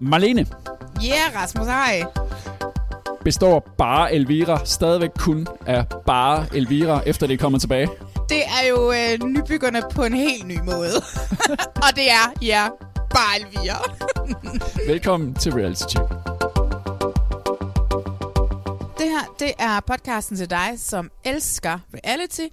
Marlene, 0.00 0.46
Ja, 1.02 1.08
yeah, 1.08 1.42
Rasmus, 1.42 1.66
hej. 1.66 2.04
består 3.24 3.68
bare 3.78 4.14
Elvira 4.14 4.64
stadigvæk 4.64 5.10
kun 5.18 5.46
af 5.66 5.86
bare 6.06 6.46
Elvira, 6.54 7.02
efter 7.06 7.26
det 7.26 7.34
er 7.34 7.38
kommet 7.38 7.60
tilbage? 7.60 7.88
Det 8.28 8.42
er 8.62 8.66
jo 8.68 8.92
øh, 8.92 9.28
nybyggerne 9.28 9.82
på 9.94 10.04
en 10.04 10.14
helt 10.14 10.46
ny 10.46 10.58
måde. 10.60 10.96
og 11.84 11.96
det 11.96 12.10
er, 12.10 12.32
ja, 12.42 12.68
bare 13.10 13.40
Elvira. 13.40 13.82
Velkommen 14.92 15.34
til 15.34 15.52
Reality 15.52 15.82
Check. 15.88 16.04
det 18.98 19.06
her, 19.10 19.34
det 19.38 19.52
er 19.58 19.80
podcasten 19.80 20.36
til 20.36 20.50
dig, 20.50 20.74
som 20.76 21.10
elsker 21.24 21.78
reality, 21.94 22.46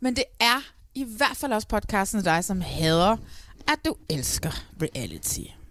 men 0.00 0.16
det 0.16 0.24
er 0.40 0.60
i 0.94 1.04
hvert 1.16 1.36
fald 1.36 1.52
også 1.52 1.68
podcasten 1.68 2.20
til 2.20 2.24
dig, 2.24 2.44
som 2.44 2.60
hader, 2.60 3.16
at 3.68 3.78
du 3.84 3.94
elsker 4.10 4.50
reality. 4.82 5.61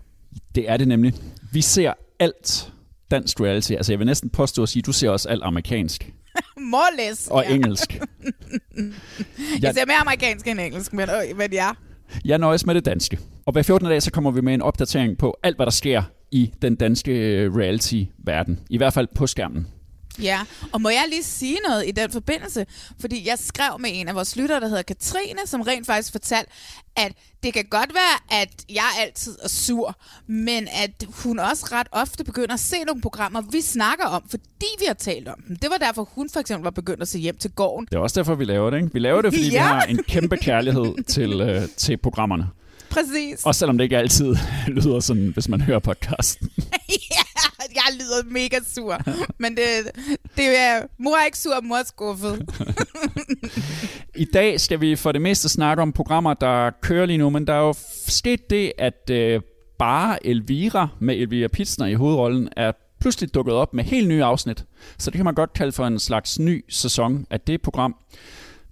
Det 0.56 0.70
er 0.70 0.78
det 0.78 0.88
nemlig. 0.88 1.14
Vi 1.52 1.62
ser 1.62 1.94
alt 2.20 2.72
dansk 3.12 3.42
reality. 3.42 3.72
Altså 3.72 3.92
jeg 3.92 4.00
vil 4.00 4.08
næsten 4.08 4.30
påstå 4.30 4.64
at 4.64 4.70
sige, 4.70 4.82
at 4.82 4.86
du 4.86 4.92
ser 4.92 5.10
også 5.10 5.30
alt 5.30 5.44
amerikansk 5.44 6.12
Måles. 6.58 7.28
og 7.28 7.44
ja. 7.50 7.54
engelsk. 7.56 7.94
Jeg 9.62 9.74
ser 9.74 9.86
mere 9.86 9.98
amerikansk 10.02 10.48
end 10.48 10.60
engelsk, 10.60 10.94
men, 10.94 11.10
øh, 11.10 11.38
men 11.38 11.54
ja. 11.54 11.70
Jeg 12.26 12.38
nøjes 12.38 12.66
med 12.66 12.76
det 12.76 12.86
danske. 12.86 13.20
Og 13.46 13.54
hver 13.54 13.62
14. 13.62 13.90
dag, 13.90 14.02
så 14.02 14.12
kommer 14.12 14.32
vi 14.32 14.42
med 14.42 14.54
en 14.54 14.62
opdatering 14.62 15.18
på 15.18 15.38
alt, 15.44 15.56
hvad 15.56 15.66
der 15.66 15.72
sker 15.72 16.04
i 16.32 16.52
den 16.62 16.76
danske 16.76 17.12
øh, 17.12 17.56
reality-verden. 17.56 18.60
I 18.70 18.78
hvert 18.78 18.94
fald 18.94 19.08
på 19.16 19.28
skærmen. 19.28 19.68
Ja, 20.22 20.40
og 20.72 20.82
må 20.82 20.90
jeg 20.90 21.06
lige 21.10 21.24
sige 21.24 21.58
noget 21.68 21.88
i 21.88 21.92
den 21.92 22.12
forbindelse? 22.12 22.66
Fordi 23.00 23.28
jeg 23.28 23.40
skrev 23.40 23.80
med 23.80 23.90
en 23.94 24.08
af 24.08 24.16
vores 24.16 24.36
lyttere, 24.36 24.60
der 24.60 24.68
hedder 24.68 24.82
Katrine, 24.82 25.40
som 25.46 25.62
rent 25.62 25.86
faktisk 25.86 26.12
fortalte, 26.12 26.52
at 26.96 27.14
det 27.44 27.54
kan 27.54 27.66
godt 27.70 27.94
være, 27.94 28.42
at 28.42 28.50
jeg 28.70 28.90
altid 29.00 29.38
er 29.44 29.48
sur, 29.48 29.98
men 30.28 30.68
at 30.84 31.06
hun 31.24 31.40
også 31.40 31.68
ret 31.72 31.88
ofte 31.92 32.24
begynder 32.24 32.54
at 32.54 32.60
se 32.60 32.84
nogle 32.86 33.02
programmer, 33.02 33.42
vi 33.42 33.62
snakker 33.62 34.06
om, 34.06 34.24
fordi 34.30 34.68
vi 34.80 34.86
har 34.88 34.94
talt 34.94 35.28
om 35.28 35.42
dem. 35.48 35.56
Det 35.56 35.70
var 35.70 35.78
derfor, 35.78 36.10
hun 36.12 36.30
for 36.30 36.40
eksempel 36.40 36.64
var 36.64 36.72
begyndt 36.72 37.02
at 37.02 37.08
se 37.08 37.20
hjem 37.20 37.38
til 37.38 37.52
gården. 37.52 37.88
Det 37.92 37.96
er 37.96 38.00
også 38.00 38.20
derfor, 38.20 38.36
vi 38.36 38.46
laver 38.46 38.70
det. 38.70 38.78
Ikke? 38.78 38.94
Vi 38.94 39.00
laver 39.00 39.22
det, 39.22 39.34
fordi 39.34 39.50
ja. 39.52 39.52
vi 39.52 39.58
har 39.58 39.82
en 39.82 40.04
kæmpe 40.04 40.38
kærlighed 40.38 41.04
til, 41.04 41.42
øh, 41.42 41.62
til 41.78 41.98
programmerne. 41.98 42.48
Præcis. 42.90 43.44
Også 43.44 43.60
selvom 43.60 43.78
det 43.78 43.86
ikke 43.86 43.98
altid 43.98 44.36
lyder 44.68 45.00
sådan, 45.00 45.28
hvis 45.28 45.50
man 45.50 45.62
hører 45.62 45.80
podcasten. 45.80 46.50
ja, 47.12 47.31
jeg 47.76 48.00
lyder 48.00 48.34
mega 48.34 48.60
sur. 48.76 48.98
Men 49.38 49.52
det, 49.58 49.66
det 50.38 50.60
er, 50.60 50.82
mor 50.98 51.16
er 51.22 51.26
ikke 51.26 51.38
sur, 51.38 51.62
mor 51.64 51.76
er 51.76 51.84
skuffet. 51.84 52.50
I 54.16 54.26
dag 54.26 54.60
skal 54.60 54.82
vi 54.82 54.96
for 54.96 55.12
det 55.12 55.22
meste 55.22 55.50
snakke 55.50 55.82
om 55.82 55.94
programmer, 55.94 56.34
der 56.34 56.70
kører 56.82 57.06
lige 57.06 57.18
nu, 57.18 57.30
men 57.30 57.48
der 57.48 57.54
er 57.54 57.60
jo 57.62 57.74
sket 58.08 58.50
det, 58.50 58.74
at 58.78 59.10
øh, 59.12 59.42
bare 59.80 60.26
Elvira 60.28 60.88
med 61.00 61.16
Elvira 61.16 61.48
Pitsner 61.48 61.86
i 61.86 61.94
hovedrollen 61.94 62.50
er 62.58 62.72
pludselig 63.00 63.34
dukket 63.34 63.54
op 63.54 63.74
med 63.74 63.84
helt 63.84 64.08
nye 64.08 64.24
afsnit. 64.24 64.66
Så 64.98 65.12
det 65.12 65.18
kan 65.18 65.26
man 65.26 65.34
godt 65.34 65.54
kalde 65.54 65.72
for 65.72 65.86
en 65.88 66.00
slags 66.00 66.40
ny 66.40 66.66
sæson 66.70 67.26
af 67.30 67.42
det 67.42 67.62
program. 67.62 67.96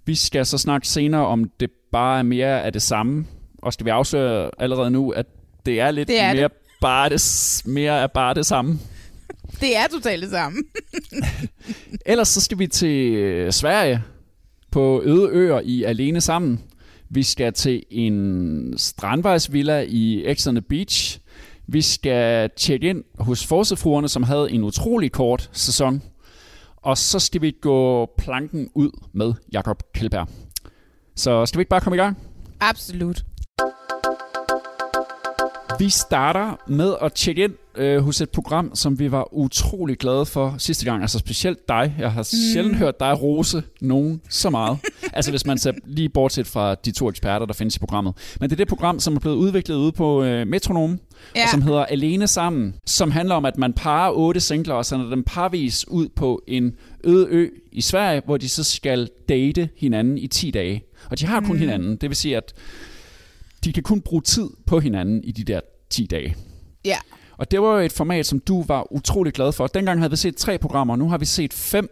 Vi 0.04 0.14
skal 0.14 0.46
så 0.46 0.58
snakke 0.58 0.88
senere 0.88 1.26
om 1.26 1.50
det 1.60 1.70
bare 1.92 2.18
er 2.18 2.22
mere 2.22 2.62
af 2.62 2.72
det 2.72 2.82
samme. 2.82 3.26
Og 3.58 3.72
skal 3.72 3.86
vi 3.86 3.90
afsløre 3.90 4.50
allerede 4.58 4.90
nu, 4.90 5.10
at 5.10 5.26
det 5.66 5.80
er 5.80 5.90
lidt 5.90 6.08
Det 6.08 6.20
er 6.20 6.34
mere, 6.34 6.42
det. 6.42 6.52
Bare 6.80 7.08
det, 7.08 7.62
mere 7.66 8.02
af 8.02 8.10
bare 8.10 8.34
det 8.34 8.46
samme. 8.46 8.78
Det 9.60 9.76
er 9.76 9.86
totalt 9.92 10.22
det 10.22 10.30
samme. 10.30 10.58
Ellers 12.06 12.28
så 12.28 12.40
skal 12.40 12.58
vi 12.58 12.66
til 12.66 13.14
øh, 13.14 13.52
Sverige 13.52 14.02
på 14.70 15.02
øde 15.04 15.28
øer 15.32 15.60
i 15.64 15.82
Alene 15.82 16.20
Sammen. 16.20 16.60
Vi 17.08 17.22
skal 17.22 17.52
til 17.52 17.82
en 17.90 18.74
strandvejsvilla 18.76 19.84
i 19.88 20.34
X 20.34 20.46
on 20.46 20.54
the 20.54 20.62
Beach. 20.62 21.18
Vi 21.66 21.82
skal 21.82 22.50
tjekke 22.56 22.88
ind 22.88 23.04
hos 23.18 23.46
Forsefruerne, 23.46 24.08
som 24.08 24.22
havde 24.22 24.50
en 24.50 24.64
utrolig 24.64 25.12
kort 25.12 25.50
sæson. 25.52 26.02
Og 26.76 26.98
så 26.98 27.18
skal 27.18 27.42
vi 27.42 27.50
gå 27.60 28.10
planken 28.18 28.68
ud 28.74 28.90
med 29.12 29.32
Jakob 29.52 29.82
Kjellberg. 29.94 30.28
Så 31.16 31.46
skal 31.46 31.58
vi 31.58 31.60
ikke 31.60 31.68
bare 31.68 31.80
komme 31.80 31.96
i 31.96 32.00
gang? 32.00 32.18
Absolut. 32.60 33.24
Vi 35.80 35.90
starter 35.90 36.56
med 36.68 36.94
at 37.02 37.12
tjekke 37.12 37.44
ind 37.44 37.52
øh, 37.74 37.98
hos 37.98 38.20
et 38.20 38.30
program, 38.30 38.70
som 38.74 38.98
vi 38.98 39.10
var 39.10 39.34
utrolig 39.34 39.98
glade 39.98 40.26
for 40.26 40.54
sidste 40.58 40.84
gang. 40.84 41.02
Altså 41.02 41.18
specielt 41.18 41.68
dig. 41.68 41.94
Jeg 41.98 42.12
har 42.12 42.20
mm. 42.20 42.52
sjældent 42.52 42.76
hørt 42.76 43.00
dig 43.00 43.22
rose 43.22 43.62
nogen 43.80 44.20
så 44.28 44.50
meget. 44.50 44.78
altså 45.12 45.30
hvis 45.30 45.46
man 45.46 45.58
ser 45.58 45.72
lige 45.86 46.08
bortset 46.08 46.46
fra 46.46 46.74
de 46.74 46.92
to 46.92 47.08
eksperter, 47.08 47.46
der 47.46 47.54
findes 47.54 47.76
i 47.76 47.78
programmet. 47.78 48.14
Men 48.40 48.50
det 48.50 48.54
er 48.54 48.56
det 48.56 48.68
program, 48.68 49.00
som 49.00 49.16
er 49.16 49.20
blevet 49.20 49.36
udviklet 49.36 49.76
ude 49.76 49.92
på 49.92 50.24
øh, 50.24 50.46
Metronom, 50.46 50.90
ja. 50.90 51.40
Ja. 51.40 51.44
og 51.44 51.48
som 51.50 51.62
hedder 51.62 51.84
Alene 51.84 52.26
Sammen, 52.26 52.74
som 52.86 53.10
handler 53.10 53.34
om, 53.34 53.44
at 53.44 53.58
man 53.58 53.72
parer 53.72 54.12
otte 54.12 54.40
singler 54.40 54.74
og 54.74 54.86
sender 54.86 55.10
dem 55.10 55.22
parvis 55.22 55.88
ud 55.88 56.08
på 56.08 56.42
en 56.48 56.72
øde 57.04 57.26
ø 57.30 57.48
i 57.72 57.80
Sverige, 57.80 58.22
hvor 58.24 58.36
de 58.36 58.48
så 58.48 58.64
skal 58.64 59.08
date 59.28 59.68
hinanden 59.76 60.18
i 60.18 60.26
10 60.26 60.50
dage. 60.50 60.84
Og 61.10 61.18
de 61.18 61.26
har 61.26 61.40
kun 61.40 61.52
mm. 61.52 61.58
hinanden. 61.58 61.96
Det 61.96 62.10
vil 62.10 62.16
sige, 62.16 62.36
at 62.36 62.54
de 63.64 63.72
kan 63.72 63.82
kun 63.82 64.00
bruge 64.00 64.22
tid 64.22 64.48
på 64.66 64.80
hinanden 64.80 65.24
i 65.24 65.32
de 65.32 65.44
der 65.44 65.60
10 65.90 66.06
dage. 66.06 66.36
Ja. 66.84 66.98
Og 67.38 67.50
det 67.50 67.62
var 67.62 67.72
jo 67.72 67.78
et 67.78 67.92
format, 67.92 68.26
som 68.26 68.40
du 68.40 68.62
var 68.62 68.92
utrolig 68.92 69.32
glad 69.32 69.52
for. 69.52 69.66
Dengang 69.66 70.00
havde 70.00 70.10
vi 70.10 70.16
set 70.16 70.36
tre 70.36 70.58
programmer, 70.58 70.96
nu 70.96 71.08
har 71.08 71.18
vi 71.18 71.24
set 71.24 71.52
fem. 71.52 71.88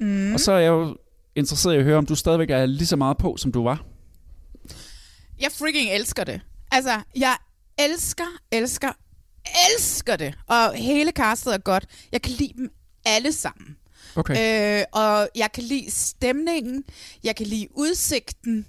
Mm. 0.00 0.34
Og 0.34 0.40
så 0.40 0.52
er 0.52 0.58
jeg 0.58 0.68
jo 0.68 0.96
interesseret 1.36 1.74
i 1.74 1.78
at 1.78 1.84
høre, 1.84 1.98
om 1.98 2.06
du 2.06 2.14
stadigvæk 2.14 2.50
er 2.50 2.66
lige 2.66 2.86
så 2.86 2.96
meget 2.96 3.16
på, 3.16 3.36
som 3.36 3.52
du 3.52 3.62
var. 3.62 3.84
Jeg 5.40 5.50
freaking 5.52 5.90
elsker 5.90 6.24
det. 6.24 6.40
Altså, 6.72 7.00
jeg 7.16 7.36
elsker, 7.78 8.38
elsker, 8.52 8.92
elsker 9.70 10.16
det. 10.16 10.34
Og 10.46 10.72
hele 10.74 11.10
castet 11.10 11.54
er 11.54 11.58
godt. 11.58 11.86
Jeg 12.12 12.22
kan 12.22 12.32
lide 12.32 12.52
dem 12.56 12.70
alle 13.04 13.32
sammen. 13.32 13.76
Okay. 14.16 14.80
Øh, 14.80 14.84
og 14.92 15.28
jeg 15.34 15.52
kan 15.52 15.62
lide 15.62 15.90
stemningen. 15.90 16.84
Jeg 17.24 17.36
kan 17.36 17.46
lide 17.46 17.68
udsigten. 17.74 18.66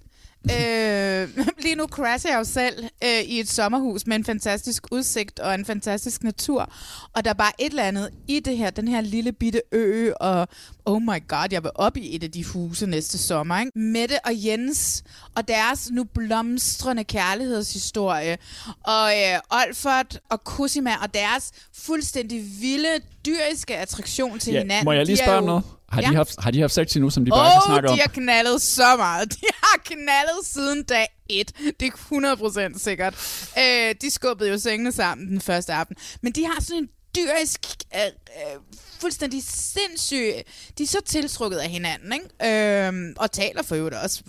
Øh, 0.52 1.46
lige 1.63 1.75
nu 1.75 1.88
crasher 1.88 2.31
jeg 2.31 2.40
jo 2.40 2.44
selv 2.44 2.84
øh, 3.03 3.22
i 3.22 3.40
et 3.40 3.50
sommerhus 3.50 4.08
med 4.08 4.16
en 4.16 4.25
fantastisk 4.25 4.84
udsigt 4.91 5.40
og 5.40 5.53
en 5.53 5.66
fantastisk 5.66 6.23
natur. 6.23 6.73
Og 7.14 7.23
der 7.23 7.29
er 7.29 7.34
bare 7.34 7.52
et 7.59 7.70
eller 7.70 7.84
andet 7.84 8.09
i 8.28 8.40
det 8.40 8.58
her, 8.58 8.70
den 8.70 8.88
her 8.88 9.02
lille 9.02 9.32
bitte 9.32 9.61
ø, 9.72 10.11
og 10.20 10.47
oh 10.85 11.02
my 11.02 11.28
god, 11.28 11.47
jeg 11.52 11.64
vil 11.64 11.72
op 11.76 11.97
i 11.97 12.16
et 12.16 12.23
af 12.23 12.32
de 12.32 12.46
huse 12.46 12.88
næste 12.88 13.17
sommer. 13.17 13.59
Ikke? 13.59 13.79
Mette 13.79 14.26
og 14.26 14.32
Jens 14.34 15.03
og 15.35 15.47
deres 15.47 15.90
nu 15.91 16.03
blomstrende 16.03 17.03
kærlighedshistorie, 17.03 18.38
og 18.84 19.11
øh, 19.11 19.40
Olfert 19.61 20.20
og 20.29 20.38
Cosima 20.38 20.91
og 21.03 21.14
deres 21.14 21.52
fuldstændig 21.73 22.44
vilde, 22.61 22.99
dyriske 23.26 23.78
attraktion 23.78 24.40
til 24.40 24.53
ja, 24.53 24.59
hinanden. 24.59 24.85
må 24.85 24.91
jeg 24.91 25.05
lige 25.05 25.17
spørge 25.17 25.38
om 25.38 25.44
noget? 25.44 25.64
Har, 25.89 26.01
Ja. 26.01 26.09
de 26.09 26.16
haft, 26.16 26.35
har 26.43 26.51
de 26.51 26.61
haft 26.61 26.73
sex 26.73 26.95
endnu, 26.95 27.09
som 27.09 27.25
de 27.25 27.31
bare 27.31 27.47
Åh, 27.47 27.51
kan 27.53 27.61
snakke 27.66 27.87
oh, 27.87 27.91
om? 27.91 27.97
de 27.97 28.01
har 28.01 28.07
knaldet 28.09 28.61
så 28.61 28.95
meget. 28.97 29.31
De 29.41 29.47
har 29.63 29.79
knaldet 29.85 30.45
siden 30.45 30.84
dag 30.84 31.07
1. 31.29 31.51
Det 31.79 31.87
er 31.87 32.73
100% 32.75 32.79
sikkert. 32.84 33.13
Øh, 33.57 33.95
de 34.01 34.11
skubbede 34.11 34.49
jo 34.49 34.57
sengene 34.57 34.91
sammen 34.91 35.28
den 35.28 35.41
første 35.41 35.73
aften. 35.73 35.95
Men 36.22 36.31
de 36.34 36.45
har 36.45 36.61
sådan 36.61 36.84
en 36.84 36.89
dyrisk, 37.16 37.59
øh, 37.95 38.01
øh, 38.05 38.59
fuldstændig 38.99 39.44
sindssyge. 39.44 40.44
De 40.78 40.84
er 40.84 40.88
så 40.88 41.02
tiltrukket 41.05 41.58
af 41.58 41.70
hinanden, 41.70 42.14
ikke? 42.14 42.85
Øhm, 42.88 43.14
og 43.17 43.32
taler 43.32 43.64
for 43.64 43.76
øvrigt 43.76 43.96
også 43.96 44.22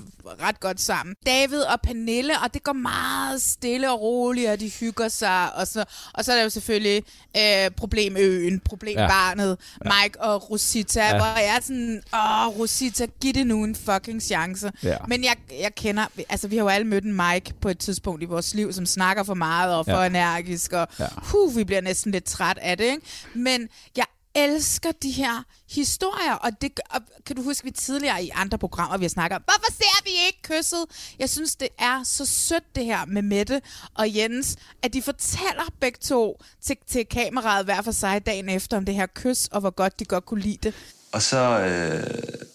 ret 0.43 0.61
godt 0.61 0.81
sammen. 0.81 1.15
David 1.27 1.61
og 1.61 1.81
Pernille, 1.81 2.41
og 2.45 2.55
det 2.55 2.63
går 2.63 2.73
meget 2.73 3.43
stille 3.43 3.91
og 3.93 4.01
roligt, 4.01 4.51
og 4.51 4.61
de 4.61 4.71
hygger 4.81 5.09
sig. 5.09 5.55
Og 5.55 5.67
så, 5.67 5.85
og 6.15 6.25
så 6.25 6.33
er 6.33 6.37
der 6.37 6.43
jo 6.43 6.51
selvfølgelig 6.51 7.03
øh, 7.37 7.71
problemøen, 7.77 8.61
problembarnet, 8.61 9.59
ja. 9.85 9.91
Mike 10.03 10.21
og 10.21 10.51
Rosita, 10.51 11.01
ja. 11.07 11.17
hvor 11.17 11.27
jeg 11.27 11.57
er 11.57 11.61
sådan, 11.63 12.03
åh, 12.15 12.59
Rosita, 12.59 13.07
giv 13.21 13.33
det 13.33 13.47
nu 13.47 13.65
en 13.65 13.75
fucking 13.75 14.23
chance. 14.23 14.73
Ja. 14.83 14.97
Men 15.09 15.25
jeg, 15.25 15.37
jeg 15.61 15.75
kender, 15.75 16.07
altså 16.29 16.49
vi 16.49 16.57
har 16.57 16.63
jo 16.65 16.69
alle 16.69 16.87
mødt 16.87 17.05
en 17.05 17.13
Mike 17.33 17.53
på 17.61 17.69
et 17.69 17.79
tidspunkt 17.79 18.23
i 18.23 18.27
vores 18.27 18.55
liv, 18.55 18.73
som 18.73 18.87
snakker 18.87 19.23
for 19.23 19.35
meget 19.35 19.75
og 19.75 19.85
for 19.85 20.01
Ja. 20.01 20.07
energisk, 20.07 20.73
og 20.73 20.89
Ja. 21.01 21.07
huh, 21.17 21.57
vi 21.57 21.65
bliver 21.65 21.81
næsten 21.81 22.13
lidt 22.13 22.25
træt 22.25 22.59
af 22.63 22.77
det, 22.77 22.85
ikke? 22.85 23.01
Men 23.35 23.69
jeg 23.97 24.05
elsker 24.45 24.93
de 24.93 25.11
her 25.11 25.45
historier, 25.71 26.35
og 26.35 26.51
det 26.63 26.81
og 26.91 27.01
kan 27.27 27.37
du 27.37 27.43
huske, 27.43 27.65
vi 27.65 27.71
tidligere 27.71 28.25
i 28.25 28.31
andre 28.35 28.59
programmer, 28.59 28.97
vi 28.97 29.05
har 29.05 29.09
snakket 29.09 29.37
om, 29.37 29.43
hvorfor 29.43 29.73
ser 29.73 30.05
vi 30.05 30.11
ikke 30.27 30.43
kysset? 30.43 30.87
Jeg 31.19 31.31
synes, 31.31 31.57
det 31.57 31.69
er 31.79 32.03
så 32.05 32.27
sødt 32.27 32.75
det 32.75 32.85
her 32.85 33.05
med 33.05 33.23
Mette 33.23 33.63
og 33.95 34.17
Jens, 34.17 34.57
at 34.83 34.93
de 34.93 35.03
fortæller 35.03 35.73
begge 35.81 35.99
to 36.03 36.41
til, 36.63 36.77
til 36.87 37.07
kameraet 37.07 37.65
hver 37.65 37.83
for 37.83 37.93
sig 37.93 38.27
dagen 38.27 38.49
efter 38.49 38.77
om 38.77 38.85
det 38.85 38.95
her 38.95 39.07
kys, 39.15 39.47
og 39.47 39.61
hvor 39.61 39.71
godt 39.71 40.01
de 40.01 40.05
godt 40.05 40.27
kunne 40.27 40.41
lide 40.41 40.59
det. 40.63 40.75
Og 41.13 41.23
så, 41.23 41.39
øh, 41.39 42.49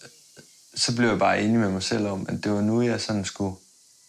så 0.74 0.96
blev 0.96 1.08
jeg 1.08 1.18
bare 1.18 1.42
enig 1.42 1.58
med 1.58 1.70
mig 1.70 1.82
selv 1.82 2.06
om, 2.06 2.26
at 2.28 2.44
det 2.44 2.52
var 2.52 2.60
nu, 2.60 2.82
jeg 2.82 3.00
sådan 3.00 3.24
skulle, 3.24 3.56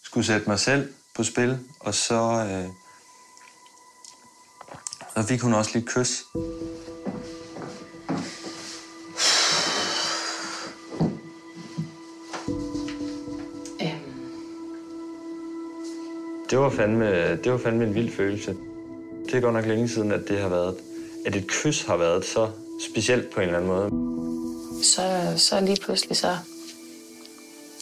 skulle 0.04 0.26
sætte 0.26 0.50
mig 0.50 0.60
selv 0.60 0.94
på 1.16 1.24
spil. 1.24 1.60
Og 1.80 1.96
så, 1.96 2.22
øh, 2.50 2.68
så 5.16 5.28
fik 5.28 5.42
hun 5.42 5.54
også 5.54 5.72
lige 5.74 5.86
kys. 5.86 6.24
Det 16.50 16.60
var, 16.60 16.70
fandme, 16.70 17.36
det 17.36 17.52
var 17.52 17.58
fandme 17.58 17.84
en 17.84 17.96
vild 17.96 18.12
følelse. 18.12 18.56
Det 19.26 19.34
er 19.34 19.40
godt 19.42 19.54
nok 19.54 19.66
længe 19.66 19.90
siden, 19.90 20.12
at 20.12 20.22
det 20.28 20.40
har 20.40 20.50
været, 20.50 20.76
at 21.26 21.36
et 21.36 21.48
kys 21.48 21.82
har 21.86 21.98
været 21.98 22.26
så 22.26 22.50
specielt 22.92 23.30
på 23.30 23.40
en 23.42 23.46
eller 23.48 23.58
anden 23.58 23.72
måde. 23.72 23.90
så, 24.84 25.34
så 25.38 25.62
lige 25.62 25.78
pludselig 25.86 26.18
så, 26.18 26.38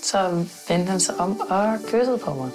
så 0.01 0.45
vendte 0.69 0.92
han 0.92 1.00
sig 1.00 1.15
om 1.19 1.39
og 1.39 1.77
kyssede 1.88 2.18
på 2.18 2.33
mig. 2.33 2.50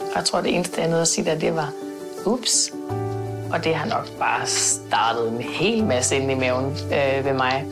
Og 0.00 0.16
jeg 0.16 0.24
tror, 0.24 0.40
det 0.40 0.54
eneste, 0.54 0.80
jeg 0.80 0.88
nåede 0.88 1.02
at 1.02 1.08
sige 1.08 1.24
der, 1.24 1.38
det 1.38 1.54
var, 1.54 1.72
ups. 2.26 2.72
Og 3.52 3.64
det 3.64 3.74
har 3.74 3.88
nok 3.88 4.18
bare 4.18 4.46
startet 4.46 5.32
en 5.32 5.40
hel 5.40 5.84
masse 5.84 6.16
ind 6.16 6.30
i 6.30 6.34
maven 6.34 6.64
øh, 6.66 7.24
ved 7.24 7.32
mig. 7.34 7.66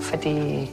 Fordi 0.00 0.70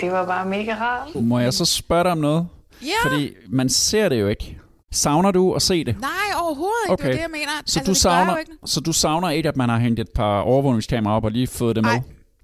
det 0.00 0.12
var 0.12 0.26
bare 0.26 0.46
mega 0.46 0.74
rart. 0.74 1.14
Må 1.14 1.38
jeg 1.38 1.52
så 1.54 1.64
spørge 1.64 2.04
dig 2.04 2.12
om 2.12 2.18
noget? 2.18 2.48
Ja. 2.82 3.08
Fordi 3.08 3.34
man 3.48 3.68
ser 3.68 4.08
det 4.08 4.20
jo 4.20 4.28
ikke. 4.28 4.58
Savner 4.94 5.30
du 5.30 5.52
at 5.54 5.62
se 5.62 5.84
det? 5.84 6.00
Nej, 6.00 6.10
overhovedet 6.42 6.74
ikke. 6.84 6.92
Okay. 6.92 7.04
Det 7.04 7.10
er 7.10 7.14
det, 7.16 7.22
jeg 7.22 7.30
mener. 7.30 7.50
Så, 7.66 7.80
altså, 7.80 7.90
du 7.92 7.94
savner, 7.94 8.36
ikke. 8.36 8.52
så 8.66 8.80
du 8.80 8.92
savner 8.92 9.30
ikke, 9.30 9.48
at 9.48 9.56
man 9.56 9.68
har 9.68 9.78
hængt 9.78 10.00
et 10.00 10.08
par 10.14 10.40
overvågningskameraer 10.40 11.16
op 11.16 11.24
og 11.24 11.30
lige 11.30 11.46
fået 11.46 11.76
det 11.76 11.84
med? 11.84 11.92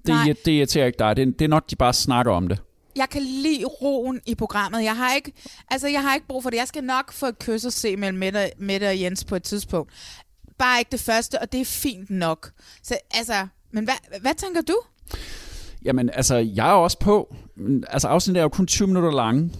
Det, 0.06 0.08
Nej. 0.08 0.24
det 0.44 0.52
irriterer 0.52 0.86
ikke 0.86 0.98
dig. 0.98 1.16
Det, 1.16 1.38
det 1.38 1.44
er 1.44 1.48
nok, 1.48 1.70
de 1.70 1.76
bare 1.76 1.92
snakker 1.92 2.32
om 2.32 2.48
det. 2.48 2.58
jeg 2.96 3.08
kan 3.10 3.22
lide 3.22 3.64
roen 3.64 4.20
i 4.26 4.34
programmet. 4.34 4.84
Jeg 4.84 4.96
har 4.96 5.14
ikke, 5.14 5.32
altså, 5.70 5.88
jeg 5.88 6.02
har 6.02 6.14
ikke 6.14 6.26
brug 6.26 6.42
for 6.42 6.50
det. 6.50 6.56
Jeg 6.56 6.68
skal 6.68 6.84
nok 6.84 7.12
få 7.12 7.26
et 7.26 7.38
kys 7.38 7.64
at 7.64 7.72
se 7.72 7.96
mellem 7.96 8.18
Mette, 8.18 8.50
Mette 8.58 8.88
og 8.88 9.00
Jens 9.00 9.24
på 9.24 9.36
et 9.36 9.42
tidspunkt. 9.42 9.92
Bare 10.58 10.78
ikke 10.78 10.88
det 10.92 11.00
første, 11.00 11.38
og 11.40 11.52
det 11.52 11.60
er 11.60 11.64
fint 11.64 12.10
nok. 12.10 12.50
Så 12.82 12.96
altså, 13.14 13.46
men 13.72 13.84
hvad, 13.84 14.20
hvad 14.20 14.34
tænker 14.34 14.60
du? 14.62 14.76
Jamen, 15.84 16.10
altså, 16.14 16.36
jeg 16.36 16.68
er 16.68 16.72
også 16.72 16.98
på. 16.98 17.34
Men, 17.56 17.84
Altså, 17.90 18.08
afsnittet 18.08 18.40
er 18.40 18.42
jo 18.42 18.48
kun 18.48 18.66
20 18.66 18.88
minutter 18.88 19.10
lange. 19.10 19.50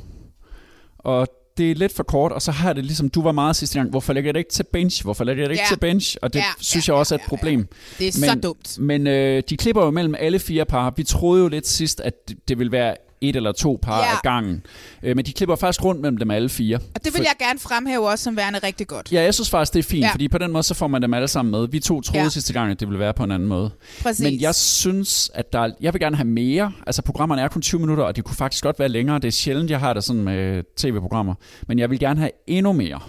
Og 0.98 1.28
det 1.60 1.70
er 1.70 1.74
lidt 1.74 1.92
for 1.92 2.02
kort, 2.02 2.32
og 2.32 2.42
så 2.42 2.50
har 2.52 2.72
det 2.72 2.84
ligesom, 2.84 3.08
du 3.08 3.22
var 3.22 3.32
meget 3.32 3.56
sidste 3.56 3.78
gang, 3.78 3.90
hvorfor 3.90 4.12
lægger 4.12 4.28
jeg 4.28 4.34
det 4.34 4.40
ikke 4.40 4.50
til 4.52 4.64
bench? 4.72 5.02
Hvorfor 5.04 5.24
lægger 5.24 5.42
jeg 5.42 5.48
det 5.48 5.54
ikke 5.54 5.62
Ja. 5.70 5.74
til 5.74 5.78
bench? 5.80 6.16
Og 6.22 6.32
det 6.32 6.38
Ja, 6.38 6.44
synes 6.60 6.88
ja, 6.88 6.92
jeg 6.92 6.98
også 6.98 7.14
er 7.14 7.18
ja, 7.18 7.24
et 7.24 7.28
problem. 7.28 7.68
Det 7.98 8.08
er 8.08 8.12
men, 8.20 8.30
så 8.30 8.34
dumt. 8.48 8.78
Men 8.78 9.06
øh, 9.06 9.42
de 9.50 9.56
klipper 9.56 9.84
jo 9.84 9.90
mellem 9.90 10.14
alle 10.18 10.38
fire 10.38 10.64
par. 10.64 10.92
Vi 10.96 11.02
troede 11.04 11.42
jo 11.42 11.48
lidt 11.48 11.66
sidst, 11.68 12.00
at 12.00 12.28
det, 12.28 12.36
det 12.48 12.58
ville 12.58 12.72
være 12.72 12.94
et 13.20 13.36
eller 13.36 13.52
to 13.52 13.78
par 13.82 13.98
Ja. 13.98 14.10
af 14.12 14.16
gangen. 14.22 14.62
Øh, 15.02 15.16
men 15.16 15.24
de 15.24 15.32
klipper 15.32 15.56
faktisk 15.56 15.84
rundt 15.84 16.00
mellem 16.00 16.16
dem 16.16 16.30
alle 16.30 16.48
fire. 16.48 16.76
Og 16.94 17.04
det 17.04 17.14
vil 17.14 17.20
jeg 17.22 17.34
gerne 17.38 17.58
fremhæve 17.58 18.08
også 18.08 18.24
som 18.24 18.36
værende 18.36 18.58
rigtig 18.62 18.86
godt. 18.86 19.12
Ja, 19.12 19.22
jeg 19.22 19.34
synes 19.34 19.50
faktisk, 19.50 19.72
det 19.72 19.78
er 19.78 19.82
fint, 19.88 20.04
Ja. 20.04 20.12
fordi 20.12 20.28
på 20.28 20.38
den 20.38 20.52
måde, 20.52 20.62
så 20.62 20.74
får 20.74 20.86
man 20.88 21.02
dem 21.02 21.14
alle 21.14 21.28
sammen 21.28 21.50
med. 21.52 21.68
Vi 21.68 21.80
to 21.80 22.00
troede 22.00 22.22
Ja. 22.22 22.28
sidste 22.28 22.52
gang, 22.52 22.70
at 22.70 22.80
det 22.80 22.88
ville 22.88 22.98
være 22.98 23.14
på 23.14 23.24
en 23.24 23.30
anden 23.30 23.48
måde. 23.48 23.70
Præcis. 24.02 24.22
Men 24.24 24.40
jeg 24.40 24.54
synes, 24.54 25.30
at 25.34 25.52
der, 25.52 25.70
jeg 25.80 25.92
vil 25.92 26.00
gerne 26.00 26.16
have 26.16 26.28
mere. 26.28 26.72
Altså, 26.86 27.02
programmerne 27.02 27.42
er 27.42 27.48
kun 27.48 27.62
20 27.62 27.80
minutter, 27.80 28.04
og 28.04 28.16
det 28.16 28.24
kunne 28.24 28.36
faktisk 28.36 28.62
godt 28.64 28.78
være 28.78 28.88
længere. 28.88 29.18
Det 29.18 29.28
er 29.28 29.32
sjældent, 29.32 29.70
jeg 29.70 29.80
har 29.80 29.92
det 29.92 30.04
sådan 30.04 30.22
med 30.22 30.62
tv-programmer. 30.76 31.34
Men 31.68 31.78
jeg 31.78 31.90
vil 31.90 31.98
gerne 31.98 32.20
have 32.20 32.30
endnu 32.46 32.72
mere. 32.72 33.00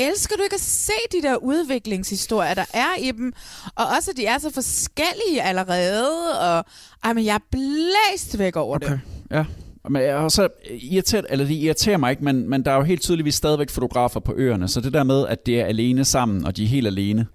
Elsker 0.00 0.36
du 0.36 0.42
ikke 0.42 0.54
at 0.54 0.60
se 0.60 0.92
de 1.12 1.22
der 1.22 1.36
udviklingshistorier, 1.36 2.54
der 2.54 2.64
er 2.74 2.96
i 3.00 3.10
dem? 3.10 3.32
Og 3.74 3.84
også, 3.96 4.10
at 4.10 4.16
de 4.16 4.26
er 4.26 4.38
så 4.38 4.50
forskellige 4.54 5.42
allerede. 5.42 6.40
Og, 6.40 6.64
ej, 7.04 7.12
men 7.12 7.24
jeg 7.24 7.34
er 7.34 7.38
blæst 7.50 8.38
væk 8.38 8.56
over 8.56 8.76
okay. 8.76 8.90
det. 8.90 9.00
Ja. 9.30 9.44
Men 9.88 10.02
jeg 10.02 10.30
så 10.30 10.48
irriteret, 10.70 11.26
eller 11.30 11.44
det 11.44 11.54
irriterer 11.54 11.96
mig 11.96 12.10
ikke, 12.10 12.24
men, 12.24 12.48
men 12.48 12.64
der 12.64 12.70
er 12.70 12.76
jo 12.76 12.82
helt 12.82 13.02
tydeligvis 13.02 13.34
stadigvæk 13.34 13.70
fotografer 13.70 14.20
på 14.20 14.34
øerne, 14.36 14.68
så 14.68 14.80
det 14.80 14.92
der 14.92 15.04
med, 15.04 15.26
at 15.26 15.46
det 15.46 15.60
er 15.60 15.64
alene 15.64 16.04
sammen, 16.04 16.44
og 16.44 16.56
de 16.56 16.64
er 16.64 16.68
helt 16.68 16.86
alene, 16.86 17.26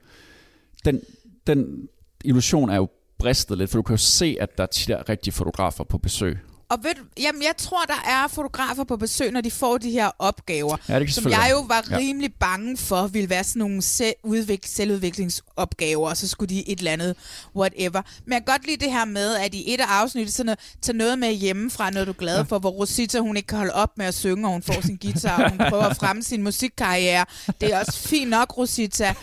den, 0.85 1.01
den 1.47 1.87
illusion 2.25 2.69
er 2.69 2.75
jo 2.75 2.89
bristet 3.17 3.57
lidt, 3.57 3.69
for 3.69 3.77
du 3.77 3.81
kan 3.81 3.93
jo 3.93 3.97
se, 3.97 4.37
at 4.39 4.57
der 4.57 4.65
tit 4.65 4.89
er 4.89 5.09
rigtige 5.09 5.33
fotografer 5.33 5.83
på 5.83 5.97
besøg. 5.97 6.37
Og 6.71 6.77
ved, 6.83 6.91
du- 6.95 7.21
jamen, 7.21 7.41
jeg 7.43 7.53
tror, 7.57 7.83
der 7.87 8.03
er 8.11 8.27
fotografer 8.27 8.83
på 8.83 8.97
besøg, 8.97 9.31
når 9.31 9.41
de 9.41 9.51
får 9.51 9.77
de 9.77 9.91
her 9.91 10.09
opgaver, 10.19 10.77
Ja, 10.89 10.99
det 10.99 11.13
som 11.13 11.29
jeg 11.31 11.47
jo 11.51 11.59
var 11.59 11.85
Ja. 11.91 11.97
rimelig 11.97 12.33
bange 12.39 12.77
for, 12.77 13.07
ville 13.07 13.29
være 13.29 13.43
sådan 13.43 13.59
nogle 13.59 13.81
se- 13.81 14.13
udvik- 14.23 14.65
selvudviklingsopgaver, 14.67 16.09
og 16.09 16.17
så 16.17 16.27
skulle 16.27 16.55
de 16.55 16.69
et 16.69 16.77
eller 16.79 16.91
andet 16.91 17.15
whatever. 17.55 18.01
Men 18.25 18.33
jeg 18.33 18.45
kan 18.45 18.53
godt 18.53 18.65
lide 18.67 18.85
det 18.85 18.91
her 18.93 19.05
med, 19.05 19.35
at 19.35 19.53
i 19.53 19.73
et 19.73 19.79
af 19.81 19.85
afsnittet, 19.87 20.33
sådan 20.33 20.49
at 20.49 20.59
tage 20.81 20.97
noget 20.97 21.19
med 21.19 21.33
hjemmefra, 21.33 21.89
noget 21.89 22.07
du 22.07 22.11
er 22.11 22.17
glad 22.17 22.45
for, 22.45 22.59
hvor 22.59 22.69
Rosita, 22.69 23.19
hun 23.19 23.37
ikke 23.37 23.47
kan 23.47 23.57
holde 23.57 23.73
op 23.73 23.97
med 23.97 24.05
at 24.05 24.13
synge, 24.13 24.47
og 24.47 24.51
hun 24.51 24.63
får 24.63 24.81
sin 24.85 24.97
guitar, 25.01 25.43
og 25.43 25.49
hun 25.49 25.57
prøver 25.69 25.83
at 25.83 25.97
fremme 25.97 26.23
sin 26.23 26.43
musikkarriere. 26.43 27.25
Det 27.61 27.73
er 27.73 27.79
også 27.79 27.99
fint 28.07 28.29
nok, 28.29 28.57
Rosita. 28.57 29.13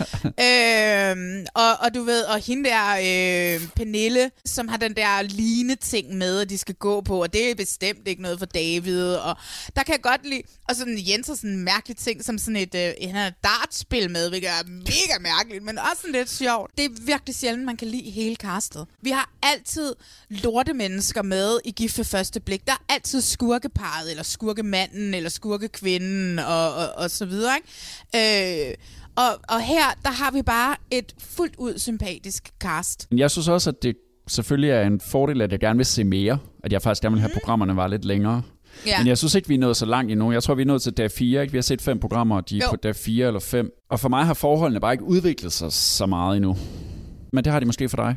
Øhm, 0.49 1.47
og, 1.55 1.71
og 1.81 1.95
du 1.95 2.03
ved, 2.03 2.23
og 2.23 2.39
hende 2.39 2.69
der, 2.71 2.91
øh, 2.97 3.69
Pernille, 3.77 4.31
som 4.47 4.69
har 4.69 4.77
den 4.77 4.95
der 4.97 5.23
line 5.23 5.75
ting 5.77 6.15
med, 6.17 6.41
at 6.41 6.51
de 6.51 6.59
skal 6.59 6.75
gå 6.75 7.01
på, 7.01 7.23
og 7.23 7.33
det 7.33 7.38
er 7.51 7.55
bestemt 7.55 8.09
ikke 8.09 8.23
noget 8.23 8.39
for 8.39 8.47
David, 8.47 9.15
og 9.15 9.37
der 9.77 9.83
kan 9.83 9.93
jeg 9.93 10.03
godt 10.03 10.27
lide, 10.27 10.43
og 10.69 10.77
sådan 10.77 10.99
Jens 11.09 11.27
har 11.27 11.35
sådan 11.35 11.51
en 11.51 11.65
mærkelig 11.65 11.97
ting, 11.97 12.25
som 12.25 12.39
sådan 12.39 12.57
et, 12.57 12.75
øh, 12.75 12.93
han 13.03 13.15
har 13.15 13.27
et 13.27 13.35
dartspil 13.45 14.11
med, 14.11 14.29
hvilket 14.29 14.51
er 14.51 14.63
mega 14.67 15.19
mærkeligt, 15.21 15.65
men 15.65 15.79
også 15.79 16.01
sådan 16.01 16.13
lidt 16.13 16.31
sjovt. 16.31 16.71
Det 16.79 16.85
er 16.85 16.89
virkelig 17.07 17.35
sjældent, 17.35 17.65
man 17.65 17.77
kan 17.77 17.89
lide 17.89 18.11
hele 18.11 18.37
castet. 18.37 18.87
Vi 19.03 19.11
har 19.11 19.31
altid 19.43 19.95
lorte 20.29 20.75
mennesker 20.75 21.23
med 21.23 21.59
i 21.65 21.71
Gift 21.71 21.99
ved 21.99 22.05
første 22.05 22.41
blik. 22.41 22.67
Der 22.67 22.73
er 22.73 22.95
altid 22.95 23.21
skurkeparet, 23.21 24.11
eller 24.11 24.23
skurkemanden, 24.23 25.15
eller 25.15 25.31
skurkekvinden, 25.31 26.39
og, 26.39 26.75
og, 26.75 26.89
og 26.97 27.11
så 27.11 27.27
videre, 27.27 27.55
ikke? 27.57 28.69
Øh, 28.71 28.75
og, 29.17 29.41
og 29.49 29.63
her, 29.63 29.85
der 30.03 30.11
har 30.11 30.31
vi 30.31 30.43
bare 30.43 30.77
et 30.91 31.15
fuldt 31.19 31.55
ud 31.59 31.79
sympatisk 31.79 32.51
cast. 32.61 33.09
Jeg 33.17 33.31
synes 33.31 33.49
også, 33.49 33.71
at 33.71 33.83
det 33.83 33.97
selvfølgelig 34.29 34.71
er 34.71 34.83
en 34.83 35.01
fordel, 35.01 35.41
at 35.43 35.53
jeg 35.53 35.61
gerne 35.61 35.77
vil 35.77 35.87
se 35.87 36.05
mere. 36.05 36.39
At 36.65 36.73
jeg 36.73 36.83
faktisk 36.83 37.03
gerne 37.03 37.15
vil 37.15 37.21
have, 37.21 37.31
at 37.31 37.39
programmerne 37.41 37.77
var 37.77 37.87
lidt 37.89 38.05
længere. 38.05 38.43
Ja. 38.87 38.99
Men 38.99 39.07
jeg 39.07 39.19
synes 39.19 39.35
ikke, 39.35 39.49
vi 39.49 39.55
er 39.55 39.59
nået 39.59 39.77
så 39.77 39.87
langt 39.87 40.13
endnu. 40.13 40.33
Jeg 40.33 40.43
tror, 40.43 40.55
vi 40.55 40.63
er 40.63 40.67
nået 40.67 40.83
til 40.83 40.93
dag 40.93 41.11
4. 41.11 41.43
Ikke? 41.43 41.53
Vi 41.53 41.59
har 41.59 41.63
set 41.63 41.83
fem 41.83 41.99
programmer, 42.01 42.37
og 42.37 42.51
de 42.51 42.59
er 42.59 42.63
Jo. 42.65 42.71
på 42.71 42.77
dag 42.77 42.97
4 42.97 43.27
eller 43.27 43.41
5. 43.41 43.71
Og 43.91 44.01
for 44.01 44.09
mig 44.09 44.27
har 44.27 44.35
forholdene 44.35 44.81
bare 44.81 44.93
ikke 44.93 45.05
udviklet 45.05 45.53
sig 45.53 45.73
så 45.73 46.07
meget 46.07 46.37
endnu. 46.37 46.57
Men 47.33 47.45
det 47.45 47.53
har 47.53 47.61
de 47.61 47.67
måske 47.67 47.89
for 47.89 47.97
dig. 47.97 48.17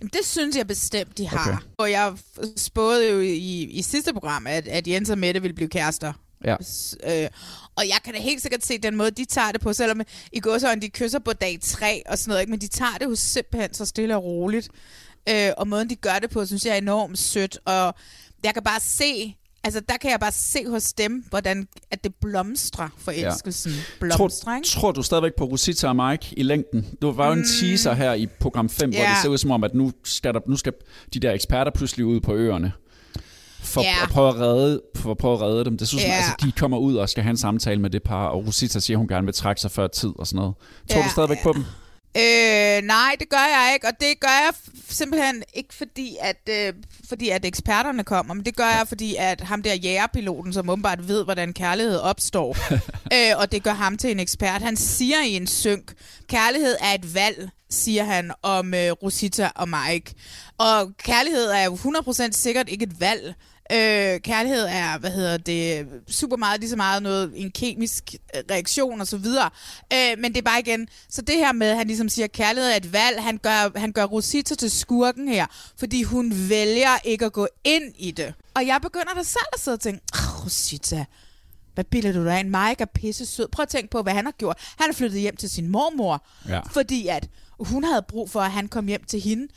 Jamen, 0.00 0.10
det 0.12 0.20
synes 0.24 0.56
jeg 0.56 0.66
bestemt, 0.66 1.18
de 1.18 1.26
har. 1.28 1.48
Okay. 1.52 1.58
Og 1.78 1.90
jeg 1.90 2.12
spåede 2.56 3.10
jo 3.10 3.20
i, 3.20 3.62
i 3.70 3.82
sidste 3.82 4.12
program, 4.12 4.46
at, 4.46 4.68
at 4.68 4.88
Jens 4.88 5.10
og 5.10 5.18
Mette 5.18 5.42
ville 5.42 5.54
blive 5.54 5.68
kærester. 5.68 6.12
Ja. 6.44 6.56
S- 6.62 6.96
Øh, 7.06 7.28
og 7.76 7.88
jeg 7.88 7.96
kan 8.04 8.14
da 8.14 8.20
helt 8.20 8.42
sikkert 8.42 8.64
se 8.64 8.78
den 8.78 8.96
måde, 8.96 9.10
de 9.10 9.24
tager 9.24 9.52
det 9.52 9.60
på, 9.60 9.72
selvom 9.72 10.00
i 10.32 10.40
går 10.40 10.58
så 10.58 10.74
de 10.82 10.88
kysser 10.88 11.18
på 11.18 11.32
dag 11.32 11.58
3 11.62 12.02
og 12.06 12.18
sådan 12.18 12.30
noget, 12.30 12.40
ikke? 12.40 12.50
men 12.50 12.60
de 12.60 12.66
tager 12.68 12.92
det 13.00 13.04
jo 13.06 13.14
simpelthen 13.14 13.74
så 13.74 13.86
stille 13.86 14.16
og 14.16 14.24
roligt. 14.24 14.68
Øh, 15.28 15.50
og 15.58 15.68
måden, 15.68 15.90
de 15.90 15.94
gør 15.96 16.18
det 16.22 16.30
på, 16.30 16.46
synes 16.46 16.64
jeg 16.66 16.72
er 16.72 16.78
enormt 16.78 17.18
sødt. 17.18 17.58
Og 17.64 17.94
jeg 18.44 18.54
kan 18.54 18.62
bare 18.62 18.80
se, 18.80 19.36
altså 19.64 19.80
der 19.88 19.96
kan 19.96 20.10
jeg 20.10 20.20
bare 20.20 20.32
se 20.32 20.68
hos 20.70 20.92
dem, 20.92 21.24
hvordan 21.30 21.68
at 21.90 22.04
det 22.04 22.12
blomstrer, 22.20 22.88
forelskelsen 22.98 23.72
ja. 23.72 23.78
blomstrer, 24.00 24.28
Tror, 24.28 24.56
ikke? 24.56 24.68
tror 24.68 24.92
du 24.92 25.02
stadigvæk 25.02 25.32
på 25.38 25.44
Rosita 25.44 25.88
og 25.88 25.96
Mike 25.96 26.34
i 26.38 26.42
længden? 26.42 26.86
Du 27.02 27.12
var 27.12 27.26
jo 27.26 27.32
en 27.32 27.44
teaser 27.60 27.94
her 27.94 28.12
i 28.14 28.26
program 28.40 28.68
5, 28.68 28.90
hvor 28.90 28.98
Mm. 28.98 29.02
Ja. 29.02 29.08
det 29.10 29.18
ser 29.22 29.28
ud 29.28 29.38
som 29.38 29.50
om, 29.50 29.64
at 29.64 29.74
nu 29.74 29.92
skal, 30.04 30.34
der, 30.34 30.40
nu 30.46 30.56
skal 30.56 30.72
de 31.14 31.20
der 31.20 31.32
eksperter 31.32 31.70
pludselig 31.74 32.06
ud 32.06 32.20
på 32.20 32.34
øerne. 32.34 32.72
For 33.60 33.82
Ja. 33.82 33.94
at 34.02 34.08
prøve 34.10 34.28
at 34.28 34.34
redde, 34.40 34.80
for 34.96 35.10
at 35.10 35.18
prøve 35.18 35.34
at 35.34 35.40
redde 35.40 35.64
dem. 35.64 35.78
Det 35.78 35.88
synes 35.88 36.04
yeah. 36.06 36.16
altså, 36.16 36.32
de 36.46 36.52
kommer 36.52 36.78
ud 36.78 36.96
og 36.96 37.08
skal 37.08 37.22
have 37.22 37.30
en 37.30 37.36
samtale 37.36 37.80
med 37.80 37.90
det 37.90 38.02
par, 38.02 38.26
og 38.26 38.46
Rosita 38.46 38.80
siger, 38.80 38.96
at 38.96 38.98
hun 38.98 39.08
gerne 39.08 39.24
vil 39.24 39.34
trække 39.34 39.60
sig 39.60 39.70
før 39.70 39.86
tid 39.86 40.10
og 40.18 40.26
sådan 40.26 40.36
noget. 40.36 40.54
Tror 40.90 40.98
Ja, 40.98 41.04
du 41.04 41.10
stadigvæk 41.10 41.38
på 41.42 41.52
dem? 41.52 41.64
Øh, 42.16 42.82
nej, 42.82 43.16
det 43.20 43.28
gør 43.28 43.36
jeg 43.36 43.70
ikke, 43.74 43.86
og 43.86 43.92
det 44.00 44.20
gør 44.20 44.28
jeg 44.44 44.54
simpelthen 44.88 45.42
ikke 45.54 45.74
fordi, 45.74 46.16
at, 46.20 46.48
øh, 46.50 46.72
fordi 47.08 47.28
at 47.28 47.44
eksperterne 47.44 48.04
kommer, 48.04 48.34
men 48.34 48.44
det 48.44 48.56
gør 48.56 48.68
jeg, 48.68 48.84
fordi 48.88 49.16
at 49.18 49.40
ham 49.40 49.62
der 49.62 49.74
jægerpiloten, 49.74 50.52
som 50.52 50.70
åbenbart 50.70 51.08
ved, 51.08 51.24
hvordan 51.24 51.52
kærlighed 51.52 51.98
opstår, 51.98 52.56
øh, 53.14 53.38
og 53.38 53.52
det 53.52 53.62
gør 53.62 53.72
ham 53.72 53.96
til 53.96 54.10
en 54.10 54.20
ekspert. 54.20 54.62
Han 54.62 54.76
siger 54.76 55.22
i 55.22 55.30
en 55.36 55.46
synk, 55.46 55.92
kærlighed 56.28 56.76
er 56.80 56.94
et 56.94 57.14
valg, 57.14 57.50
siger 57.70 58.04
han 58.04 58.32
om 58.42 58.74
øh, 58.74 58.90
Rosita 58.90 59.50
og 59.54 59.68
Mike. 59.68 60.14
Og 60.58 60.96
kærlighed 60.96 61.50
er 61.50 61.64
jo 61.64 61.74
100% 61.74 62.32
sikkert 62.32 62.68
ikke 62.68 62.82
et 62.82 63.00
valg. 63.00 63.34
Øh, 63.72 64.20
kærlighed 64.20 64.64
er, 64.64 64.98
hvad 64.98 65.10
hedder 65.10 65.36
det, 65.36 65.86
super 66.08 66.36
meget, 66.36 66.60
lige 66.60 66.70
så 66.70 66.76
meget 66.76 67.02
noget, 67.02 67.32
en 67.34 67.50
kemisk 67.50 68.14
reaktion 68.50 69.00
og 69.00 69.06
så 69.06 69.16
videre. 69.16 69.50
Øh, 69.92 70.18
men 70.18 70.32
det 70.32 70.38
er 70.38 70.42
bare 70.42 70.60
igen, 70.60 70.88
så 71.08 71.22
det 71.22 71.34
her 71.36 71.52
med, 71.52 71.66
at 71.70 71.76
han 71.76 71.86
ligesom 71.86 72.08
siger, 72.08 72.24
at 72.24 72.32
kærlighed 72.32 72.70
er 72.70 72.76
et 72.76 72.92
valg, 72.92 73.22
han 73.22 73.38
gør, 73.38 73.78
han 73.78 73.92
gør 73.92 74.04
Rosita 74.04 74.54
til 74.54 74.70
skurken 74.70 75.28
her, 75.28 75.46
fordi 75.78 76.02
hun 76.02 76.32
vælger 76.48 76.98
ikke 77.04 77.24
at 77.24 77.32
gå 77.32 77.48
ind 77.64 77.94
i 77.98 78.10
det. 78.10 78.34
Og 78.54 78.66
jeg 78.66 78.78
begynder 78.82 79.14
da 79.16 79.22
selv 79.22 79.44
at 79.54 79.60
sidde 79.60 79.74
og 79.74 79.80
tænke, 79.80 80.00
"Ah, 80.14 80.44
Rosita, 80.44 81.04
hvad 81.74 81.84
bilder 81.84 82.12
du 82.12 82.24
dig 82.24 82.40
ind? 82.40 82.48
Mike 82.48 82.82
er 82.82 82.86
pisse 82.94 83.26
sød. 83.26 83.48
Prøv 83.52 83.62
at 83.62 83.68
tænke 83.68 83.90
på, 83.90 84.02
hvad 84.02 84.12
han 84.12 84.24
har 84.24 84.32
gjort. 84.32 84.58
Han 84.80 84.90
er 84.90 84.94
flyttet 84.94 85.20
hjem 85.20 85.36
til 85.36 85.50
sin 85.50 85.68
mormor, 85.68 86.26
Ja. 86.48 86.60
fordi 86.60 87.06
at 87.08 87.28
hun 87.60 87.84
havde 87.84 88.04
brug 88.08 88.30
for, 88.30 88.40
at 88.40 88.50
han 88.52 88.68
kom 88.68 88.86
hjem 88.86 89.04
til 89.04 89.20
hende. 89.20 89.48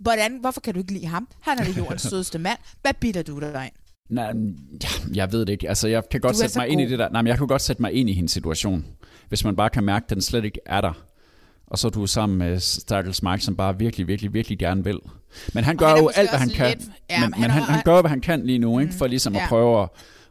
Hvordan, 0.00 0.38
hvorfor 0.40 0.60
kan 0.60 0.74
du 0.74 0.80
ikke 0.80 0.92
lide 0.92 1.06
ham? 1.06 1.28
Han 1.40 1.58
er 1.58 1.64
da 1.64 1.70
jordens 1.78 2.02
sødeste 2.10 2.38
mand. 2.38 2.58
Hvad 2.82 2.92
bilder 3.00 3.22
du 3.22 3.40
dig 3.40 3.64
ind? 3.64 3.72
Nej, 4.14 4.32
jeg 5.14 5.32
ved 5.32 5.40
det 5.40 5.48
ikke. 5.52 5.68
Altså, 5.68 5.88
jeg 5.88 6.02
kan 6.10 6.20
godt 6.20 6.36
sætte 6.36 6.58
mig 6.58 6.68
ind 6.68 6.80
i 6.80 6.84
god. 6.84 6.90
det 6.90 6.98
der. 6.98 7.08
Nej, 7.08 7.22
men 7.22 7.26
jeg 7.28 7.38
kan 7.38 7.46
godt 7.46 7.62
sætte 7.62 7.82
mig 7.82 7.92
ind 7.92 8.10
i 8.10 8.12
hendes 8.12 8.32
situation. 8.32 8.86
Hvis 9.28 9.44
man 9.44 9.56
bare 9.56 9.70
kan 9.70 9.84
mærke, 9.84 10.04
at 10.04 10.10
den 10.10 10.22
slet 10.22 10.44
ikke 10.44 10.60
er 10.66 10.80
der. 10.80 10.92
Og 11.66 11.78
så 11.78 11.88
er 11.88 11.90
du 11.90 12.06
sammen 12.06 12.38
med 12.38 12.60
Stakkels 12.60 13.22
Mike, 13.22 13.40
som 13.44 13.56
bare 13.56 13.78
virkelig, 13.78 14.08
virkelig, 14.08 14.34
virkelig 14.34 14.58
gerne 14.58 14.84
vil. 14.84 14.98
Men 15.54 15.64
han 15.64 15.76
gør 15.76 15.88
han 15.88 15.98
jo 15.98 16.08
alt, 16.16 16.30
hvad 16.30 16.38
han 16.38 16.48
kan. 16.50 16.78
lidt- 16.78 16.88
ja, 17.10 17.20
men 17.20 17.30
men 17.30 17.40
han 17.42 17.50
han, 17.50 17.62
han 17.62 17.82
gør, 17.84 18.00
hvad 18.00 18.08
han 18.10 18.20
kan 18.20 18.46
lige 18.46 18.58
nu, 18.58 18.78
ikke? 18.78 18.92
for 18.92 19.06
ligesom 19.06 19.36
at 19.36 19.42
ja. 19.42 19.48
prøve 19.48 19.82
at, 19.82 19.88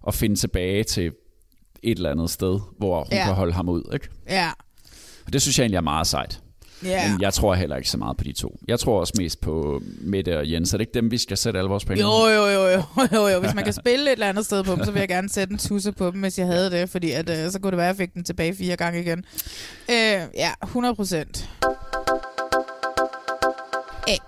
at 0.07 0.13
finde 0.13 0.35
tilbage 0.35 0.83
til 0.83 1.11
et 1.83 1.97
eller 1.97 2.11
andet 2.11 2.29
sted, 2.29 2.59
hvor 2.77 2.97
hun 3.03 3.07
Ja. 3.11 3.25
kan 3.25 3.33
holde 3.33 3.53
ham 3.53 3.69
ud. 3.69 3.83
Ikke? 3.93 4.07
Ja. 4.29 4.51
Og 5.25 5.33
det 5.33 5.41
synes 5.41 5.57
jeg 5.59 5.63
egentlig 5.63 5.77
er 5.77 5.81
meget 5.81 6.07
sejt. 6.07 6.41
Ja. 6.83 7.11
Men 7.11 7.21
jeg 7.21 7.33
tror 7.33 7.55
heller 7.55 7.75
ikke 7.75 7.89
så 7.89 7.97
meget 7.97 8.17
på 8.17 8.23
de 8.23 8.31
to. 8.33 8.59
Jeg 8.67 8.79
tror 8.79 8.99
også 8.99 9.13
mest 9.17 9.41
på 9.41 9.81
Mette 10.01 10.37
og 10.37 10.51
Jens. 10.51 10.73
Er 10.73 10.77
det 10.77 10.81
ikke 10.81 10.93
dem, 10.93 11.11
vi 11.11 11.17
skal 11.17 11.37
sætte 11.37 11.59
alle 11.59 11.69
vores 11.69 11.85
penge? 11.85 12.01
Jo, 12.01 12.27
jo, 12.27 12.45
jo, 12.47 12.67
jo, 12.67 12.83
jo, 13.13 13.27
jo. 13.27 13.39
Hvis 13.39 13.53
man 13.53 13.63
kan 13.63 13.73
spille 13.83 14.05
et 14.05 14.11
eller 14.11 14.29
andet 14.29 14.45
sted 14.45 14.63
på 14.63 14.71
dem, 14.75 14.83
så 14.85 14.91
vil 14.91 14.99
jeg 14.99 15.07
gerne 15.07 15.29
sætte 15.29 15.51
en 15.51 15.57
tusse 15.57 15.91
på 15.91 16.11
dem, 16.11 16.21
hvis 16.21 16.37
jeg 16.39 16.47
havde 16.47 16.71
det, 16.71 16.89
fordi 16.89 17.11
at, 17.11 17.29
øh, 17.29 17.51
så 17.51 17.59
kunne 17.59 17.71
det 17.71 17.77
være, 17.77 17.89
at 17.89 17.99
jeg 17.99 18.07
fik 18.07 18.13
den 18.13 18.23
tilbage 18.23 18.55
fire 18.55 18.75
gange 18.75 19.01
igen. 19.01 19.25
Øh, 19.89 20.21
ja, 20.35 20.51
100 20.63 20.95
procent. 20.95 21.49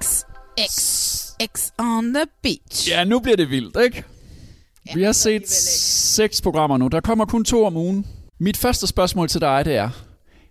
X, 0.01 0.23
X, 0.69 0.79
X 1.57 1.69
on 1.77 2.13
the 2.13 2.23
beach. 2.43 2.89
Ja, 2.89 3.03
nu 3.03 3.19
bliver 3.19 3.37
det 3.37 3.49
vildt, 3.49 3.77
ikke? 3.83 4.03
Ja, 4.89 4.93
Vi 4.95 5.03
har 5.03 5.11
set 5.11 5.49
seks 5.49 6.41
programmer 6.41 6.77
nu. 6.77 6.87
Der 6.87 6.99
kommer 7.01 7.25
kun 7.25 7.45
to 7.45 7.65
om 7.65 7.77
ugen. 7.77 8.05
Mit 8.39 8.57
første 8.57 8.87
spørgsmål 8.87 9.29
til 9.29 9.41
dig, 9.41 9.65
det 9.65 9.75
er, 9.75 9.89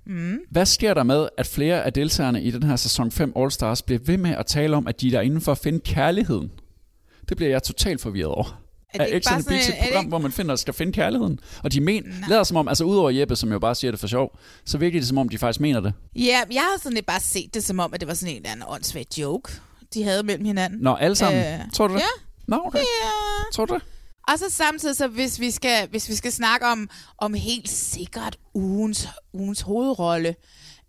Mm. 0.08 0.38
hvad 0.50 0.66
sker 0.66 0.94
der 0.94 1.02
med, 1.02 1.28
at 1.38 1.46
flere 1.46 1.84
af 1.84 1.92
deltagerne 1.92 2.42
i 2.42 2.50
den 2.50 2.62
her 2.62 2.76
sæson 2.76 3.10
5 3.10 3.32
All 3.36 3.50
Stars 3.50 3.82
bliver 3.82 3.98
ved 4.04 4.16
med 4.16 4.30
at 4.30 4.46
tale 4.46 4.76
om, 4.76 4.86
at 4.86 5.00
de 5.00 5.06
er 5.06 5.10
derinde 5.10 5.40
for 5.40 5.52
at 5.52 5.58
finde 5.58 5.80
kærligheden? 5.80 6.50
Det 7.28 7.36
bliver 7.36 7.50
jeg 7.50 7.62
totalt 7.62 8.00
forvirret 8.00 8.30
over. 8.30 8.60
Er 8.94 8.98
det 9.04 9.14
ikke 9.14 9.28
bare 9.30 9.42
sådan, 9.42 9.58
et 9.58 9.74
program, 9.82 10.04
ikke, 10.04 10.08
hvor 10.08 10.18
man 10.18 10.32
finder, 10.32 10.56
skal 10.56 10.74
finde 10.74 10.92
kærligheden? 10.92 11.40
Og 11.62 11.72
de 11.72 11.80
men, 11.80 12.02
Nej. 12.02 12.28
lader 12.28 12.42
som 12.44 12.56
om, 12.56 12.68
altså 12.68 12.84
udover 12.84 13.10
Jeppe, 13.10 13.36
som 13.36 13.52
jo 13.52 13.58
bare 13.58 13.74
siger 13.74 13.90
det 13.90 14.00
for 14.00 14.06
sjov, 14.06 14.38
så 14.64 14.78
virker 14.78 15.00
det 15.00 15.08
som 15.08 15.18
om, 15.18 15.28
de 15.28 15.38
faktisk 15.38 15.60
mener 15.60 15.80
det. 15.80 15.92
ja, 16.16 16.38
jeg 16.52 16.62
har 16.62 16.78
sådan 16.82 16.94
lidt 16.94 17.06
bare 17.06 17.20
set 17.20 17.54
det 17.54 17.64
som 17.64 17.78
om, 17.78 17.94
at 17.94 18.00
det 18.00 18.08
var 18.08 18.14
sådan 18.14 18.30
en 18.34 18.36
eller 18.36 18.50
anden 18.50 18.64
åndssvag 18.68 19.06
joke, 19.18 19.52
de 19.94 20.02
havde 20.04 20.22
mellem 20.22 20.44
hinanden. 20.44 20.78
Når 20.80 20.96
alle 20.96 21.16
sammen. 21.16 21.42
Øh, 21.42 21.60
Tror 21.74 21.86
du 21.88 21.94
det? 21.94 22.00
ja. 22.00 22.06
Nå, 22.46 22.60
okay. 22.64 22.78
Ja. 22.78 22.84
Tror 23.54 23.64
du 23.64 23.74
det? 23.74 23.82
Og 24.28 24.38
så 24.38 24.50
samtidig, 24.50 24.96
så 24.96 25.08
hvis 25.08 25.40
vi 25.40 25.50
skal, 25.50 25.88
hvis 25.88 26.08
vi 26.08 26.14
skal 26.14 26.32
snakke 26.32 26.66
om, 26.66 26.90
om 27.18 27.34
helt 27.34 27.68
sikkert 27.68 28.36
ugens, 28.54 29.08
ugens 29.32 29.60
hovedrolle, 29.60 30.28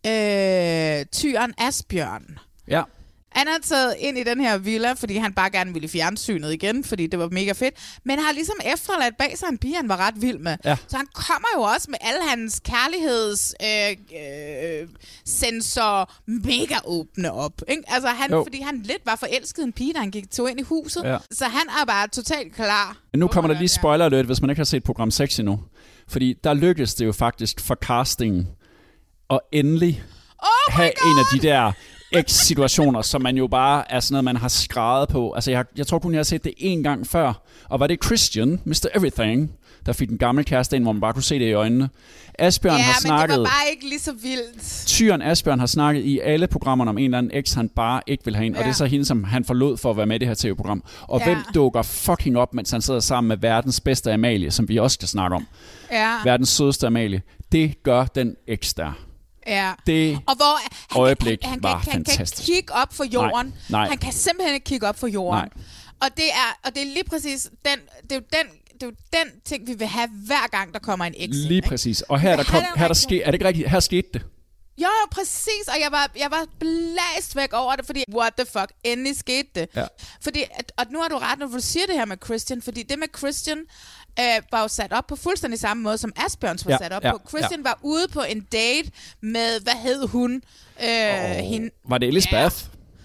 øh, 0.08 1.06
Tyren 1.12 1.54
Asbjørn. 1.58 2.40
Ja. 2.68 2.84
Han 3.32 3.48
er 3.48 3.58
taget 3.64 3.96
ind 4.00 4.18
i 4.18 4.24
den 4.24 4.42
her 4.42 4.58
villa, 4.58 4.94
fordi 4.94 5.18
han 5.18 5.34
bare 5.34 5.50
gerne 5.50 5.74
ville 5.74 5.86
i 5.86 5.90
fjernsynet 5.90 6.54
igen, 6.54 6.84
fordi 6.84 7.08
det 7.08 7.20
var 7.20 7.30
mega 7.32 7.52
fedt. 7.52 7.76
Men 8.06 8.20
har 8.20 8.32
ligesom 8.34 8.56
efterladt 8.74 9.18
bag 9.18 9.38
sig 9.38 9.48
en 9.52 9.58
pige, 9.58 9.76
han 9.76 9.90
var 9.90 9.98
ret 9.98 10.22
vild 10.22 10.38
med. 10.40 10.58
Ja. 10.66 10.76
Så 10.88 10.98
han 10.98 11.08
kommer 11.14 11.48
jo 11.56 11.62
også 11.62 11.88
med 11.92 11.98
alle 12.02 12.30
hans 12.30 12.60
kærligheds 12.60 13.54
øh, 13.64 13.98
øh, 14.82 14.88
sensor 15.26 16.14
mega 16.26 16.76
åbne 16.86 17.32
op. 17.32 17.62
Ikke? 17.68 17.84
Altså 17.88 18.08
han, 18.10 18.32
Jo. 18.32 18.44
fordi 18.44 18.62
han 18.62 18.82
lidt 18.86 19.02
var 19.06 19.16
forelsket 19.16 19.64
en 19.64 19.74
pige, 19.74 19.94
da 19.94 20.00
han 20.00 20.12
gik 20.12 20.32
tog 20.32 20.50
ind 20.52 20.60
i 20.60 20.64
huset. 20.64 21.04
Ja. 21.04 21.18
Så 21.32 21.46
han 21.46 21.68
er 21.82 21.86
bare 21.86 22.08
totalt 22.08 22.56
klar. 22.56 22.98
Men 23.14 23.20
nu 23.20 23.28
kommer 23.28 23.48
der 23.54 23.60
lige 23.60 23.64
er. 23.74 23.80
spoiler 23.80 24.06
alert, 24.06 24.26
hvis 24.26 24.42
man 24.42 24.50
ikke 24.50 24.60
har 24.60 24.66
set 24.66 24.84
program 24.84 25.12
6 25.12 25.40
endnu. 25.40 25.60
Fordi 26.08 26.36
der 26.44 26.54
lykkedes 26.54 26.94
det 26.96 27.06
jo 27.06 27.12
faktisk 27.12 27.60
for 27.60 27.76
castingen 27.76 28.48
at 29.30 29.40
endelig 29.52 30.04
Oh 30.44 30.74
have 30.74 30.92
God! 31.02 31.12
en 31.12 31.20
af 31.20 31.26
de 31.42 31.48
der 31.48 31.72
X-situationer, 32.22 33.02
som 33.02 33.22
man 33.22 33.38
jo 33.38 33.48
bare 33.48 33.92
er 33.92 34.00
sådan 34.00 34.14
noget, 34.14 34.24
man 34.24 34.36
har 34.38 34.48
skrevet 34.48 35.10
på. 35.10 35.32
Altså, 35.32 35.52
jeg, 35.52 35.66
jeg 35.78 35.88
tror 35.88 36.00
kun, 36.00 36.12
jeg 36.14 36.20
har 36.20 36.24
set 36.24 36.44
det 36.44 36.54
en 36.58 36.84
gang 36.84 37.08
før. 37.08 37.42
Og 37.70 37.80
var 37.80 37.88
det 37.88 38.04
Christian, 38.06 38.62
Mr. 38.66 38.86
Everything, 38.96 39.52
der 39.86 39.94
fik 39.94 40.10
den 40.10 40.18
gamle 40.18 40.44
kæreste 40.44 40.76
ind, 40.76 40.84
hvor 40.84 40.92
man 40.92 41.02
bare 41.02 41.14
kunne 41.14 41.24
se 41.24 41.40
det 41.40 41.46
i 41.46 41.54
øjnene. 41.54 41.90
Asbjørn 42.40 42.76
Ja, 42.78 42.82
har 42.84 42.94
men 42.94 43.02
snakket... 43.02 43.30
det 43.36 43.40
var 43.40 43.46
bare 43.46 43.72
ikke 43.72 43.90
lige 43.90 44.00
så 44.00 44.12
vildt. 44.22 44.84
Tyren 44.88 45.22
Asbjørn 45.22 45.60
har 45.60 45.66
snakket 45.68 46.06
i 46.06 46.20
alle 46.20 46.48
programmerne 46.48 46.90
om 46.90 46.98
en 46.98 47.04
eller 47.04 47.18
anden 47.18 47.32
eks, 47.36 47.54
han 47.54 47.70
bare 47.70 48.02
ikke 48.08 48.26
vil 48.26 48.36
have 48.36 48.46
ind. 48.46 48.56
Ja. 48.56 48.60
Og 48.60 48.64
Ja. 48.64 48.68
det 48.68 48.74
er 48.74 48.78
så 48.78 48.86
hende, 48.86 49.06
som 49.06 49.24
han 49.24 49.46
forlod 49.46 49.78
for 49.78 49.92
at 49.92 49.98
være 49.98 50.06
med 50.06 50.16
i 50.16 50.20
det 50.20 50.28
her 50.28 50.36
tv-program. 50.36 50.84
Og 51.02 51.20
Ja. 51.20 51.26
hvem 51.26 51.38
dukker 51.56 51.82
fucking 51.82 52.38
op, 52.38 52.54
mens 52.54 52.72
han 52.72 52.82
sidder 52.82 53.00
sammen 53.00 53.28
med 53.28 53.38
verdens 53.38 53.80
bedste 53.82 54.14
Amalie, 54.14 54.52
som 54.52 54.70
vi 54.70 54.78
også 54.78 54.94
skal 54.96 55.08
snakke 55.08 55.36
om. 55.36 55.48
Ja, 55.92 56.14
Verdens 56.24 56.50
sødeste 56.50 56.88
Amalie. 56.88 57.22
Det 57.52 57.84
gør 57.84 58.06
den 58.06 58.36
eks 58.48 58.74
der. 58.74 58.92
Ja. 59.50 59.74
Det 59.88 60.20
Og 60.28 60.36
hvor 60.36 60.60
han, 60.62 61.02
Øjeblik 61.02 61.40
han, 61.42 61.50
han, 61.52 61.64
var 61.64 61.82
kan, 61.84 61.92
han 61.92 61.92
kan 61.92 62.00
ikke 62.00 62.12
fantastisk. 62.12 62.46
kigge 62.46 62.74
op 62.74 62.94
for 62.94 63.04
jorden. 63.04 63.48
Nej, 63.48 63.54
nej. 63.70 63.88
Han 63.90 63.98
kan 63.98 64.14
simpelthen 64.14 64.54
ikke 64.54 64.66
kigge 64.66 64.88
op 64.88 65.00
for 65.00 65.08
jorden. 65.08 65.50
Nej. 65.56 65.64
Og 66.02 66.08
det 66.18 66.26
er 66.26 66.60
og 66.66 66.76
det 66.76 66.82
er 66.82 66.86
lige 66.86 67.04
præcis 67.04 67.50
den 67.66 67.80
det 68.04 68.12
er 68.12 68.16
jo 68.16 68.22
den 68.34 68.52
det 68.74 68.84
er 68.84 68.88
jo 68.88 68.92
den 69.14 69.42
ting 69.46 69.68
vi 69.68 69.74
vil 69.74 69.88
have 69.88 70.10
hver 70.28 70.48
gang 70.48 70.74
der 70.74 70.80
kommer 70.80 71.06
en 71.06 71.14
ind, 71.18 71.34
lige 71.34 71.56
ikke? 71.56 71.68
præcis. 71.68 72.02
Og 72.02 72.20
her, 72.20 72.32
er 72.32 72.36
der 72.36 72.44
kom, 72.44 72.54
han 72.54 72.64
er 72.64 72.78
her 72.78 72.84
er 72.84 72.88
der 72.88 72.94
ske, 72.96 73.22
er 73.22 73.26
det 73.26 73.34
ikke 73.34 73.48
rigtigt? 73.48 73.70
Her 73.70 73.80
skete 73.80 74.08
det. 74.14 74.22
Jo, 74.78 74.88
jo, 75.02 75.08
præcis. 75.12 75.68
Og 75.68 75.80
jeg 75.82 75.92
var, 75.92 76.12
jeg 76.18 76.32
var 76.32 76.46
blæst 76.60 77.36
væk 77.36 77.54
over 77.54 77.76
det, 77.76 77.86
fordi 77.86 78.04
what 78.16 78.34
the 78.38 78.46
fuck, 78.46 78.72
endelig 78.84 79.18
skete 79.18 79.50
det. 79.56 79.70
Ja. 79.76 79.86
Fordi, 80.22 80.44
at, 80.52 80.72
og 80.78 80.86
nu 80.92 81.02
har 81.02 81.08
du 81.08 81.18
ret, 81.18 81.40
når 81.40 81.48
du 81.48 81.60
siger 81.60 81.86
det 81.86 81.96
her 81.96 82.06
med 82.06 82.18
Christian, 82.26 82.62
fordi 82.62 82.84
det 82.84 83.00
med 83.00 83.08
Christian 83.18 83.58
øh, 84.20 84.26
var 84.52 84.62
jo 84.62 84.68
sat 84.68 84.94
op 84.94 85.08
på 85.08 85.16
fuldstændig 85.16 85.60
samme 85.60 85.84
måde, 85.84 85.98
som 85.98 86.12
Asbjørns 86.26 86.66
var 86.66 86.72
Ja, 86.72 86.78
sat 86.78 86.92
op 86.94 87.04
ja, 87.04 87.12
på. 87.12 87.22
Christian 87.30 87.64
var 87.64 87.80
ude 87.82 88.08
på 88.14 88.22
en 88.22 88.42
date 88.42 88.92
med, 89.22 89.62
hvad 89.62 89.74
hed 89.84 90.08
hun? 90.08 90.42
Øh, 90.84 90.90
hende, 91.46 91.70
Var 91.90 91.98
det 91.98 92.08
Elisabeth? 92.08 92.56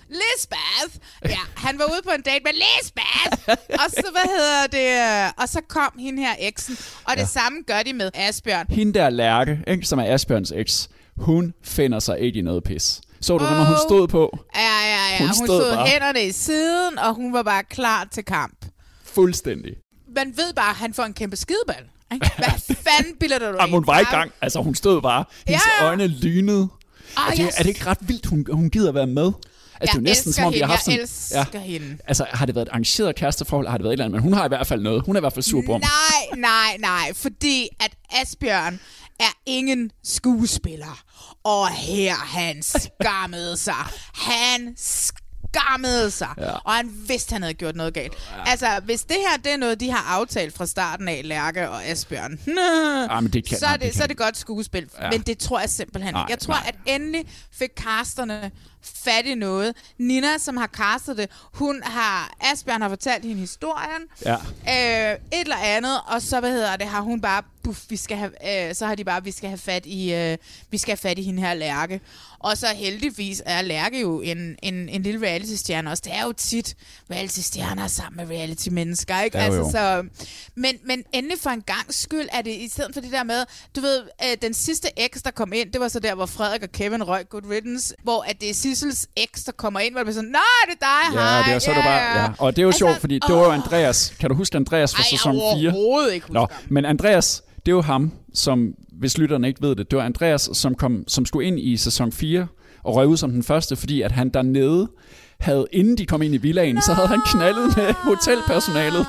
Lisbeth! 0.08 1.06
Ja, 1.24 1.38
han 1.56 1.78
var 1.78 1.84
ude 1.84 2.00
på 2.04 2.10
en 2.10 2.22
date 2.22 2.40
med 2.44 2.52
Lisbeth! 2.52 3.48
og 3.84 3.90
så, 3.90 4.06
hvad 4.12 4.30
hedder 4.36 4.66
det? 4.66 5.26
øh, 5.26 5.32
Og 5.42 5.48
så 5.48 5.60
kom 5.68 5.92
hende 5.98 6.22
her 6.22 6.34
eksen. 6.38 6.76
Og 7.04 7.12
det 7.16 7.20
Ja. 7.22 7.26
samme 7.26 7.58
gør 7.66 7.82
de 7.82 7.92
med 7.92 8.10
Asbjørn. 8.14 8.66
Hende 8.68 8.98
der 8.98 9.10
Lærke, 9.10 9.58
ikke, 9.66 9.86
som 9.86 9.98
er 9.98 10.14
Asbjørns 10.14 10.52
eks, 10.56 10.88
hun 11.16 11.54
finder 11.62 11.98
sig 11.98 12.18
ikke 12.20 12.38
i 12.38 12.42
noget 12.42 12.64
pis. 12.64 13.00
Så 13.20 13.38
du, 13.38 13.44
oh. 13.44 13.50
når 13.50 13.64
hun 13.64 13.76
stod 13.88 14.08
på 14.08 14.38
Ja, 14.56 14.60
ja, 14.60 15.12
ja. 15.12 15.18
Hun 15.18 15.26
Hun, 15.28 15.34
stod 15.34 15.46
stod 15.46 15.74
bare. 15.74 15.86
hænderne 15.86 16.22
i 16.24 16.32
siden, 16.32 16.98
og 16.98 17.14
hun 17.14 17.32
var 17.32 17.42
bare 17.42 17.64
klar 17.64 18.08
til 18.12 18.24
kamp. 18.24 18.66
fuldstændig. 19.04 19.72
Man 20.16 20.36
ved 20.36 20.54
bare, 20.56 20.70
at 20.70 20.76
han 20.76 20.94
får 20.94 21.02
en 21.04 21.14
kæmpe 21.14 21.36
skideball. 21.36 21.84
Ikke? 22.14 22.30
Hvad 22.36 22.76
fanden 22.86 23.16
bilder 23.20 23.38
du 23.38 23.44
Jamen, 23.44 23.70
hun 23.74 23.86
var 23.86 23.98
i 24.00 24.04
gang. 24.04 24.32
Altså, 24.40 24.62
hun 24.62 24.74
stod 24.74 25.02
bare. 25.02 25.24
Hendes 25.46 25.62
Ja. 25.80 25.86
øjne 25.86 26.06
lynede. 26.06 26.68
Ah, 27.16 27.26
er, 27.26 27.30
det, 27.30 27.38
jeg 27.38 27.52
er 27.58 27.62
det 27.62 27.66
ikke 27.68 27.86
ret 27.86 27.98
vildt, 28.00 28.26
hun, 28.26 28.46
hun 28.52 28.70
gider 28.70 28.92
være 28.92 29.06
med? 29.06 29.22
Altså, 29.24 29.34
jeg 29.80 29.86
det 29.86 29.88
er 29.88 29.94
jo 29.94 30.00
næsten 30.00 30.32
som 30.32 30.44
om, 30.44 30.52
hende, 30.52 30.66
har 30.66 30.72
haft 30.74 30.88
jeg 30.88 31.08
sådan... 31.08 31.40
elsker 31.44 31.58
hende. 31.58 31.98
Altså, 32.06 32.26
har 32.32 32.46
det 32.46 32.54
været 32.54 32.66
et 32.66 32.70
arrangeret 32.70 33.16
kæresteforhold? 33.16 33.68
Har 33.68 33.76
det 33.76 33.84
været 33.84 33.90
et 33.92 33.94
eller 33.94 34.04
andet? 34.04 34.16
Men 34.16 34.22
hun 34.22 34.32
har 34.32 34.44
i 34.44 34.48
hvert 34.48 34.66
fald 34.66 34.80
noget. 34.82 35.02
Hun 35.06 35.16
er 35.16 35.20
i 35.20 35.22
hvert 35.22 35.32
fald 35.32 35.42
sur 35.42 35.62
på 35.66 35.72
ham. 35.72 35.80
Nej, 35.80 36.40
nej, 36.40 36.76
nej. 36.78 37.12
Fordi 37.14 37.68
at 37.80 37.90
Asbjørn 38.10 38.80
er 39.20 39.32
ingen 39.46 39.90
skuespiller. 40.04 41.02
Og 41.44 41.68
her 41.70 42.14
han 42.14 42.62
skammede 42.62 43.56
sig. 43.56 43.74
Han 44.14 44.74
skammede 44.78 45.23
sig. 46.10 46.28
Ja. 46.38 46.50
Og 46.64 46.72
han 46.72 46.90
vidste, 47.08 47.32
han 47.32 47.42
havde 47.42 47.54
gjort 47.54 47.76
noget 47.76 47.94
galt. 47.94 48.12
Altså, 48.46 48.80
hvis 48.84 49.02
det 49.02 49.16
her 49.16 49.36
det 49.44 49.52
er 49.52 49.56
noget, 49.56 49.80
de 49.80 49.90
har 49.90 50.14
aftalt 50.20 50.54
fra 50.56 50.66
starten 50.66 51.08
af, 51.08 51.20
Lærke 51.24 51.70
og 51.70 51.84
Asbjørn, 51.84 52.38
Ah, 53.10 53.22
men 53.22 53.32
det 53.32 53.48
kan, 53.48 53.58
så, 53.58 53.66
er 53.66 53.72
det, 53.72 53.80
det 53.82 53.94
så 53.94 54.02
er 54.02 54.06
kan. 54.06 54.08
det 54.08 54.16
godt 54.24 54.36
skuespil. 54.36 54.88
Ja. 54.98 55.04
Ja. 55.04 55.10
Men 55.10 55.20
det 55.20 55.38
tror 55.38 55.60
jeg 55.60 55.70
simpelthen 55.70 56.14
Nej, 56.14 56.22
ikke. 56.22 56.30
Jeg 56.30 56.38
tror, 56.38 56.54
nej. 56.54 56.62
at 56.66 56.94
endelig 56.94 57.24
fik 57.52 57.70
casterne 57.76 58.50
fat 58.84 59.26
i 59.26 59.34
noget. 59.34 59.76
Nina, 59.98 60.38
som 60.38 60.56
har 60.56 60.66
castet 60.66 61.16
det, 61.18 61.30
hun 61.52 61.82
har, 61.84 62.34
Asbjørn 62.40 62.82
har 62.82 62.88
fortalt 62.88 63.24
hende 63.24 63.40
historien, 63.40 64.02
Ja. 64.24 64.34
øh, 65.12 65.18
et 65.32 65.40
eller 65.40 65.56
andet, 65.56 66.00
og 66.06 66.22
så, 66.22 66.40
hvad 66.40 66.50
hedder 66.50 66.76
det, 66.76 66.86
har 66.86 67.00
hun 67.00 67.20
bare, 67.20 67.42
buff, 67.64 67.80
vi 67.88 67.96
skal 67.96 68.16
have, 68.16 68.68
øh, 68.68 68.74
så 68.74 68.86
har 68.86 68.94
de 68.94 69.04
bare, 69.04 69.24
vi 69.24 69.30
skal 69.30 69.48
have 69.48 69.58
fat 69.58 69.86
i, 69.86 70.12
øh, 70.14 70.38
vi 70.70 70.78
skal 70.78 70.90
have 70.92 70.96
fat 71.10 71.18
i 71.18 71.22
hende 71.22 71.42
her 71.42 71.54
Lærke. 71.54 72.00
Og 72.38 72.58
så 72.58 72.66
heldigvis 72.76 73.42
er 73.46 73.62
Lærke 73.62 74.00
jo 74.00 74.20
en, 74.20 74.56
en, 74.62 74.88
en 74.88 75.02
lille 75.02 75.26
reality-stjerne 75.26 75.90
også. 75.90 76.02
Det 76.06 76.14
er 76.14 76.22
jo 76.24 76.32
tit 76.32 76.76
reality-stjerner 77.10 77.86
sammen 77.86 78.26
med 78.28 78.36
reality-mennesker, 78.36 79.20
ikke? 79.20 79.38
Ja, 79.38 79.46
jo, 79.46 79.52
altså, 79.64 79.70
så, 79.72 80.04
men, 80.54 80.78
men 80.86 81.04
endelig 81.12 81.38
for 81.40 81.50
en 81.50 81.62
gang 81.62 81.94
skyld 81.94 82.28
er 82.32 82.42
det, 82.42 82.50
i 82.50 82.68
stedet 82.68 82.94
for 82.94 83.00
det 83.00 83.12
der 83.12 83.22
med, 83.22 83.44
du 83.76 83.80
ved, 83.80 84.02
øh, 84.22 84.36
den 84.42 84.54
sidste 84.54 84.88
eks, 85.00 85.22
der 85.22 85.30
kom 85.30 85.52
ind, 85.52 85.72
det 85.72 85.80
var 85.80 85.88
så 85.88 85.98
der, 86.00 86.14
hvor 86.14 86.26
Frederik 86.26 86.62
og 86.62 86.72
Kevin 86.72 87.02
røg 87.02 87.28
Good 87.28 87.50
Riddance, 87.50 87.94
hvor 88.02 88.22
at 88.22 88.40
det 88.40 88.50
er 88.50 88.54
Sissels 88.74 89.06
eks, 89.16 89.44
der 89.44 89.52
kommer 89.52 89.80
ind, 89.80 89.92
hvor 89.94 89.98
det 90.00 90.06
bliver 90.06 90.14
sådan, 90.14 90.30
nej, 90.30 90.40
det 90.66 90.72
er 90.72 90.86
dig, 91.10 91.14
Ja, 91.14 91.20
hej, 91.20 91.42
det 91.46 91.54
er, 91.54 91.58
så 91.58 91.70
er 91.70 91.74
det 91.74 91.84
bare, 91.84 92.20
ja. 92.22 92.28
Og 92.38 92.56
det 92.56 92.58
er 92.58 92.62
jo 92.62 92.68
Altså, 92.68 92.78
sjovt, 92.78 92.96
fordi 93.00 93.14
det 93.28 93.34
var 93.34 93.44
jo. 93.44 93.50
Andreas. 93.50 94.14
Kan 94.20 94.30
du 94.30 94.36
huske 94.36 94.56
Andreas 94.56 94.94
fra 94.94 95.02
Ej, 95.02 95.08
sæson 95.10 95.32
4? 95.32 95.40
overhovedet 95.42 96.14
ikke 96.14 96.32
Nå, 96.32 96.46
men 96.68 96.84
Andreas, 96.84 97.42
det 97.66 97.72
er 97.72 97.76
jo 97.76 97.82
ham, 97.82 98.12
som, 98.34 98.68
hvis 98.92 99.18
lytterne 99.18 99.48
ikke 99.48 99.62
ved 99.62 99.76
det, 99.76 99.90
det 99.90 99.96
var 99.98 100.04
Andreas, 100.04 100.50
som, 100.52 100.74
kom, 100.74 101.04
som 101.08 101.26
skulle 101.26 101.46
ind 101.48 101.60
i 101.60 101.76
sæson 101.76 102.12
4 102.12 102.46
og 102.84 102.94
røg 102.94 103.06
ud 103.06 103.16
som 103.16 103.30
den 103.30 103.42
første, 103.42 103.76
fordi 103.76 104.02
at 104.02 104.12
han 104.12 104.28
dernede 104.28 104.88
havde, 105.40 105.66
inden 105.72 105.98
de 105.98 106.06
kom 106.06 106.22
ind 106.22 106.34
i 106.34 106.36
villaen, 106.38 106.82
så 106.82 106.92
havde 106.94 107.08
han 107.08 107.20
knaldet 107.26 107.76
med 107.76 107.92
hotelpersonalet. 107.94 109.06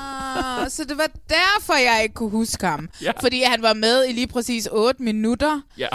Så 0.68 0.84
det 0.88 0.98
var 0.98 1.10
derfor, 1.28 1.74
jeg 1.74 2.00
ikke 2.02 2.14
kunne 2.14 2.30
huske 2.30 2.66
ham. 2.66 2.88
Ja. 3.02 3.12
Fordi 3.22 3.42
han 3.42 3.62
var 3.62 3.72
med 3.74 4.08
i 4.08 4.12
lige 4.12 4.26
præcis 4.26 4.68
8 4.72 5.02
minutter. 5.02 5.60
Ja. 5.78 5.88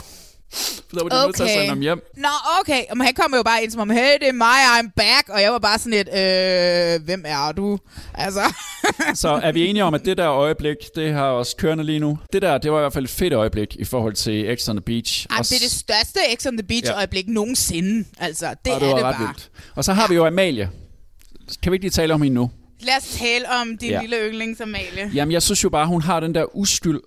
Så 0.54 0.82
der 0.98 1.04
var 1.04 1.10
de 1.10 1.26
nødt 1.26 1.36
til 1.36 1.44
at 1.44 1.50
sende 1.50 1.68
ham 1.68 1.80
hjem. 1.80 2.02
Nå, 2.18 2.28
okay. 2.62 2.82
Men 2.96 3.06
han 3.06 3.14
kom 3.14 3.34
jo 3.36 3.44
bare 3.44 3.64
ind 3.64 3.72
som 3.72 3.82
om, 3.82 3.90
hey, 3.90 4.14
det 4.20 4.28
er 4.28 4.32
mig, 4.34 4.48
I'm 4.80 4.92
back. 4.96 5.30
Og 5.30 5.42
jeg 5.42 5.52
var 5.52 5.60
bare 5.60 5.80
sådan 5.80 5.92
lidt, 5.92 6.08
øh, 6.08 7.06
hvem 7.06 7.24
er 7.28 7.52
du? 7.52 7.80
Altså, 8.14 8.54
Så 9.14 9.30
er 9.44 9.52
vi 9.52 9.66
enige 9.68 9.84
om, 9.84 9.94
at 9.94 10.06
det 10.06 10.18
der 10.18 10.30
øjeblik, 10.32 10.76
det 10.96 11.14
har 11.14 11.26
også 11.26 11.56
kørende 11.58 11.84
lige 11.84 12.00
nu. 12.00 12.20
Det 12.34 12.42
der, 12.42 12.58
det 12.58 12.72
var 12.72 12.78
i 12.78 12.82
hvert 12.82 12.94
fald 12.94 13.06
et 13.06 13.12
fedt 13.12 13.34
øjeblik 13.34 13.76
i 13.76 13.84
forhold 13.86 14.14
til 14.14 14.58
X 14.60 14.70
on 14.70 14.76
the 14.76 14.82
Beach. 14.82 15.28
ej, 15.30 15.36
Og 15.40 15.46
det 15.46 15.56
er 15.56 15.60
det 15.60 15.72
største 15.72 16.20
X 16.42 16.46
on 16.46 16.58
the 16.58 16.68
Beach 16.68 16.86
Ja. 16.86 16.96
øjeblik 16.98 17.28
nogensinde. 17.28 18.06
Altså, 18.20 18.46
det, 18.66 18.74
og 18.74 18.82
det 18.82 18.88
er 18.90 18.92
var 18.94 18.98
det 18.98 19.04
bare. 19.18 19.28
vildt. 19.28 19.50
Og 19.76 19.84
så 19.86 19.94
har 19.94 20.08
vi 20.08 20.16
jo 20.16 20.26
Amalie. 20.26 20.70
Kan 21.64 21.72
vi 21.72 21.76
ikke 21.76 21.84
lige 21.84 21.92
tale 21.92 22.14
om 22.14 22.22
hende 22.22 22.36
nu? 22.36 22.52
Lad 22.80 22.94
os 22.98 23.04
tale 23.20 23.46
om 23.62 23.78
din 23.78 23.90
ja. 23.90 24.02
lille 24.02 24.16
yndlings, 24.30 24.62
Amalie. 24.62 25.12
Jamen, 25.14 25.32
jeg 25.32 25.44
synes 25.44 25.64
jo 25.64 25.70
bare, 25.70 25.88
hun 25.88 26.02
har 26.02 26.20
den 26.20 26.36
der 26.36 26.56
uskyld. 26.56 27.00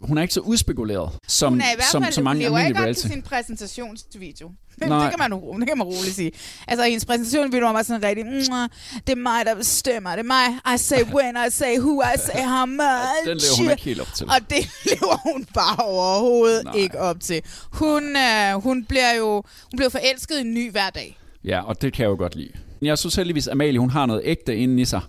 Hun 0.00 0.18
er 0.18 0.22
ikke 0.22 0.34
så 0.34 0.40
udspekuleret, 0.40 1.10
som, 1.28 1.52
Hun 1.52 1.60
er 1.60 1.64
i 1.64 1.74
hvert 1.76 2.02
fald, 2.04 2.12
som 2.12 2.24
mange 2.24 2.42
lever 2.42 2.58
ikke 2.58 2.66
almindelige 2.66 2.80
op 2.80 2.84
reality. 2.84 3.06
sin 3.06 3.22
præsentationsvideo. 3.22 4.50
Det, 4.80 4.88
Nej. 4.88 5.02
det, 5.02 5.10
kan 5.18 5.30
man, 5.30 5.60
det 5.60 5.68
kan 5.68 5.78
man 5.78 5.86
roligt 5.86 6.14
sige. 6.14 6.32
Altså, 6.68 6.84
hendes 6.84 7.04
præsentationsvideo 7.04 7.72
var 7.72 7.82
sådan 7.82 8.02
rigtig, 8.02 8.26
"Mwah, 8.26 8.68
det 9.06 9.12
er 9.12 9.16
mig, 9.16 9.46
der 9.46 9.54
bestemmer. 9.54 10.10
Det 10.10 10.18
er 10.18 10.22
mig. 10.22 10.74
I 10.74 10.78
say 10.78 11.02
when, 11.14 11.36
I 11.46 11.50
say 11.50 11.78
who, 11.78 12.02
I 12.02 12.18
say 12.18 12.42
how 12.42 12.66
much. 12.82 13.26
Den 13.26 13.36
lever 13.36 13.62
hun 13.62 13.70
ikke 13.70 13.82
helt 13.82 14.00
op 14.00 14.06
til. 14.16 14.26
Og 14.26 14.50
det 14.50 14.68
lever 14.84 15.16
hun 15.32 15.44
bare 15.54 15.76
overhovedet 15.84 16.64
Nej. 16.64 16.72
Nej. 16.74 16.82
ikke 16.82 16.98
op 17.00 17.20
til. 17.20 17.42
Hun, 17.72 18.16
øh, 18.16 18.62
hun 18.62 18.84
bliver 18.84 19.14
jo 19.18 19.32
hun 19.70 19.76
bliver 19.76 19.88
forelsket 19.90 20.36
i 20.36 20.40
en 20.40 20.54
ny 20.54 20.70
hver 20.70 20.90
dag. 20.90 21.18
Ja, 21.44 21.60
og 21.62 21.82
det 21.82 21.92
kan 21.92 22.02
jeg 22.02 22.10
jo 22.10 22.16
godt 22.16 22.34
lide. 22.36 22.52
Jeg 22.82 22.98
synes 22.98 23.14
heldigvis, 23.14 23.48
Amalie, 23.48 23.78
hun 23.80 23.90
har 23.90 24.06
noget 24.06 24.22
ægte 24.24 24.56
inde 24.56 24.82
i 24.82 24.84
sig. 24.84 25.00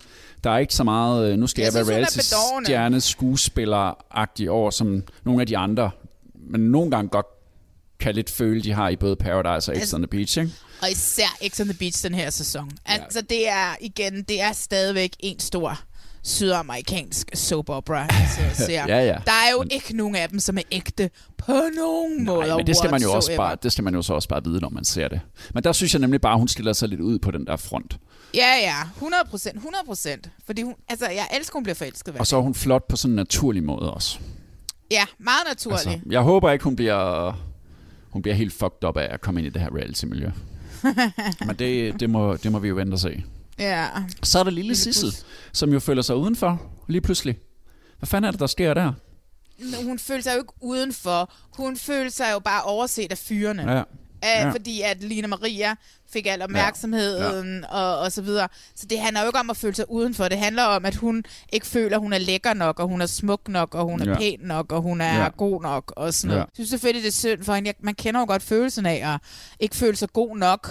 Der 0.44 0.50
er 0.50 0.58
ikke 0.58 0.74
så 0.74 0.84
meget, 0.84 1.32
øh, 1.32 1.38
nu 1.38 1.46
skal 1.46 1.62
jeg, 1.62 1.74
Jeg 1.74 1.86
være 1.86 1.94
er 1.94 1.98
reality-stjerne, 1.98 3.00
skuespiller-agtig 3.00 4.50
over 4.50 4.70
som 4.70 5.02
nogle 5.24 5.40
af 5.40 5.46
de 5.46 5.56
andre. 5.58 5.90
Men 6.50 6.60
nogle 6.60 6.90
gange 6.90 7.08
godt 7.08 7.26
kan 8.00 8.14
lidt 8.14 8.30
føle, 8.30 8.62
de 8.62 8.72
har 8.72 8.88
i 8.88 8.96
både 8.96 9.16
Paradise 9.16 9.72
og 9.72 9.76
X 9.76 9.80
Altså- 9.80 9.96
on 9.96 10.02
the 10.02 10.06
Beach, 10.08 10.38
ikke? 10.38 10.52
Og 10.82 10.90
især 10.90 11.36
X 11.48 11.60
on 11.60 11.66
the 11.66 11.78
Beach 11.78 12.04
den 12.04 12.14
her 12.14 12.30
sæson. 12.30 12.70
Altså, 12.86 13.20
det 13.20 13.48
er 13.48 13.76
igen, 13.80 14.22
det 14.22 14.40
er 14.40 14.52
stadigvæk 14.52 15.10
en 15.20 15.40
stor 15.40 15.80
sydamerikansk 16.22 17.30
soap 17.34 17.68
opera, 17.68 18.02
altså, 18.10 18.40
ser. 18.66 18.84
Ja, 18.88 19.04
ja. 19.04 19.16
Der 19.26 19.32
er 19.32 19.50
jo 19.52 19.64
ikke 19.70 19.96
nogen 19.96 20.16
af 20.16 20.28
dem, 20.28 20.38
som 20.38 20.58
er 20.58 20.62
ægte 20.70 21.10
på 21.38 21.52
nogen 21.76 22.24
måde. 22.24 22.46
Nej, 22.48 22.56
men 22.56 22.66
det 22.66 22.76
skal 22.76 22.90
man 22.90 23.02
jo 23.02 23.12
også 23.12 23.36
bare, 23.36 23.56
det 23.62 23.72
skal 23.72 23.84
man 23.84 23.94
jo 23.94 24.02
så 24.02 24.14
også 24.14 24.28
bare 24.28 24.44
vide, 24.44 24.60
når 24.60 24.68
man 24.68 24.84
ser 24.84 25.08
det. 25.08 25.20
Men 25.54 25.64
der 25.64 25.72
synes 25.72 25.94
jeg 25.94 26.00
nemlig 26.00 26.20
bare, 26.20 26.38
hun 26.38 26.48
stiller 26.48 26.72
sig 26.72 26.88
lidt 26.88 27.00
ud 27.00 27.18
på 27.18 27.30
den 27.30 27.46
der 27.46 27.56
front. 27.56 27.98
Ja, 28.34 28.54
ja. 28.60 28.82
100 28.96 29.22
procent. 29.30 29.56
100 29.56 29.84
procent. 29.86 30.30
Fordi 30.46 30.62
hun, 30.62 30.74
altså, 30.88 31.06
jeg 31.08 31.28
elsker, 31.36 31.54
hun 31.54 31.62
bliver 31.62 31.74
forelsket. 31.74 32.14
Og 32.14 32.20
Og 32.20 32.26
så 32.26 32.36
er 32.36 32.40
hun 32.40 32.54
flot 32.54 32.88
på 32.88 32.96
sådan 32.96 33.12
en 33.12 33.16
naturlig 33.16 33.64
måde 33.64 33.92
også. 33.92 34.18
Ja, 34.90 35.04
meget 35.18 35.42
naturligt. 35.48 35.86
Altså, 35.86 36.00
jeg 36.10 36.20
håber 36.20 36.50
ikke, 36.50 36.64
hun 36.64 36.76
bliver, 36.76 37.32
hun 38.10 38.22
bliver 38.22 38.34
helt 38.34 38.52
fucked 38.52 38.84
up 38.88 38.96
af 38.96 39.14
at 39.14 39.20
komme 39.20 39.40
ind 39.40 39.46
i 39.46 39.50
det 39.50 39.62
her 39.62 39.76
reality-miljø. 39.76 40.30
Men 41.46 41.56
det, 41.58 42.00
det, 42.00 42.10
må, 42.10 42.36
det 42.36 42.52
må 42.52 42.58
vi 42.58 42.68
jo 42.68 42.74
vente 42.74 42.94
og 42.94 42.98
se. 42.98 43.22
Ja. 43.58 43.88
Så 44.22 44.38
er 44.38 44.44
der 44.44 44.50
lille 44.50 44.74
Sissel, 44.76 45.14
som 45.52 45.72
jo 45.72 45.80
føler 45.80 46.02
sig 46.02 46.16
udenfor 46.16 46.62
lige 46.88 47.00
pludselig. 47.00 47.38
Hvad 47.98 48.06
fanden 48.06 48.26
er 48.28 48.30
det, 48.30 48.40
der 48.40 48.46
sker 48.46 48.74
der? 48.74 48.92
Hun 49.84 49.98
føler 49.98 50.22
sig 50.22 50.32
jo 50.34 50.38
ikke 50.38 50.52
udenfor. 50.60 51.32
Hun 51.56 51.76
føler 51.76 52.10
sig 52.10 52.26
jo 52.32 52.38
bare 52.38 52.62
overset 52.62 53.10
af 53.10 53.18
fyrene. 53.18 53.62
Ja. 53.72 53.82
Ja. 54.22 54.46
Ja. 54.46 54.50
Fordi 54.50 54.80
at 54.80 55.02
Lina 55.02 55.26
Maria 55.26 55.74
fik 56.12 56.26
al 56.26 56.42
opmærksomheden 56.42 57.60
ja. 57.60 57.68
Og, 57.76 57.98
og 57.98 58.12
så 58.12 58.22
videre. 58.22 58.48
Så 58.74 58.86
det 58.86 58.98
handler 59.00 59.20
jo 59.20 59.26
ikke 59.26 59.38
om 59.38 59.50
at 59.50 59.56
føle 59.56 59.74
sig 59.74 59.90
udenfor. 59.90 60.28
Det 60.28 60.38
handler 60.38 60.62
om, 60.64 60.84
at 60.84 60.94
hun 60.94 61.24
ikke 61.52 61.66
føler, 61.66 61.96
at 61.96 62.00
hun 62.02 62.12
er 62.12 62.18
lækker 62.18 62.54
nok, 62.54 62.80
og 62.80 62.88
hun 62.88 63.00
er 63.00 63.06
smuk 63.06 63.48
nok, 63.48 63.74
og 63.74 63.84
hun 63.84 64.00
er 64.00 64.04
Ja. 64.04 64.10
ja. 64.12 64.18
pæn 64.18 64.38
nok, 64.42 64.72
og 64.72 64.82
hun 64.82 65.00
er 65.00 65.14
Ja. 65.14 65.22
ja. 65.22 65.28
god 65.36 65.62
nok, 65.62 65.92
og 65.96 66.14
sådan 66.14 66.28
noget. 66.28 66.38
Ja. 66.40 66.44
Jeg 66.44 66.50
synes 66.54 66.70
selvfølgelig, 66.70 67.02
det 67.02 67.08
er 67.08 67.12
synd 67.12 67.44
for 67.44 67.54
hende. 67.54 67.66
Jeg- 67.68 67.74
Man 67.80 67.94
kender 67.94 68.20
jo 68.20 68.26
godt 68.26 68.42
følelsen 68.42 68.86
af 68.86 69.14
at 69.14 69.20
ikke 69.60 69.76
føle 69.76 69.96
sig 69.96 70.12
god 70.12 70.36
nok. 70.36 70.70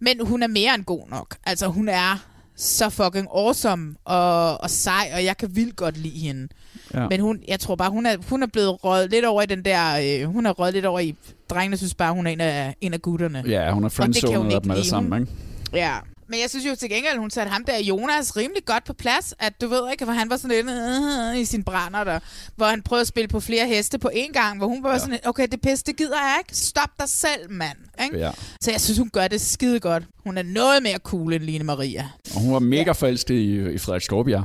Men 0.00 0.26
hun 0.26 0.42
er 0.42 0.46
mere 0.46 0.74
end 0.74 0.84
god 0.84 1.08
nok. 1.08 1.36
Altså, 1.46 1.66
hun 1.66 1.88
er 1.88 2.24
så 2.56 2.90
fucking 2.90 3.28
awesome 3.34 3.94
og, 4.04 4.60
og 4.60 4.70
sej, 4.70 5.10
og 5.14 5.24
jeg 5.24 5.36
kan 5.36 5.56
vildt 5.56 5.76
godt 5.76 5.96
lide 5.96 6.18
hende. 6.18 6.48
Ja. 6.94 7.08
Men 7.08 7.20
hun, 7.20 7.40
jeg 7.48 7.60
tror 7.60 7.74
bare, 7.76 7.90
hun 7.90 8.06
er, 8.06 8.16
hun 8.30 8.42
er 8.42 8.46
blevet 8.46 8.84
røget 8.84 9.10
lidt 9.10 9.24
over 9.24 9.42
i 9.42 9.46
den 9.46 9.64
der... 9.64 10.20
Øh, 10.22 10.32
hun 10.32 10.46
er 10.46 10.50
røget 10.50 10.74
lidt 10.74 10.86
over 10.86 11.00
i... 11.00 11.14
Drengene 11.50 11.76
synes 11.76 11.94
bare, 11.94 12.12
hun 12.12 12.26
er 12.26 12.30
en 12.30 12.40
af, 12.40 12.74
en 12.80 12.94
af 12.94 13.02
gutterne. 13.02 13.44
ja, 13.46 13.72
hun 13.72 13.84
er 13.84 13.88
friendzonet 13.88 14.52
af 14.54 14.62
dem 14.62 14.70
alle 14.70 14.86
sammen, 14.86 15.20
ikke? 15.20 15.32
Ja. 15.72 15.96
Men 16.28 16.40
jeg 16.40 16.50
synes 16.50 16.66
jo 16.66 16.74
til 16.74 16.90
gengæld, 16.90 17.18
hun 17.18 17.30
satte 17.30 17.52
ham 17.52 17.64
der 17.64 17.78
Jonas 17.78 18.36
rimelig 18.36 18.64
godt 18.64 18.84
på 18.84 18.92
plads. 18.92 19.34
At 19.38 19.60
du 19.60 19.68
ved 19.68 19.90
ikke, 19.92 20.04
hvor 20.04 20.12
han 20.14 20.30
var 20.30 20.36
sådan 20.36 20.56
lidt 20.66 20.76
øh, 21.34 21.40
i 21.40 21.44
sin 21.44 21.64
brænder 21.64 22.04
der. 22.04 22.18
Hvor 22.56 22.66
han 22.66 22.82
prøvede 22.82 23.00
at 23.00 23.06
spille 23.06 23.28
på 23.28 23.40
flere 23.40 23.66
heste 23.66 23.98
på 23.98 24.10
én 24.14 24.32
gang. 24.32 24.58
Hvor 24.58 24.66
hun 24.66 24.82
var 24.82 24.88
Ja. 24.88 24.94
ja. 24.94 24.98
sådan 24.98 25.18
okay, 25.24 25.46
det 25.52 25.60
pisse, 25.60 25.84
det 25.84 25.96
gider 25.96 26.16
jeg 26.20 26.36
ikke. 26.40 26.56
Stop 26.56 26.90
dig 27.00 27.08
selv, 27.08 27.50
mand. 27.50 27.78
Ikke? 28.04 28.18
Ja. 28.18 28.30
Så 28.60 28.70
jeg 28.70 28.80
synes, 28.80 28.98
hun 28.98 29.10
gør 29.10 29.28
det 29.28 29.40
skide 29.40 29.80
godt. 29.80 30.04
Hun 30.24 30.38
er 30.38 30.42
noget 30.42 30.82
mere 30.82 30.98
cool 30.98 31.32
end 31.32 31.42
Line 31.42 31.64
Maria. 31.64 32.08
Og 32.34 32.40
hun 32.40 32.52
var 32.52 32.58
mega 32.58 32.92
forelsket 32.92 33.34
i, 33.34 33.72
i 33.72 33.78
Frederik 33.78 34.02
Skovbjerg. 34.02 34.44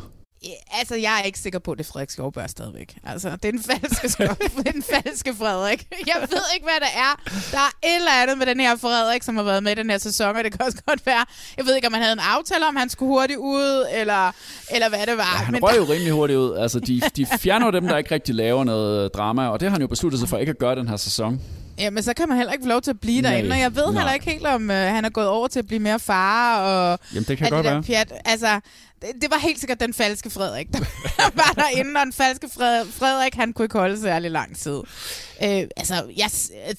Altså, 0.79 0.95
jeg 0.95 1.19
er 1.19 1.23
ikke 1.23 1.39
sikker 1.39 1.59
på, 1.59 1.71
at 1.71 1.77
det 1.77 1.85
er 1.85 1.91
Frederik 1.91 2.09
Skovberg 2.09 2.49
stadigvæk. 2.49 2.97
Altså, 3.03 3.29
det 3.29 3.45
er 3.45 3.51
den 3.51 3.63
falske, 3.63 4.09
skov, 4.09 4.27
den 4.73 4.83
falske 4.83 5.35
Frederik. 5.35 5.87
Jeg 6.07 6.27
ved 6.29 6.41
ikke, 6.53 6.63
hvad 6.63 6.79
det 6.79 6.93
er. 6.95 7.31
Der 7.51 7.57
er 7.57 7.71
et 7.83 7.95
eller 7.95 8.11
andet 8.21 8.37
med 8.37 8.45
den 8.45 8.59
her 8.59 8.77
Frederik, 8.77 9.23
som 9.23 9.35
har 9.35 9.43
været 9.43 9.63
med 9.63 9.71
i 9.71 9.75
den 9.75 9.89
her 9.89 9.97
sæson, 9.97 10.35
og 10.35 10.43
det 10.43 10.51
kan 10.51 10.65
også 10.65 10.77
godt 10.85 11.05
være. 11.05 11.25
Jeg 11.57 11.65
ved 11.65 11.75
ikke, 11.75 11.87
om 11.87 11.93
han 11.93 12.01
havde 12.01 12.13
en 12.13 12.19
aftale 12.19 12.67
om, 12.67 12.75
han 12.75 12.89
skulle 12.89 13.09
hurtigt 13.09 13.39
ud, 13.39 13.85
eller, 13.93 14.31
eller 14.71 14.89
hvad 14.89 15.07
det 15.07 15.17
var. 15.17 15.37
Ja, 15.39 15.45
han 15.45 15.51
Men 15.51 15.63
røg 15.63 15.77
jo 15.77 15.83
rimelig 15.83 16.13
hurtigt 16.13 16.37
ud. 16.39 16.57
Altså, 16.57 16.79
de, 16.79 17.01
de 17.15 17.25
fjerner 17.25 17.71
dem, 17.71 17.87
der 17.87 17.97
ikke 17.97 18.11
rigtig 18.11 18.35
laver 18.35 18.63
noget 18.63 19.13
drama, 19.13 19.47
og 19.47 19.59
det 19.59 19.67
har 19.67 19.71
han 19.71 19.81
jo 19.81 19.87
besluttet 19.87 20.19
sig 20.19 20.29
for 20.29 20.37
ikke 20.37 20.49
at 20.49 20.57
gøre 20.57 20.75
den 20.75 20.87
her 20.87 20.97
sæson. 20.97 21.41
Ja, 21.79 21.89
men 21.89 22.03
så 22.03 22.13
kan 22.13 22.27
man 22.29 22.37
heller 22.37 22.53
ikke 22.53 22.63
få 22.63 22.69
lov 22.69 22.81
til 22.81 22.91
at 22.91 22.99
blive 22.99 23.21
Nej. 23.21 23.31
derinde. 23.31 23.51
Og 23.51 23.59
jeg 23.59 23.75
ved 23.75 23.85
Nej. 23.85 23.93
heller 23.93 24.13
ikke 24.13 24.31
helt, 24.31 24.45
om 24.45 24.71
øh, 24.71 24.77
han 24.77 25.05
er 25.05 25.09
gået 25.09 25.27
over 25.27 25.47
til 25.47 25.59
at 25.59 25.67
blive 25.67 25.79
mere 25.79 25.99
far. 25.99 26.61
Og 26.61 26.99
Jamen, 27.13 27.23
det 27.27 27.37
kan 27.37 27.49
godt 27.49 27.65
det 27.65 27.71
være. 27.73 27.83
Pjat. 27.83 28.13
Altså, 28.25 28.59
det, 29.01 29.09
det 29.21 29.31
var 29.31 29.37
helt 29.37 29.59
sikkert 29.59 29.79
den 29.79 29.93
falske 29.93 30.29
Frederik, 30.29 30.67
der 30.73 30.79
var 31.41 31.51
derinde. 31.55 31.99
Og 31.99 32.05
den 32.05 32.13
falske 32.13 32.49
Frederik, 32.91 33.35
han 33.35 33.53
kunne 33.53 33.65
ikke 33.65 33.77
holde 33.77 34.01
særlig 34.01 34.31
lang 34.31 34.57
tid. 34.57 34.77
Øh, 35.43 35.63
altså, 35.77 35.93
jeg, 36.17 36.29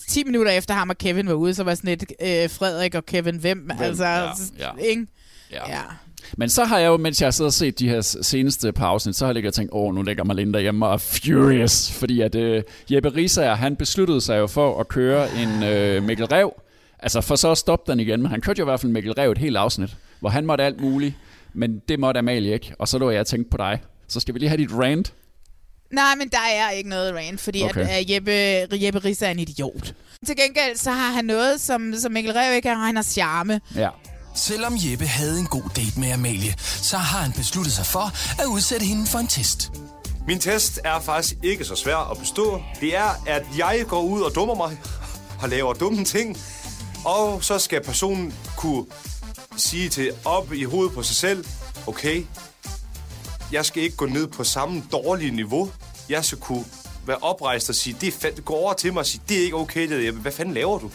10 0.08 0.24
minutter 0.24 0.52
efter 0.52 0.74
ham 0.74 0.90
og 0.90 0.98
Kevin 0.98 1.26
var 1.28 1.34
ude, 1.34 1.54
så 1.54 1.64
var 1.64 1.74
sådan 1.74 1.90
et 1.90 2.02
øh, 2.22 2.50
Frederik 2.50 2.94
og 2.94 3.06
Kevin, 3.06 3.36
hvem? 3.36 3.58
hvem? 3.58 3.76
Altså, 3.80 4.04
Ja, 4.04 4.30
ja. 4.58 4.70
Ikke? 4.82 5.06
Ja. 5.52 5.70
Ja. 5.70 5.82
Men 6.36 6.48
så 6.48 6.64
har 6.64 6.78
jeg 6.78 6.86
jo, 6.86 6.96
mens 6.96 7.20
jeg 7.20 7.26
har 7.26 7.30
siddet 7.30 7.46
og 7.48 7.52
set 7.52 7.78
de 7.78 7.88
her 7.88 8.00
seneste 8.22 8.72
par 8.72 8.86
afsnit, 8.86 9.16
så 9.16 9.24
har 9.24 9.30
jeg 9.30 9.34
ligget 9.34 9.50
og 9.50 9.54
tænkt, 9.54 9.72
åh, 9.74 9.94
nu 9.94 10.02
ligger 10.02 10.24
Marlene 10.24 10.52
derhjemme 10.52 10.86
og 10.86 10.92
er 10.92 10.96
furious, 10.98 11.92
fordi 11.92 12.20
at 12.20 12.34
øh, 12.34 12.62
Jeppe 12.90 13.08
Risager, 13.14 13.54
han 13.54 13.76
besluttede 13.76 14.20
sig 14.20 14.38
jo 14.38 14.46
for 14.46 14.80
at 14.80 14.88
køre 14.88 15.28
en 15.42 15.62
øh, 15.62 16.02
Mikkel 16.02 16.26
Rev, 16.26 16.52
altså 16.98 17.20
for 17.20 17.36
så 17.36 17.50
at 17.50 17.58
stoppe 17.58 17.92
den 17.92 18.00
igen, 18.00 18.22
men 18.22 18.30
han 18.30 18.40
kørte 18.40 18.58
jo 18.58 18.64
i 18.64 18.68
hvert 18.70 18.80
fald 18.80 18.92
Mikkel 18.92 19.12
Rev 19.12 19.30
et 19.30 19.38
helt 19.38 19.56
afsnit, 19.56 19.96
hvor 20.20 20.28
han 20.28 20.46
måtte 20.46 20.64
alt 20.64 20.80
muligt, 20.80 21.14
men 21.54 21.78
det 21.88 22.00
måtte 22.00 22.18
Amalie 22.18 22.52
ikke, 22.54 22.72
og 22.78 22.88
så 22.88 22.98
lå 22.98 23.10
jeg 23.10 23.26
tænkt 23.26 23.50
på 23.50 23.56
dig. 23.56 23.78
Så 24.08 24.20
skal 24.20 24.34
vi 24.34 24.38
lige 24.38 24.48
have 24.48 24.58
dit 24.62 24.72
rant. 24.72 25.12
Nej, 25.92 26.14
men 26.18 26.28
der 26.28 26.38
er 26.54 26.70
ikke 26.70 26.88
noget 26.88 27.14
rant, 27.14 27.40
fordi 27.40 27.62
Okay. 27.62 27.80
okay. 27.80 27.88
at, 27.90 28.04
uh, 28.04 28.12
Jeppe, 28.12 28.84
Jeppe 28.84 28.98
Risse 28.98 29.26
er 29.26 29.30
en 29.30 29.38
idiot. 29.38 29.94
Til 30.26 30.36
gengæld, 30.36 30.76
så 30.76 30.90
har 30.90 31.12
han 31.12 31.24
noget, 31.24 31.60
som, 31.60 31.94
som 31.94 32.12
Mikkel 32.12 32.32
Rev 32.32 32.56
ikke 32.56 32.68
har, 32.68 32.86
han 32.86 32.96
har 32.96 33.02
charme. 33.02 33.60
Ja. 33.76 33.88
Selvom 34.34 34.74
Jeppe 34.76 35.06
havde 35.06 35.40
en 35.40 35.46
god 35.46 35.70
date 35.76 36.00
med 36.00 36.10
Amalie, 36.10 36.54
så 36.58 36.96
har 36.96 37.18
han 37.20 37.32
besluttet 37.32 37.72
sig 37.72 37.86
for 37.86 38.12
at 38.42 38.46
udsætte 38.46 38.86
hende 38.86 39.06
for 39.06 39.18
en 39.18 39.26
test. 39.26 39.72
Min 40.26 40.38
test 40.38 40.80
er 40.84 41.00
faktisk 41.00 41.34
ikke 41.42 41.64
så 41.64 41.74
svær 41.74 41.96
at 41.96 42.18
bestå. 42.18 42.62
Det 42.80 42.96
er, 42.96 43.22
at 43.26 43.46
jeg 43.58 43.84
går 43.88 44.02
ud 44.02 44.22
og 44.22 44.34
dummer 44.34 44.54
mig 44.54 44.80
og 45.42 45.48
laver 45.48 45.72
dumme 45.72 46.04
ting. 46.04 46.38
Og 47.04 47.44
så 47.44 47.58
skal 47.58 47.84
personen 47.84 48.34
kunne 48.56 48.86
sige 49.56 49.88
til 49.88 50.12
op 50.24 50.52
i 50.52 50.64
hovedet 50.64 50.94
på 50.94 51.02
sig 51.02 51.16
selv, 51.16 51.44
okay, 51.86 52.26
jeg 53.52 53.64
skal 53.64 53.82
ikke 53.82 53.96
gå 53.96 54.06
ned 54.06 54.26
på 54.26 54.44
samme 54.44 54.82
dårlige 54.92 55.30
niveau. 55.30 55.70
Jeg 56.08 56.24
skal 56.24 56.38
kunne 56.38 56.64
være 57.06 57.16
oprejst 57.16 57.68
og 57.68 57.74
sige, 57.74 57.96
det 58.00 58.24
er 58.24 58.40
gå 58.40 58.54
over 58.54 58.72
til 58.72 58.92
mig 58.92 59.00
og 59.00 59.06
sige, 59.06 59.22
det 59.28 59.38
er 59.38 59.42
ikke 59.42 59.56
okay, 59.56 59.88
det 59.88 60.04
der. 60.04 60.12
Hvad 60.12 60.32
fanden 60.32 60.54
laver 60.54 60.78
du? 60.78 60.90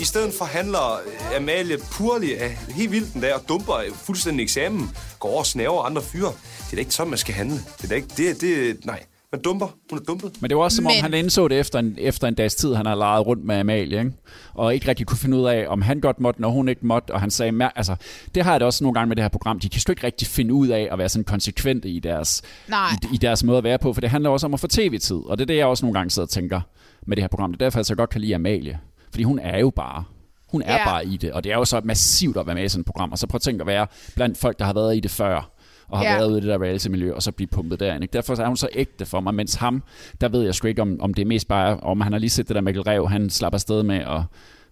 I 0.00 0.04
stedet 0.04 0.34
for 0.34 0.44
handler 0.44 0.92
øh, 0.92 1.36
Amalie 1.36 1.78
purlig 1.78 2.40
af 2.40 2.50
helt 2.50 2.90
vildt 2.90 3.12
den 3.12 3.22
der 3.22 3.34
og 3.34 3.48
dumper 3.48 3.82
fuldstændig 3.94 4.42
eksamen. 4.44 4.96
Går 5.18 5.28
over 5.28 5.38
og 5.38 5.46
snæver 5.46 5.82
andre 5.82 6.02
fyre. 6.02 6.32
Det 6.58 6.70
er 6.70 6.76
da 6.76 6.80
ikke 6.80 6.94
sådan, 6.94 7.10
man 7.10 7.18
skal 7.18 7.34
handle. 7.34 7.56
Det 7.76 7.84
er 7.84 7.88
da 7.88 7.94
ikke, 7.94 8.08
det, 8.16 8.40
det, 8.40 8.84
nej. 8.84 9.04
Man 9.32 9.40
dumper. 9.42 9.66
Hun 9.90 9.98
er 9.98 10.02
dumpet. 10.02 10.32
Men 10.42 10.50
det 10.50 10.56
var 10.56 10.62
også 10.62 10.76
som 10.76 10.86
om, 10.86 10.92
Men- 10.92 11.02
han 11.02 11.14
indså 11.14 11.48
det 11.48 11.58
efter 11.58 11.78
en, 11.78 11.96
efter 11.98 12.28
en 12.28 12.34
dags 12.34 12.54
tid, 12.54 12.74
han 12.74 12.86
har 12.86 12.94
leget 12.94 13.26
rundt 13.26 13.44
med 13.44 13.56
Amalie, 13.56 13.98
ikke? 13.98 14.12
og 14.54 14.74
ikke 14.74 14.88
rigtig 14.88 15.06
kunne 15.06 15.18
finde 15.18 15.36
ud 15.36 15.44
af, 15.46 15.66
om 15.68 15.82
han 15.82 16.00
godt 16.00 16.20
måtte, 16.20 16.40
når 16.40 16.48
hun 16.50 16.68
ikke 16.68 16.86
måtte, 16.86 17.14
og 17.14 17.20
han 17.20 17.30
sagde, 17.30 17.52
"Mær- 17.52 17.72
altså, 17.76 17.96
det 18.34 18.44
har 18.44 18.50
jeg 18.50 18.60
da 18.60 18.64
også 18.66 18.84
nogle 18.84 18.94
gange 18.94 19.08
med 19.08 19.16
det 19.16 19.24
her 19.24 19.28
program, 19.28 19.60
de 19.60 19.68
kan 19.68 19.80
sgu 19.80 19.92
ikke 19.92 20.06
rigtig 20.06 20.28
finde 20.28 20.54
ud 20.54 20.68
af 20.68 20.88
at 20.92 20.98
være 20.98 21.08
sådan 21.08 21.24
konsekvente 21.24 21.88
i 21.88 21.98
deres, 21.98 22.42
Nej. 22.68 22.88
i, 23.02 23.14
i 23.14 23.16
deres 23.16 23.44
måde 23.44 23.58
at 23.58 23.64
være 23.64 23.78
på, 23.78 23.92
for 23.92 24.00
det 24.00 24.10
handler 24.10 24.30
også 24.30 24.46
om 24.46 24.54
at 24.54 24.60
få 24.60 24.66
tv-tid, 24.66 25.16
og 25.26 25.38
det 25.38 25.42
er 25.44 25.46
det, 25.46 25.56
jeg 25.56 25.66
også 25.66 25.86
nogle 25.86 25.98
gange 25.98 26.10
sidder 26.10 26.26
og 26.26 26.30
tænker 26.30 26.60
med 27.06 27.16
det 27.16 27.22
her 27.22 27.28
program. 27.28 27.52
Det 27.52 27.62
er 27.62 27.64
derfor, 27.66 27.78
jeg 27.78 27.86
så 27.86 27.94
godt 27.94 28.10
kan 28.10 28.20
lide 28.20 28.34
Amalie, 28.34 28.78
fordi 29.10 29.22
hun 29.22 29.38
er 29.38 29.58
jo 29.58 29.70
bare, 29.70 30.04
hun 30.50 30.62
er 30.62 30.76
Ja. 30.76 30.84
bare 30.84 31.06
i 31.06 31.16
det, 31.16 31.32
og 31.32 31.44
det 31.44 31.52
er 31.52 31.56
jo 31.56 31.64
så 31.64 31.80
massivt 31.84 32.36
at 32.36 32.46
være 32.46 32.54
med 32.54 32.64
i 32.64 32.68
sådan 32.68 32.80
et 32.80 32.86
program, 32.86 33.12
og 33.12 33.18
så 33.18 33.26
prøv 33.26 33.36
at 33.36 33.42
tænke 33.42 33.60
at 33.60 33.66
være 33.66 33.86
blandt 34.14 34.38
folk, 34.38 34.58
der 34.58 34.64
har 34.64 34.72
været 34.72 34.96
i 34.96 35.00
det 35.00 35.10
før, 35.10 35.50
og 35.88 35.98
har 35.98 36.04
Ja. 36.04 36.16
været 36.16 36.28
ude 36.30 36.38
i 36.38 36.40
det 36.40 36.48
der 36.48 36.62
reality-miljø, 36.62 37.12
og 37.14 37.22
så 37.22 37.32
blive 37.32 37.48
pumpet 37.48 37.80
derind. 37.80 38.04
Ikke? 38.04 38.12
Derfor 38.12 38.36
er 38.40 38.46
hun 38.46 38.56
så 38.56 38.68
ægte 38.72 39.06
for 39.06 39.20
mig, 39.20 39.34
mens 39.34 39.54
ham, 39.54 39.82
der 40.20 40.28
ved 40.28 40.42
jeg 40.42 40.54
sgu 40.54 40.68
ikke, 40.68 40.82
om, 40.82 40.96
om 41.00 41.14
det 41.14 41.22
er 41.22 41.26
mest 41.26 41.48
bare, 41.48 41.80
om 41.80 42.00
han 42.00 42.12
har 42.12 42.18
lige 42.18 42.30
set 42.30 42.48
det 42.48 42.54
der 42.54 42.60
Mikkel 42.60 42.82
Rev, 42.82 43.08
han 43.08 43.30
slapper 43.30 43.54
afsted 43.56 43.82
med 43.82 43.96
at 43.96 44.20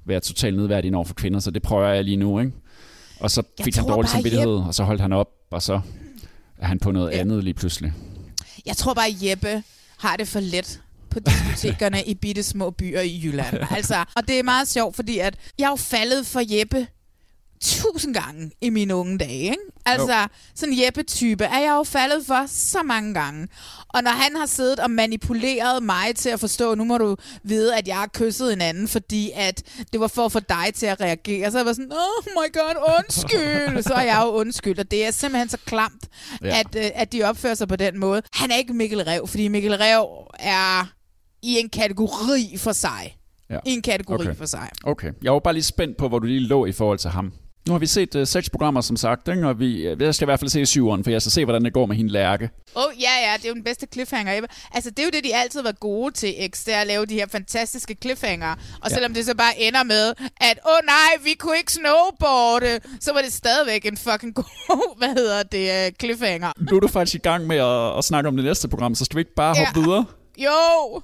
være 0.05 0.21
totalt 0.21 0.57
nedværdig 0.57 0.95
over 0.95 1.05
for 1.05 1.15
kvinder, 1.15 1.41
så 1.41 1.51
det 1.51 1.63
prøver 1.63 1.89
jeg 1.89 2.05
lige 2.05 2.17
nu, 2.17 2.41
ikke? 2.41 2.53
Og 3.21 3.31
så 3.31 3.43
Jeg 3.59 3.65
fik 3.65 3.75
han 3.77 3.85
tror 3.85 3.95
dårlig 3.95 4.09
samvittighed, 4.11 4.49
og 4.55 4.75
så 4.75 4.85
holdt 4.85 5.01
han 5.01 5.13
op, 5.13 5.29
og 5.51 5.63
så 5.63 5.81
er 6.59 6.67
han 6.67 6.79
på 6.79 6.91
noget 6.91 7.11
Ja. 7.13 7.19
andet 7.19 7.45
lige 7.45 7.55
pludselig. 7.55 7.93
Jeg 8.67 8.77
tror 8.77 8.95
bare, 8.95 9.07
Jeppe 9.23 9.63
har 9.99 10.17
det 10.17 10.29
for 10.29 10.41
let 10.41 10.81
på 11.11 11.19
diskotekerne 11.21 12.03
i 12.07 12.15
bitte 12.15 12.43
små 12.43 12.71
byer 12.71 13.01
i 13.01 13.21
Jylland. 13.25 13.57
Altså, 13.77 13.95
og 14.17 14.29
det 14.29 14.39
er 14.39 14.43
meget 14.43 14.69
sjovt, 14.69 14.97
fordi 14.97 15.19
at 15.19 15.37
jeg 15.59 15.65
er 15.65 15.69
jo 15.71 15.77
faldet 15.77 16.27
for 16.27 16.41
Jeppe 16.59 16.87
tusind 17.61 18.15
gange 18.15 18.51
i 18.61 18.71
mine 18.71 18.95
unge 18.95 19.19
dage. 19.19 19.43
Ikke? 19.43 19.57
Altså, 19.87 20.21
jo. 20.21 20.27
sådan 20.55 20.75
en 20.75 20.85
Jeppe-type 20.85 21.45
er 21.45 21.59
jeg 21.59 21.75
jo 21.79 21.83
faldet 21.83 22.27
for 22.27 22.45
så 22.49 22.83
mange 22.83 23.15
gange. 23.15 23.49
Og 23.89 24.03
når 24.03 24.11
han 24.11 24.37
har 24.37 24.47
siddet 24.47 24.81
og 24.81 24.91
manipuleret 24.91 25.83
mig 25.83 26.17
til 26.17 26.29
at 26.29 26.41
forstå, 26.41 26.75
nu 26.75 26.85
må 26.85 26.99
du 26.99 27.17
vide, 27.43 27.77
at 27.77 27.89
jeg 27.89 27.97
har 27.97 28.11
kysset 28.15 28.53
en 28.53 28.61
anden, 28.61 28.89
fordi 28.89 29.31
at 29.35 29.63
det 29.93 30.01
var 30.01 30.07
for 30.09 30.25
at 30.25 30.33
få 30.33 30.41
dig 30.41 30.67
til 30.75 30.87
at 30.87 31.01
reagere. 31.01 31.51
Så 31.51 31.59
jeg 31.59 31.67
var 31.67 31.73
sådan, 31.73 31.93
oh 31.93 32.25
my 32.27 32.53
god, 32.53 32.95
undskyld. 32.99 33.83
så 33.89 33.95
er 33.95 34.03
jeg 34.03 34.21
jo 34.25 34.29
undskyld, 34.31 34.79
og 34.79 34.91
det 34.91 35.07
er 35.07 35.11
simpelthen 35.11 35.49
så 35.49 35.59
klamt. 35.65 36.09
Ja. 36.43 36.59
at, 36.61 36.77
øh, 36.77 36.91
at 36.95 37.13
de 37.13 37.23
opfører 37.23 37.55
sig 37.55 37.69
på 37.69 37.77
den 37.77 37.99
måde. 37.99 38.23
Han 38.33 38.51
er 38.51 38.57
ikke 38.57 38.73
Mikkel 38.73 39.05
Rev, 39.05 39.27
fordi 39.29 39.49
Mikkel 39.49 39.77
Rev 39.77 40.07
er 40.39 40.93
i 41.43 41.59
en 41.59 41.69
kategori 41.69 42.57
for 42.59 42.73
sig. 42.73 43.17
Ja. 43.51 43.59
I 43.67 43.71
en 43.71 43.83
kategori 43.83 44.15
Okay. 44.27 44.37
for 44.37 44.47
sig. 44.47 44.69
Okay, 44.85 45.13
jeg 45.23 45.33
var 45.33 45.39
bare 45.39 45.55
lige 45.55 45.65
spændt 45.65 45.97
på, 45.97 46.09
hvor 46.09 46.19
du 46.19 46.27
lige 46.27 46.41
lå 46.41 46.67
i 46.67 46.73
forhold 46.73 46.99
til 46.99 47.11
ham. 47.11 47.33
Nu 47.67 47.73
har 47.73 47.79
vi 47.79 47.87
set 47.87 48.15
uh, 48.15 48.25
seks 48.27 48.51
programmer, 48.51 48.81
som 48.81 48.97
sagt, 48.97 49.29
ikke? 49.29 49.49
og 49.49 49.59
vi, 49.61 49.93
uh, 49.93 50.03
jeg 50.03 50.15
skal 50.15 50.25
i 50.25 50.29
hvert 50.31 50.41
fald 50.41 50.51
se 50.51 50.67
syveren, 50.67 51.05
for 51.05 51.11
jeg 51.11 51.23
skal 51.23 51.33
se, 51.33 51.45
hvordan 51.45 51.65
det 51.65 51.73
går 51.73 51.87
med 51.87 51.97
hende 51.97 52.13
Lærke. 52.13 52.51
Åh, 52.77 52.85
oh, 52.85 52.93
ja, 53.03 53.11
ja, 53.31 53.37
det 53.37 53.45
er 53.45 53.49
jo 53.49 53.55
den 53.55 53.65
bedste 53.65 53.87
cliffhanger 53.93 54.33
ever. 54.39 54.47
Altså, 54.75 54.91
det 54.91 54.99
er 54.99 55.05
jo 55.05 55.11
det, 55.11 55.25
de 55.25 55.35
altid 55.37 55.63
var 55.63 55.73
gode 55.73 56.15
til, 56.15 56.35
X, 56.55 56.65
det 56.65 56.75
er 56.75 56.79
at 56.81 56.87
lave 56.87 57.07
de 57.07 57.15
her 57.15 57.27
fantastiske 57.33 57.97
cliffhanger. 58.03 58.53
Og 58.83 58.91
Ja. 58.91 58.95
selvom 58.95 59.15
det 59.15 59.25
så 59.27 59.35
bare 59.37 59.61
ender 59.61 59.83
med, 59.83 60.15
at, 60.41 60.59
åh 60.67 60.73
oh, 60.73 60.79
nej, 60.87 61.25
vi 61.25 61.35
kunne 61.39 61.57
ikke 61.57 61.73
snowboarde, 61.73 62.81
så 63.01 63.13
var 63.13 63.23
det 63.23 63.33
stadigvæk 63.33 63.87
en 63.87 63.97
fucking 63.97 64.35
god, 64.35 64.99
hvad 64.99 65.09
hedder 65.09 65.43
det, 65.43 65.87
uh, 65.89 65.95
cliffhanger. 66.01 66.53
Nu 66.71 66.77
er 66.77 66.81
du 66.81 66.89
faktisk 66.89 67.15
i 67.15 67.19
gang 67.29 67.47
med 67.47 67.57
at, 67.57 67.99
at 67.99 68.05
snakke 68.05 68.29
om 68.29 68.37
det 68.37 68.45
næste 68.45 68.69
program, 68.69 68.95
så 68.95 69.05
skal 69.05 69.17
vi 69.17 69.21
ikke 69.21 69.35
bare 69.35 69.55
Ja. 69.59 69.65
hoppe 69.65 69.81
videre? 69.81 70.05
Jo! 70.39 71.03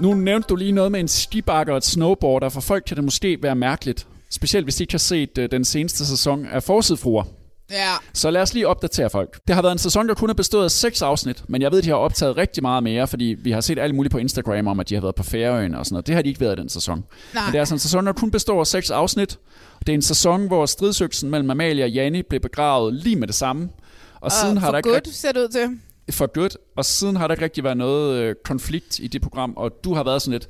Nu 0.00 0.14
nævnte 0.14 0.46
du 0.48 0.56
lige 0.56 0.72
noget 0.72 0.92
med 0.92 1.00
en 1.00 1.08
skibakke 1.08 1.72
og 1.72 1.78
et 1.78 1.84
snowboard, 1.84 2.42
og 2.42 2.52
for 2.52 2.60
folk 2.60 2.84
kan 2.86 2.96
det 2.96 3.04
måske 3.04 3.38
være 3.42 3.54
mærkeligt. 3.54 4.06
Specielt 4.30 4.66
hvis 4.66 4.74
de 4.76 4.82
ikke 4.82 4.92
har 4.92 4.98
set 4.98 5.38
uh, 5.38 5.44
den 5.44 5.64
seneste 5.64 6.06
sæson 6.06 6.46
af 6.46 6.62
Forsidfruer. 6.62 7.24
Ja. 7.70 7.92
Så 8.12 8.30
lad 8.30 8.42
os 8.42 8.54
lige 8.54 8.68
opdatere 8.68 9.10
folk. 9.10 9.40
Det 9.46 9.54
har 9.54 9.62
været 9.62 9.72
en 9.72 9.78
sæson, 9.78 10.08
der 10.08 10.14
kun 10.14 10.28
har 10.28 10.34
bestået 10.34 10.64
af 10.64 10.70
seks 10.70 11.02
afsnit, 11.02 11.42
men 11.48 11.62
jeg 11.62 11.72
ved, 11.72 11.82
de 11.82 11.88
har 11.88 11.96
optaget 11.96 12.36
rigtig 12.36 12.62
meget 12.62 12.82
mere, 12.82 13.06
fordi 13.06 13.36
vi 13.38 13.50
har 13.50 13.60
set 13.60 13.78
alt 13.78 13.94
muligt 13.94 14.12
på 14.12 14.18
Instagram 14.18 14.66
om, 14.66 14.80
at 14.80 14.88
de 14.88 14.94
har 14.94 15.02
været 15.02 15.14
på 15.14 15.22
Færøen 15.22 15.74
og 15.74 15.84
sådan 15.86 15.94
noget. 15.94 16.06
Det 16.06 16.14
har 16.14 16.22
de 16.22 16.28
ikke 16.28 16.40
været 16.40 16.58
i 16.58 16.60
den 16.60 16.68
sæson. 16.68 17.04
Nej. 17.34 17.42
Men 17.44 17.52
det 17.52 17.58
er 17.58 17.60
altså 17.62 17.74
en 17.74 17.78
sæson, 17.78 18.06
der 18.06 18.12
kun 18.12 18.30
består 18.30 18.60
af 18.60 18.66
seks 18.66 18.90
afsnit. 18.90 19.38
Det 19.80 19.88
er 19.88 19.94
en 19.94 20.02
sæson, 20.02 20.46
hvor 20.46 20.66
stridsøksen 20.66 21.30
mellem 21.30 21.50
Amalie 21.50 21.84
og 21.84 21.90
Janni 21.90 22.22
blev 22.22 22.40
begravet 22.40 22.94
lige 22.94 23.16
med 23.16 23.26
det 23.26 23.34
samme. 23.34 23.68
Og, 24.14 24.22
Og 24.22 24.32
siden 24.32 24.56
har 24.56 24.70
der 24.70 24.78
ikke 24.78 24.90
godt 24.90 25.08
ser 25.14 25.32
det 25.32 25.40
ud 25.40 25.48
til. 25.48 25.68
for 26.10 26.26
godt, 26.26 26.56
og 26.76 26.84
siden 26.84 27.16
har 27.16 27.26
der 27.26 27.34
ikke 27.34 27.44
rigtig 27.44 27.64
været 27.64 27.76
noget 27.76 28.16
øh, 28.22 28.34
konflikt 28.44 28.98
i 28.98 29.06
det 29.06 29.22
program, 29.22 29.54
og 29.56 29.72
du 29.84 29.94
har 29.94 30.04
været 30.04 30.22
sådan 30.22 30.32
lidt, 30.32 30.48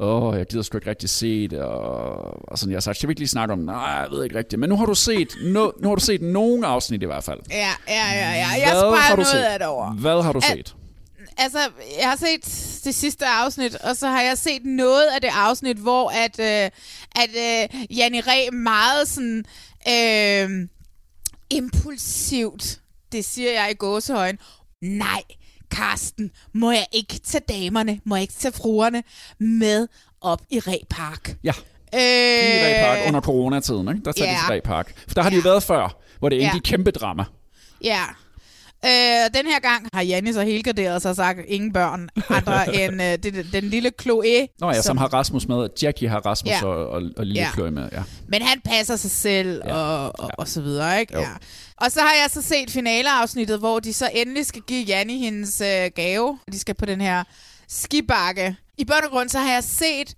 åh, 0.00 0.36
jeg 0.38 0.46
gider 0.46 0.62
sgu 0.62 0.78
ikke 0.78 0.90
rigtig 0.90 1.10
se 1.10 1.48
det, 1.48 1.58
og, 1.60 2.50
og 2.50 2.58
sådan, 2.58 2.70
jeg 2.72 2.76
har 2.76 2.80
sagt, 2.80 2.96
skal 2.96 3.08
vi 3.08 3.12
ikke 3.12 3.20
lige 3.20 3.28
snakke 3.28 3.52
om, 3.52 3.58
nej, 3.58 3.74
jeg 3.76 4.08
ved 4.10 4.24
ikke 4.24 4.38
rigtigt, 4.38 4.60
men 4.60 4.68
nu 4.70 4.76
har 4.76 4.86
du 4.86 4.94
set, 4.94 5.36
no, 5.42 5.70
nu 5.80 5.88
har 5.88 5.94
du 5.94 6.00
set 6.00 6.22
nogle 6.22 6.66
afsnit 6.66 7.02
i 7.02 7.06
hvert 7.06 7.24
fald. 7.24 7.38
Ja, 7.50 7.56
ja, 7.88 8.12
ja, 8.12 8.30
ja. 8.30 8.48
Jeg 8.48 8.58
Hvad 8.64 8.66
har 8.72 8.80
sparer 8.80 9.10
du 9.10 9.16
noget 9.16 9.26
set? 9.28 9.38
af 9.38 9.58
det 9.58 9.68
over. 9.68 9.92
Hvad 9.92 10.22
har 10.22 10.32
du 10.32 10.38
Al- 10.38 10.56
set? 10.56 10.74
Altså, 11.40 11.58
jeg 12.00 12.08
har 12.08 12.16
set 12.16 12.44
det 12.84 12.94
sidste 12.94 13.26
afsnit, 13.26 13.74
og 13.74 13.96
så 13.96 14.06
har 14.08 14.22
jeg 14.22 14.38
set 14.38 14.64
noget 14.64 15.04
af 15.14 15.20
det 15.20 15.30
afsnit, 15.34 15.76
hvor 15.76 16.10
at, 16.10 16.40
øh, 16.40 16.70
at 17.22 17.30
øh, 17.36 17.96
Janne 17.98 18.20
Ræ 18.20 18.50
meget 18.52 19.08
sådan 19.08 19.44
øh, 19.88 20.68
impulsivt, 21.50 22.80
det 23.12 23.24
siger 23.24 23.52
jeg 23.52 23.70
i 23.70 23.74
gåsehøjen, 23.74 24.38
nej, 24.82 25.22
Karsten, 25.70 26.30
må 26.54 26.70
jeg 26.70 26.86
ikke 26.92 27.18
tage 27.24 27.44
damerne, 27.48 28.00
må 28.04 28.16
jeg 28.16 28.22
ikke 28.22 28.34
tage 28.34 28.52
fruerne 28.52 29.02
med 29.38 29.88
op 30.20 30.40
i 30.50 30.58
Ræ 30.58 30.76
Park? 30.90 31.36
Ja, 31.44 31.52
Øh, 31.94 32.00
i 32.00 32.64
Ræ 32.64 32.80
Park 32.80 32.98
under 33.08 33.20
coronatiden, 33.20 33.88
ikke? 33.88 34.00
der 34.04 34.12
tager 34.12 34.30
ja. 34.30 34.36
de 34.36 34.40
til 34.42 34.46
Ræ 34.48 34.60
Park. 34.64 34.92
For 35.08 35.14
der 35.14 35.22
har 35.22 35.30
de 35.30 35.36
jo 35.36 35.42
været 35.44 35.62
før, 35.62 35.96
hvor 36.18 36.28
det 36.28 36.36
endte 36.42 36.54
Ja. 36.54 36.56
i 36.56 36.60
kæmpe 36.64 36.90
drama. 36.90 37.24
Ja. 37.84 38.02
Øh, 38.84 38.90
den 39.34 39.46
her 39.46 39.60
gang 39.60 39.88
har 39.92 40.02
Janne 40.02 40.34
så 40.34 40.42
helgarderet 40.42 41.02
sig 41.02 41.10
og 41.10 41.16
sagt, 41.16 41.38
ingen 41.48 41.72
børn 41.72 42.08
andre 42.28 42.74
end 42.84 43.02
øh, 43.02 43.18
det, 43.18 43.46
den 43.52 43.64
lille 43.64 43.92
Chloé. 44.02 44.56
Nå 44.60 44.70
ja, 44.70 44.82
som, 44.82 44.96
har 44.96 45.06
Rasmus 45.14 45.48
med. 45.48 45.68
Jackie 45.82 46.08
har 46.08 46.26
Rasmus 46.26 46.50
Ja. 46.50 46.64
og, 46.66 46.88
og, 46.88 47.02
og 47.16 47.26
Lille 47.26 47.42
Ja. 47.42 47.50
Chloe 47.52 47.70
med, 47.70 47.88
ja. 47.92 48.02
Men 48.28 48.42
han 48.42 48.60
passer 48.60 48.96
sig 48.96 49.10
selv 49.10 49.62
Ja. 49.66 49.74
og, 49.74 50.12
og, 50.18 50.30
og 50.38 50.48
så 50.48 50.60
videre, 50.60 51.00
ikke? 51.00 51.14
Jo. 51.14 51.20
Ja. 51.20 51.28
Og 51.76 51.92
så 51.92 52.00
har 52.00 52.14
jeg 52.22 52.30
så 52.30 52.42
set 52.42 52.70
finaleafsnittet, 52.70 53.58
hvor 53.58 53.80
de 53.80 53.92
så 53.92 54.10
endelig 54.14 54.46
skal 54.46 54.62
give 54.62 54.84
Janni 54.84 55.18
hendes 55.18 55.60
øh, 55.60 55.90
gave. 55.96 56.38
De 56.52 56.58
skal 56.58 56.74
på 56.74 56.86
den 56.86 57.00
her 57.00 57.24
skibakke. 57.68 58.56
I 58.78 58.84
bund 58.84 59.04
og 59.04 59.10
grund 59.10 59.28
så 59.28 59.38
har 59.38 59.52
jeg 59.52 59.64
set 59.64 60.14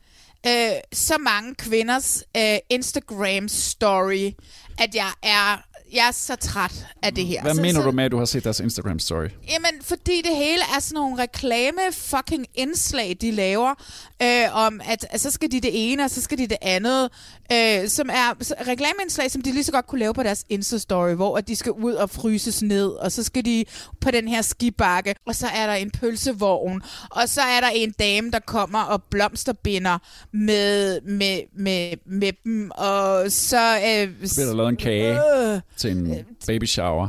øh, 0.46 0.52
så 0.92 1.14
mange 1.20 1.54
kvinders 1.54 2.22
øh, 2.36 2.56
Instagram-story, 2.74 4.32
at 4.78 4.94
jeg 4.94 5.10
er, 5.22 5.62
jeg 5.92 6.06
er 6.08 6.12
så 6.12 6.36
træt 6.36 6.86
af 7.02 7.14
det 7.14 7.26
her. 7.26 7.42
Hvad 7.42 7.54
så, 7.54 7.60
mener 7.60 7.80
så, 7.80 7.86
du 7.86 7.92
med, 7.92 8.04
at 8.04 8.10
du 8.10 8.18
har 8.18 8.24
set 8.24 8.44
deres 8.44 8.60
Instagram-story? 8.60 9.28
Jamen, 9.52 9.82
fordi 9.82 10.22
det 10.22 10.36
hele 10.36 10.62
er 10.76 10.80
sådan 10.80 10.94
nogle 10.94 11.22
reklame 11.22 11.80
fucking 11.92 12.46
indslag, 12.54 13.16
de 13.20 13.30
laver, 13.30 13.74
øh, 14.22 14.56
om 14.56 14.80
at, 14.84 15.06
at 15.10 15.20
så 15.20 15.30
skal 15.30 15.50
de 15.50 15.60
det 15.60 15.70
ene, 15.92 16.04
og 16.04 16.10
så 16.10 16.20
skal 16.20 16.38
de 16.38 16.46
det 16.46 16.56
andet, 16.62 17.10
øh, 17.52 17.88
som 17.88 18.08
er 18.08 18.34
reklameindslag, 18.68 19.30
som 19.30 19.42
de 19.42 19.52
lige 19.52 19.64
så 19.64 19.72
godt 19.72 19.86
kunne 19.86 19.98
lave 19.98 20.14
på 20.14 20.22
deres 20.22 20.44
Insta-story, 20.52 21.14
hvor 21.14 21.38
at 21.38 21.48
de 21.48 21.56
skal 21.56 21.72
ud 21.72 21.92
og 21.92 22.10
fryses 22.10 22.62
ned, 22.62 22.88
og 22.88 23.12
så 23.12 23.22
skal 23.22 23.44
de 23.44 23.64
på 24.00 24.10
den 24.10 24.28
her 24.28 24.42
skibakke, 24.42 25.14
og 25.26 25.34
så 25.34 25.46
er 25.46 25.66
der 25.66 25.74
en 25.74 25.90
pølsevogn, 25.90 26.82
og 27.10 27.28
så 27.28 27.40
er 27.40 27.60
der 27.60 27.68
en 27.68 27.90
dame, 27.98 28.30
der 28.30 28.38
kommer 28.38 28.82
og 28.82 29.02
blomsterbinder 29.02 29.98
med, 30.32 31.00
med, 31.00 31.40
med, 31.58 31.92
med 32.06 32.32
dem, 32.44 32.70
og 32.70 33.32
så... 33.32 33.76
Øh, 33.76 34.08
bliver 34.18 34.46
der 34.46 34.54
lavet 34.54 34.68
en 34.68 34.76
kage 34.76 35.20
øh, 35.54 35.60
til 35.76 35.90
en 35.90 36.26
baby 36.46 36.64
shower. 36.64 37.08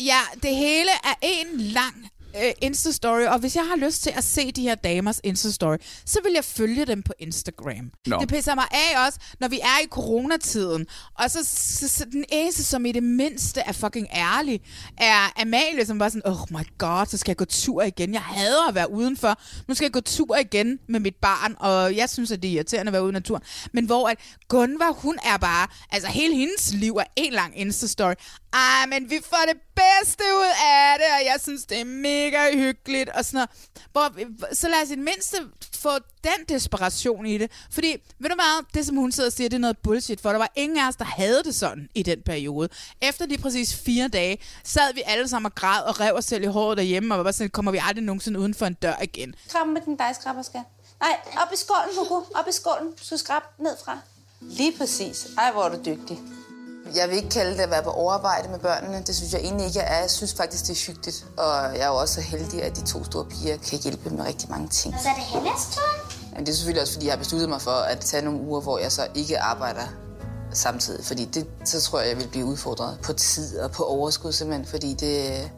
Ja, 0.00 0.20
det 0.42 0.56
hele 0.56 0.90
er 1.04 1.14
en 1.22 1.60
lang 1.60 2.08
øh, 2.36 2.52
Insta-story, 2.64 3.28
og 3.28 3.38
hvis 3.38 3.56
jeg 3.56 3.64
har 3.66 3.76
lyst 3.76 4.02
til 4.02 4.12
at 4.16 4.24
se 4.24 4.52
de 4.52 4.62
her 4.62 4.74
damers 4.74 5.20
Insta-story, 5.26 5.76
så 6.04 6.18
vil 6.22 6.32
jeg 6.34 6.44
følge 6.44 6.86
dem 6.86 7.02
på 7.02 7.12
Instagram. 7.18 7.90
Nå. 8.06 8.20
Det 8.20 8.28
pisser 8.28 8.54
mig 8.54 8.64
af 8.70 9.06
også, 9.06 9.18
når 9.40 9.48
vi 9.48 9.60
er 9.60 9.84
i 9.84 9.86
coronatiden. 9.90 10.86
Og 11.18 11.30
så, 11.30 11.38
så, 11.44 11.88
så 11.88 12.04
den 12.04 12.24
eneste, 12.28 12.64
som 12.64 12.86
i 12.86 12.92
det 12.92 13.02
mindste 13.02 13.60
er 13.60 13.72
fucking 13.72 14.06
ærlig, 14.14 14.60
er 14.98 15.40
Amalie, 15.42 15.86
som 15.86 16.00
var 16.00 16.08
sådan, 16.08 16.26
oh 16.26 16.38
my 16.50 16.64
god, 16.78 17.06
så 17.06 17.16
skal 17.16 17.30
jeg 17.30 17.36
gå 17.36 17.44
tur 17.44 17.82
igen. 17.82 18.12
Jeg 18.12 18.22
hader 18.22 18.68
at 18.68 18.74
være 18.74 18.90
udenfor. 18.90 19.40
Nu 19.68 19.74
skal 19.74 19.84
jeg 19.84 19.92
gå 19.92 20.00
tur 20.00 20.36
igen 20.36 20.78
med 20.88 21.00
mit 21.00 21.16
barn, 21.22 21.56
og 21.58 21.96
jeg 21.96 22.10
synes, 22.10 22.32
at 22.32 22.42
det 22.42 22.48
er 22.48 22.54
irriterende 22.54 22.90
at 22.90 22.92
være 22.92 23.02
ude 23.02 23.10
i 23.10 23.12
naturen. 23.12 23.42
Men 23.72 23.84
hvor 23.84 24.08
at 24.08 24.18
Gunvar, 24.48 24.92
hun 24.92 25.18
er 25.24 25.36
bare, 25.36 25.68
altså 25.90 26.08
hele 26.08 26.34
hendes 26.36 26.72
liv 26.72 26.96
er 26.96 27.04
en 27.16 27.32
lang 27.32 27.60
Insta-story. 27.60 28.14
Ej, 28.52 28.86
men 28.86 29.10
vi 29.10 29.18
får 29.30 29.44
det 29.48 29.58
bedste 29.74 30.22
ud 30.22 30.52
af 30.64 30.98
det, 30.98 31.06
og 31.20 31.24
jeg 31.24 31.36
synes, 31.42 31.64
det 31.64 31.80
er 31.80 31.84
mega 31.84 32.27
mega 32.30 32.56
hyggeligt, 32.56 33.08
og 33.08 33.24
sådan 33.24 33.36
noget. 33.36 33.50
Hvor, 33.92 34.54
så 34.54 34.68
lad 34.68 34.82
os 34.82 34.88
i 34.88 34.94
det 34.94 34.98
mindste 34.98 35.36
få 35.74 35.90
den 36.24 36.44
desperation 36.48 37.26
i 37.26 37.38
det. 37.38 37.50
Fordi, 37.70 37.96
ved 38.18 38.30
du 38.30 38.34
hvad, 38.34 38.64
det 38.74 38.86
som 38.86 38.96
hun 38.96 39.12
sidder 39.12 39.28
og 39.28 39.32
siger, 39.32 39.48
det 39.48 39.56
er 39.56 39.60
noget 39.60 39.78
bullshit, 39.78 40.20
for 40.20 40.30
der 40.30 40.38
var 40.38 40.52
ingen 40.54 40.78
af 40.78 40.88
os, 40.88 40.96
der 40.96 41.04
havde 41.04 41.42
det 41.44 41.54
sådan 41.54 41.88
i 41.94 42.02
den 42.02 42.22
periode. 42.22 42.68
Efter 43.02 43.26
lige 43.26 43.38
præcis 43.38 43.74
fire 43.74 44.08
dage, 44.08 44.38
sad 44.64 44.94
vi 44.94 45.02
alle 45.06 45.28
sammen 45.28 45.46
og 45.46 45.54
græd 45.54 45.82
og 45.82 46.00
rev 46.00 46.14
os 46.14 46.24
selv 46.24 46.42
i 46.42 46.46
håret 46.46 46.76
derhjemme, 46.76 47.14
og 47.14 47.18
var 47.18 47.24
bare 47.24 47.32
sådan, 47.32 47.50
kommer 47.50 47.72
vi 47.72 47.80
aldrig 47.82 48.04
nogensinde 48.04 48.40
uden 48.40 48.54
for 48.54 48.66
en 48.66 48.74
dør 48.74 49.02
igen. 49.02 49.34
Krab 49.50 49.66
med 49.66 49.80
den 49.80 49.98
dejskrabber, 49.98 50.42
skal. 50.42 50.60
Nej, 51.00 51.16
op 51.42 51.52
i 51.52 51.56
skålen, 51.56 51.90
Hugo. 51.98 52.22
Op 52.34 52.48
i 52.48 52.52
skålen. 52.52 52.90
Du 52.90 53.04
skal 53.04 53.18
skrabe 53.18 53.46
ned 53.58 53.76
fra. 53.84 53.98
Lige 54.40 54.78
præcis. 54.78 55.26
Ej, 55.38 55.52
hvor 55.52 55.64
er 55.64 55.68
du 55.68 55.76
dygtig. 55.84 56.18
Jeg 56.96 57.08
vil 57.08 57.16
ikke 57.16 57.28
kalde 57.28 57.52
det 57.52 57.60
at 57.60 57.70
være 57.70 57.82
på 57.82 57.90
overarbejde 57.90 58.48
med 58.48 58.58
børnene. 58.58 59.02
Det 59.06 59.16
synes 59.16 59.32
jeg 59.32 59.40
egentlig 59.40 59.66
ikke, 59.66 59.78
jeg 59.78 59.96
er. 59.96 60.00
Jeg 60.00 60.10
synes 60.10 60.34
faktisk, 60.34 60.66
det 60.66 60.70
er 60.70 60.86
hyggeligt. 60.86 61.26
Og 61.36 61.54
jeg 61.76 61.80
er 61.80 61.88
jo 61.88 61.96
også 61.96 62.14
så 62.14 62.20
heldig, 62.20 62.62
at 62.62 62.76
de 62.76 62.82
to 62.86 63.04
store 63.04 63.24
piger 63.24 63.56
kan 63.56 63.78
hjælpe 63.78 64.10
med 64.10 64.24
rigtig 64.24 64.50
mange 64.50 64.68
ting. 64.68 64.94
Og 64.94 65.00
så 65.00 65.08
er 65.08 65.14
det 65.14 65.22
Hennes 65.22 65.62
tur. 65.74 65.82
Men 66.34 66.46
det 66.46 66.52
er 66.52 66.56
selvfølgelig 66.56 66.82
også, 66.82 66.92
fordi 66.92 67.06
jeg 67.06 67.12
har 67.12 67.18
besluttet 67.18 67.48
mig 67.48 67.60
for 67.60 67.70
at 67.70 68.00
tage 68.00 68.24
nogle 68.24 68.40
uger, 68.40 68.60
hvor 68.60 68.78
jeg 68.78 68.92
så 68.92 69.06
ikke 69.14 69.38
arbejder 69.38 69.86
samtidig. 70.52 71.04
Fordi 71.04 71.24
det, 71.24 71.46
så 71.64 71.80
tror 71.80 72.00
jeg, 72.00 72.08
jeg 72.08 72.16
vil 72.16 72.28
blive 72.28 72.44
udfordret 72.44 72.98
på 73.02 73.12
tid 73.12 73.58
og 73.58 73.70
på 73.70 73.84
overskud 73.84 74.32
simpelthen. 74.32 74.66
Fordi 74.66 74.94
det, 74.94 75.50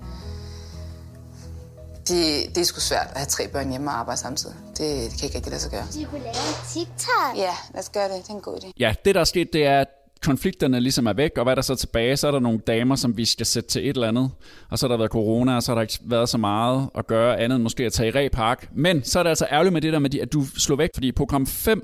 det, 2.09 2.55
det 2.55 2.61
er 2.61 2.65
sgu 2.65 2.81
svært 2.81 3.07
at 3.11 3.17
have 3.17 3.27
tre 3.27 3.49
børn 3.49 3.71
hjemme 3.71 3.91
og 3.91 3.99
arbejde 3.99 4.21
samtidig. 4.21 4.57
Det, 4.69 5.11
det 5.11 5.19
kan 5.19 5.25
ikke 5.25 5.37
rigtig 5.37 5.51
lade 5.51 5.63
sig 5.63 5.71
gøre. 5.71 5.87
Du 5.95 6.11
kunne 6.11 6.23
lave 6.23 6.35
en 6.35 6.67
TikTok. 6.73 7.37
Ja, 7.37 7.55
lad 7.75 7.83
os 7.83 7.89
gøre 7.89 8.09
det. 8.09 8.23
Det 8.23 8.31
er 8.31 8.35
en 8.35 8.41
god 8.41 8.57
idé. 8.57 8.73
Ja, 8.79 8.95
det 9.05 9.15
der 9.15 9.21
er 9.21 9.25
sket, 9.25 9.49
det 9.53 9.67
er, 9.67 9.81
at 9.81 9.89
konflikterne 10.23 10.81
ligesom 10.81 11.07
er 11.07 11.13
væk, 11.13 11.31
og 11.39 11.45
hvad 11.45 11.57
der 11.57 11.63
så 11.63 11.75
tilbage, 11.75 12.17
så 12.17 12.27
er 12.27 12.31
der 12.31 12.41
nogle 12.41 12.59
damer, 12.67 12.97
som 12.97 13.17
vi 13.17 13.25
skal 13.25 13.47
sætte 13.47 13.69
til 13.69 13.83
et 13.83 13.95
eller 13.95 14.09
andet, 14.09 14.31
og 14.71 14.79
så 14.79 14.87
har 14.87 14.89
der 14.89 14.99
været 14.99 15.11
corona, 15.11 15.57
og 15.57 15.63
så 15.63 15.71
har 15.71 15.75
der 15.75 15.83
ikke 15.83 15.99
været 16.05 16.29
så 16.29 16.39
meget 16.39 16.89
at 16.95 17.07
gøre 17.07 17.41
andet 17.41 17.57
end 17.57 17.63
måske 17.63 17.87
at 17.87 17.93
tage 17.93 18.09
i 18.09 18.13
Repark. 18.13 18.69
Men 18.75 19.05
så 19.05 19.19
er 19.19 19.23
det 19.23 19.31
altså 19.31 19.47
ærgerligt 19.51 19.73
med 19.73 19.81
det 19.81 19.93
der 19.93 19.99
med, 19.99 20.15
at 20.15 20.33
du 20.33 20.45
slår 20.57 20.77
væk, 20.77 20.91
fordi 20.95 21.09
i 21.09 21.13
program 21.13 21.47
5, 21.47 21.83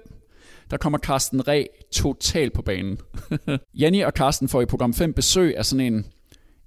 der 0.70 0.76
kommer 0.76 0.98
Carsten 0.98 1.48
Ræ 1.48 1.64
totalt 1.92 2.52
på 2.52 2.62
banen. 2.62 2.98
Janni 3.80 4.00
og 4.00 4.12
Carsten 4.12 4.48
får 4.48 4.62
i 4.62 4.66
program 4.66 4.94
5 4.94 5.12
besøg 5.12 5.56
af 5.56 5.66
sådan 5.66 5.94
en 5.94 6.06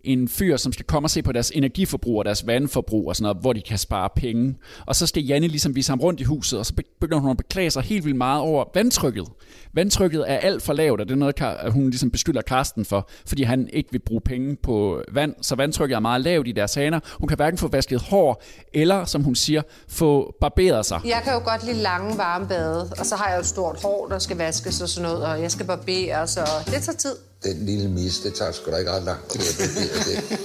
en 0.03 0.27
fyr, 0.27 0.57
som 0.57 0.73
skal 0.73 0.85
komme 0.85 1.05
og 1.05 1.09
se 1.09 1.21
på 1.21 1.31
deres 1.31 1.51
energiforbrug 1.55 2.19
og 2.19 2.25
deres 2.25 2.47
vandforbrug 2.47 3.07
og 3.07 3.15
sådan 3.15 3.23
noget, 3.23 3.38
hvor 3.41 3.53
de 3.53 3.62
kan 3.62 3.77
spare 3.77 4.09
penge. 4.15 4.55
Og 4.85 4.95
så 4.95 5.07
skal 5.07 5.23
Janne 5.23 5.47
ligesom 5.47 5.75
vise 5.75 5.91
ham 5.91 5.99
rundt 5.99 6.19
i 6.19 6.23
huset, 6.23 6.59
og 6.59 6.65
så 6.65 6.73
begynder 7.01 7.21
hun 7.21 7.31
at 7.31 7.38
beklage 7.38 7.71
sig 7.71 7.83
helt 7.83 8.05
vildt 8.05 8.17
meget 8.17 8.41
over 8.41 8.65
vandtrykket. 8.73 9.27
Vandtrykket 9.73 10.25
er 10.27 10.38
alt 10.38 10.63
for 10.63 10.73
lavt, 10.73 11.01
og 11.01 11.07
det 11.07 11.13
er 11.13 11.17
noget, 11.17 11.71
hun 11.71 11.89
ligesom 11.89 12.12
beskylder 12.12 12.41
Karsten 12.41 12.85
for, 12.85 13.09
fordi 13.27 13.43
han 13.43 13.69
ikke 13.73 13.91
vil 13.91 13.99
bruge 13.99 14.21
penge 14.21 14.55
på 14.63 15.03
vand, 15.12 15.35
så 15.41 15.55
vandtrykket 15.55 15.95
er 15.95 15.99
meget 15.99 16.21
lavt 16.21 16.47
i 16.47 16.51
deres 16.51 16.73
haner. 16.73 16.99
Hun 17.19 17.27
kan 17.27 17.35
hverken 17.35 17.57
få 17.57 17.67
vasket 17.67 18.01
hår, 18.01 18.43
eller 18.73 19.05
som 19.05 19.23
hun 19.23 19.35
siger, 19.35 19.62
få 19.88 20.35
barberet 20.41 20.85
sig. 20.85 21.01
Jeg 21.05 21.21
kan 21.23 21.33
jo 21.33 21.39
godt 21.39 21.65
lide 21.65 21.77
lange 21.77 22.17
varme 22.17 22.47
bade, 22.47 22.91
og 22.99 23.05
så 23.05 23.15
har 23.15 23.27
jeg 23.27 23.35
jo 23.35 23.39
et 23.39 23.45
stort 23.45 23.81
hår, 23.81 24.07
der 24.07 24.19
skal 24.19 24.38
vaskes 24.38 24.81
og 24.81 24.89
sådan 24.89 25.09
noget, 25.09 25.25
og 25.25 25.41
jeg 25.41 25.51
skal 25.51 25.65
barbere, 25.65 26.27
så 26.27 26.41
det 26.65 26.73
tager 26.73 26.97
tid 26.97 27.15
den 27.43 27.65
lille 27.65 27.89
mis, 27.89 28.19
det 28.19 28.34
tager 28.34 28.52
sgu 28.52 28.71
da 28.71 28.78
ikke 28.78 28.91
ret 28.91 29.04
lang 29.04 29.28
tid 29.28 29.41
at 29.41 29.58
det. 29.58 30.39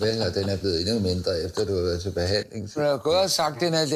Vel, 0.00 0.22
og 0.22 0.34
den 0.34 0.48
er 0.48 0.56
blevet 0.56 0.80
endnu 0.80 0.98
mindre, 0.98 1.40
efter 1.40 1.64
du 1.64 1.74
har 1.74 1.82
været 1.82 2.02
til 2.02 2.10
behandling. 2.10 2.74
Du 2.74 2.80
har 2.80 2.96
gået 2.96 3.18
og 3.18 3.30
sagt, 3.30 3.60
den 3.60 3.74
er 3.74 3.86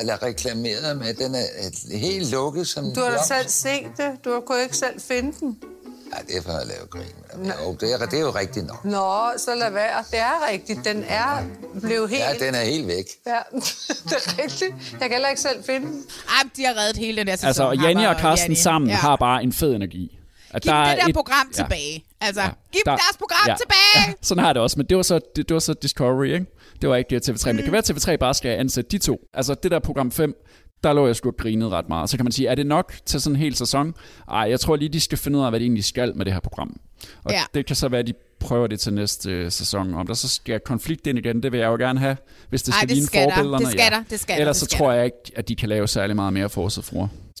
eller 0.00 0.22
reklameret 0.22 0.96
med, 0.96 1.14
den 1.14 1.34
er 1.34 1.96
helt 1.96 2.30
lukket 2.30 2.68
som 2.68 2.84
Du 2.94 3.00
har 3.00 3.10
da 3.10 3.22
selv 3.26 3.48
set 3.48 3.86
det. 3.96 4.24
Du 4.24 4.32
har 4.32 4.40
kunnet 4.40 4.62
ikke 4.62 4.76
selv 4.76 5.00
finde 5.00 5.32
den. 5.40 5.58
Ja, 6.12 6.22
det 6.28 6.36
er 6.36 6.42
for 6.42 6.52
at 6.52 6.66
lave 6.66 6.86
grin. 6.90 7.48
Jo, 7.48 7.76
det 7.80 7.92
er, 7.92 8.06
det 8.06 8.16
er 8.18 8.20
jo 8.20 8.30
rigtigt 8.30 8.66
nok. 8.66 8.84
Nå, 8.84 9.32
så 9.36 9.54
lad 9.54 9.70
være. 9.70 10.04
Det 10.10 10.18
er 10.18 10.50
rigtigt. 10.50 10.84
Den 10.84 11.04
er 11.08 11.42
blevet 11.80 12.10
helt... 12.10 12.22
Ja, 12.22 12.46
den 12.46 12.54
er 12.54 12.60
helt 12.64 12.86
væk. 12.86 13.04
Ja, 13.26 13.38
det 14.08 14.12
er 14.12 14.42
rigtigt. 14.42 14.74
Jeg 14.92 15.00
kan 15.00 15.10
heller 15.10 15.28
ikke 15.28 15.40
selv 15.40 15.64
finde 15.64 15.86
den. 15.86 16.04
Ej, 16.28 16.48
de 16.56 16.64
har 16.64 16.74
reddet 16.80 16.96
hele 16.96 17.18
den 17.18 17.26
der 17.26 17.36
sæson. 17.36 17.70
Altså, 17.70 17.86
Janne 17.86 18.08
og 18.08 18.16
Karsten 18.16 18.56
sammen 18.56 18.90
ja. 18.90 18.96
har 18.96 19.16
bare 19.16 19.42
en 19.42 19.52
fed 19.52 19.74
energi. 19.74 20.18
At 20.52 20.62
giv 20.62 20.72
der 20.72 20.84
det 20.84 20.98
der 21.00 21.08
et, 21.08 21.14
program 21.14 21.46
ja. 21.58 21.62
tilbage. 21.62 22.04
Altså, 22.20 22.40
ja, 22.40 22.48
giv 22.72 22.80
der, 22.84 22.90
deres 22.90 23.16
program 23.18 23.48
ja, 23.48 23.54
tilbage! 23.56 24.08
Ja, 24.08 24.12
sådan 24.22 24.44
har 24.44 24.52
det 24.52 24.62
også, 24.62 24.78
men 24.78 24.86
det 24.86 24.96
var 24.96 25.02
så, 25.02 25.20
det, 25.36 25.48
det 25.48 25.54
var 25.54 25.60
så 25.60 25.74
Discovery, 25.74 26.26
ikke? 26.26 26.46
Det 26.82 26.88
var 26.88 26.96
ikke 26.96 27.16
TV3, 27.16 27.30
mm. 27.30 27.46
men 27.46 27.56
det 27.56 27.64
kan 27.64 27.72
være, 27.72 27.82
at 27.88 27.90
TV3 27.90 28.16
bare 28.16 28.34
skal 28.34 28.58
ansætte 28.58 28.90
de 28.90 28.98
to. 28.98 29.20
Altså, 29.34 29.54
det 29.54 29.70
der 29.70 29.78
program 29.78 30.10
5, 30.10 30.34
der 30.84 30.92
lå 30.92 31.06
jeg 31.06 31.16
sgu 31.16 31.30
grinet 31.30 31.70
ret 31.70 31.88
meget. 31.88 32.10
Så 32.10 32.16
kan 32.16 32.24
man 32.24 32.32
sige, 32.32 32.48
er 32.48 32.54
det 32.54 32.66
nok 32.66 32.94
til 33.06 33.20
sådan 33.20 33.36
en 33.36 33.40
hel 33.40 33.54
sæson? 33.54 33.94
Ej, 34.30 34.40
jeg 34.40 34.60
tror 34.60 34.76
lige, 34.76 34.88
de 34.88 35.00
skal 35.00 35.18
finde 35.18 35.38
ud 35.38 35.44
af, 35.44 35.50
hvad 35.50 35.60
de 35.60 35.64
egentlig 35.64 35.84
skal 35.84 36.16
med 36.16 36.24
det 36.24 36.32
her 36.32 36.40
program. 36.40 36.80
Og 37.24 37.32
ja. 37.32 37.42
det 37.54 37.66
kan 37.66 37.76
så 37.76 37.88
være, 37.88 38.00
at 38.00 38.06
de 38.06 38.14
prøver 38.40 38.66
det 38.66 38.80
til 38.80 38.94
næste 38.94 39.30
øh, 39.30 39.52
sæson. 39.52 39.94
Om 39.94 40.06
der 40.06 40.14
så 40.14 40.28
skal 40.28 40.60
konflikt 40.60 41.06
ind 41.06 41.18
igen, 41.18 41.42
det 41.42 41.52
vil 41.52 41.60
jeg 41.60 41.66
jo 41.66 41.76
gerne 41.76 42.00
have, 42.00 42.16
hvis 42.48 42.62
det 42.62 42.74
skal 42.74 42.84
Ej, 42.84 42.86
det 42.86 42.96
ligne 42.96 43.30
forbillederne. 43.30 43.64
Det 43.64 43.72
skal 43.72 43.84
ja. 43.90 43.96
der, 43.96 44.04
det 44.10 44.20
skal 44.20 44.40
Ellers 44.40 44.60
det 44.60 44.70
så 44.70 44.76
tror 44.76 44.92
jeg 44.92 45.04
ikke, 45.04 45.18
at 45.36 45.48
de 45.48 45.56
kan 45.56 45.68
lave 45.68 45.88
særlig 45.88 46.16
meget 46.16 46.32
mere 46.32 46.48
for 46.48 46.68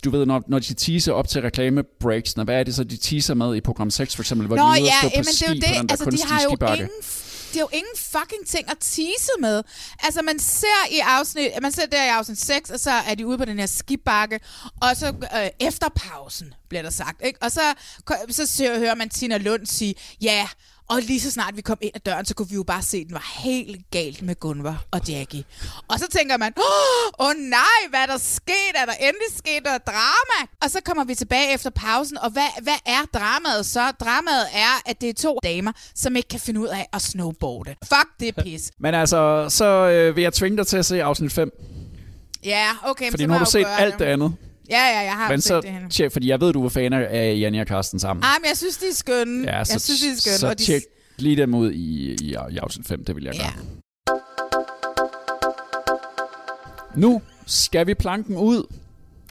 du 0.04 0.10
ved, 0.10 0.26
når, 0.26 0.42
når 0.48 0.58
de 0.58 0.74
teaser 0.74 1.12
op 1.12 1.28
til 1.28 1.42
reklamebreaks, 1.42 2.32
hvad 2.32 2.54
er 2.54 2.62
det 2.62 2.74
så, 2.74 2.84
de 2.84 2.96
teaser 2.96 3.34
med 3.34 3.56
i 3.56 3.60
program 3.60 3.90
6 3.90 4.16
for 4.16 4.22
eksempel, 4.22 4.46
hvor 4.46 4.56
Nå, 4.56 4.62
de 4.62 4.68
er 4.68 4.84
ja, 4.84 4.90
på 5.02 5.08
jamen, 5.12 5.24
ski 5.24 5.44
det 5.44 5.48
er 5.48 5.48
jo 5.48 5.54
det. 5.54 5.62
på 5.62 5.66
den 5.66 5.88
der 5.88 5.92
altså, 5.92 6.10
de 6.10 6.32
har 6.32 6.42
jo 6.42 6.74
ingen 6.74 7.02
det 7.52 7.58
er 7.58 7.62
jo 7.62 7.68
ingen 7.72 7.96
fucking 7.96 8.46
ting 8.46 8.70
at 8.70 8.76
tease 8.80 9.32
med. 9.40 9.62
Altså, 9.98 10.22
man 10.22 10.38
ser 10.38 10.86
i 10.90 10.98
afsnit, 10.98 11.50
man 11.62 11.72
ser 11.72 11.86
der 11.86 12.04
i 12.04 12.08
afsnit 12.08 12.40
6, 12.40 12.70
og 12.70 12.80
så 12.80 12.90
er 12.90 13.14
de 13.14 13.26
ude 13.26 13.38
på 13.38 13.44
den 13.44 13.58
her 13.58 13.66
skibakke, 13.66 14.40
og 14.82 14.96
så 14.96 15.06
øh, 15.08 15.48
efter 15.60 15.88
pausen, 15.96 16.54
bliver 16.68 16.82
der 16.82 16.90
sagt, 16.90 17.22
ikke? 17.24 17.38
Og 17.42 17.52
så, 17.52 17.60
så, 18.30 18.74
hører 18.78 18.94
man 18.94 19.08
Tina 19.08 19.38
Lund 19.38 19.66
sige, 19.66 19.94
ja, 20.22 20.48
og 20.92 21.02
lige 21.02 21.20
så 21.20 21.30
snart 21.30 21.56
vi 21.56 21.62
kom 21.62 21.78
ind 21.80 21.92
ad 21.94 22.00
døren, 22.00 22.24
så 22.26 22.34
kunne 22.34 22.48
vi 22.48 22.54
jo 22.54 22.62
bare 22.62 22.82
se, 22.82 22.96
at 22.96 23.06
den 23.06 23.14
var 23.14 23.40
helt 23.42 23.90
galt 23.90 24.22
med 24.22 24.34
Gunvar 24.34 24.84
og 24.90 25.00
Jackie. 25.08 25.44
Og 25.88 25.98
så 25.98 26.06
tænker 26.10 26.36
man, 26.36 26.52
åh 26.56 27.26
oh, 27.26 27.34
nej, 27.36 27.80
hvad 27.90 28.00
er 28.00 28.06
der 28.06 28.18
sket? 28.18 28.72
Er 28.74 28.84
der 28.84 28.92
endelig 28.92 29.30
sket 29.36 29.64
noget 29.64 29.86
drama? 29.86 30.48
Og 30.62 30.70
så 30.70 30.80
kommer 30.84 31.04
vi 31.04 31.14
tilbage 31.14 31.54
efter 31.54 31.70
pausen, 31.70 32.18
og 32.18 32.30
hvad, 32.30 32.62
hvad 32.62 32.78
er 32.86 33.18
dramaet 33.18 33.66
så? 33.66 33.90
Dramaet 33.90 34.46
er, 34.54 34.90
at 34.90 35.00
det 35.00 35.08
er 35.08 35.14
to 35.14 35.38
damer, 35.42 35.72
som 35.94 36.16
ikke 36.16 36.28
kan 36.28 36.40
finde 36.40 36.60
ud 36.60 36.68
af 36.68 36.86
at 36.92 37.02
snowboarde. 37.02 37.74
Fuck, 37.82 38.08
det 38.20 38.28
er 38.28 38.42
pis. 38.42 38.70
Men 38.84 38.94
altså, 38.94 39.46
så 39.48 39.64
øh, 39.64 40.16
vil 40.16 40.22
jeg 40.22 40.32
tvinge 40.32 40.56
dig 40.56 40.66
til 40.66 40.76
at 40.76 40.86
se 40.86 41.02
afsnit 41.02 41.32
5. 41.32 41.50
Ja, 42.44 42.68
okay. 42.82 43.10
Fordi 43.10 43.26
nu 43.26 43.32
har 43.32 43.44
du 43.44 43.50
set 43.50 43.66
alt 43.78 43.98
det 43.98 44.04
andet. 44.04 44.34
Ja, 44.70 44.86
ja, 44.86 44.98
jeg 44.98 45.12
har 45.12 45.30
men 45.30 45.40
så, 45.40 45.60
det 45.60 45.90
tjek, 45.90 46.12
fordi 46.12 46.28
jeg 46.28 46.40
ved, 46.40 46.52
du 46.52 46.64
er 46.64 46.68
fan 46.68 46.92
af 46.92 47.36
Janne 47.40 47.60
og 47.60 47.66
Karsten 47.66 47.98
sammen. 47.98 48.24
Ah, 48.24 48.40
men 48.40 48.48
jeg 48.48 48.56
synes, 48.56 48.76
de 48.76 48.86
er 48.86 48.94
skønne. 48.94 49.52
Ja, 49.52 49.64
så, 49.64 49.72
jeg 49.74 49.80
synes, 49.80 50.00
de 50.00 50.08
er 50.08 50.16
skønne. 50.16 50.38
Så 50.38 50.54
de... 50.54 50.64
tjek 50.64 50.82
lige 51.18 51.36
dem 51.36 51.54
ud 51.54 51.70
i, 51.72 52.16
i, 52.22 52.36
i 52.50 52.56
afsnit 52.56 52.86
5, 52.86 53.04
det 53.04 53.16
vil 53.16 53.24
jeg 53.24 53.32
gøre. 53.32 53.42
Ja. 53.44 53.82
Nu 56.96 57.22
skal 57.46 57.86
vi 57.86 57.94
planken 57.94 58.36
ud, 58.36 58.74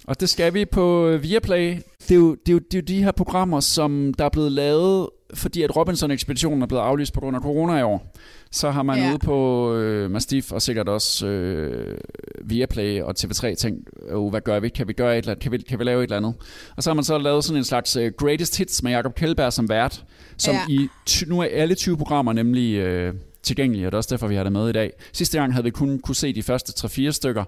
og 0.08 0.20
det 0.20 0.30
skal 0.30 0.54
vi 0.54 0.66
på 0.66 1.18
Viaplay. 1.22 1.76
Det 2.02 2.12
er 2.12 2.16
jo, 2.16 2.36
det 2.36 2.50
er 2.50 2.54
jo, 2.54 2.60
det 2.60 2.74
er 2.74 2.82
jo 2.82 2.86
de 2.88 3.04
her 3.04 3.12
programmer, 3.12 3.60
som 3.60 4.14
der 4.14 4.26
er 4.26 4.30
blevet 4.30 4.52
lavet, 4.52 5.10
fordi 5.34 5.62
at 5.64 5.76
Robinson-ekspeditionen 5.76 6.62
er 6.62 6.66
blevet 6.66 6.84
aflyst 6.84 7.14
på 7.14 7.20
grund 7.20 7.36
af 7.36 7.42
corona 7.42 7.78
i 7.78 7.84
år. 7.84 8.14
Så 8.52 8.72
har 8.72 8.84
man 8.84 9.00
ja. 9.00 9.10
ude 9.10 9.20
på 9.20 9.74
øh, 9.76 10.12
Mastiff 10.12 10.52
og 10.52 10.62
sikkert 10.62 10.90
også 10.90 11.28
øh, 11.28 11.98
Viaplay 12.44 13.02
og 13.02 13.16
TV3 13.20 13.56
tænkt, 13.56 13.90
oh, 14.12 14.30
hvad 14.30 14.42
gør 14.42 14.60
vi? 14.60 14.70
Kan 14.70 14.88
vi 14.88 14.94
gøre 14.94 15.14
et 15.14 15.18
eller 15.18 15.32
andet? 15.32 15.44
Kan 15.44 15.52
vi, 15.52 15.58
kan 15.58 15.80
vi 15.80 15.84
lave 15.84 16.00
et 16.00 16.04
eller 16.04 16.18
andet? 16.18 16.34
Og 16.78 16.84
så 16.84 16.90
har 16.90 16.96
man 16.96 17.04
så 17.04 17.18
lavet 17.18 17.44
sådan 17.44 17.58
en 17.58 17.64
slags 17.64 17.98
uh, 17.98 18.04
greatest 18.18 18.58
hits 18.58 18.84
med 18.84 18.92
Jacob 18.92 19.16
Kjellberg 19.16 19.54
som 19.54 19.70
vært, 19.70 20.06
som 20.38 20.56
ja. 20.56 20.74
i 20.74 20.88
nu 21.28 21.40
er 21.40 21.48
alle 21.52 21.76
20 21.76 21.98
programmer 21.98 22.34
nemlig 22.34 22.76
øh, 22.76 23.14
tilgængelige, 23.44 23.88
og 23.88 23.92
det 23.92 23.96
er 23.96 23.98
også 23.98 24.16
derfor, 24.16 24.28
vi 24.28 24.36
har 24.36 24.44
det 24.44 24.52
med 24.52 24.70
i 24.70 24.72
dag. 24.72 24.92
Sidste 25.14 25.40
gang 25.40 25.54
havde 25.54 25.64
vi 25.64 25.70
kun 25.70 26.00
kunne 26.00 26.16
se 26.16 26.34
de 26.34 26.44
første 26.44 26.88
3-4 26.88 27.12
stykker. 27.12 27.44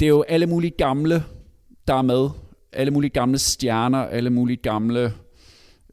Det 0.00 0.06
er 0.06 0.10
jo 0.10 0.22
alle 0.22 0.46
mulige 0.46 0.70
gamle, 0.78 1.24
der 1.88 1.94
er 1.94 2.02
med. 2.02 2.28
Alle 2.72 2.90
mulige 2.90 3.10
gamle 3.10 3.38
stjerner, 3.38 3.98
alle 3.98 4.30
mulige 4.30 4.56
gamle 4.56 5.12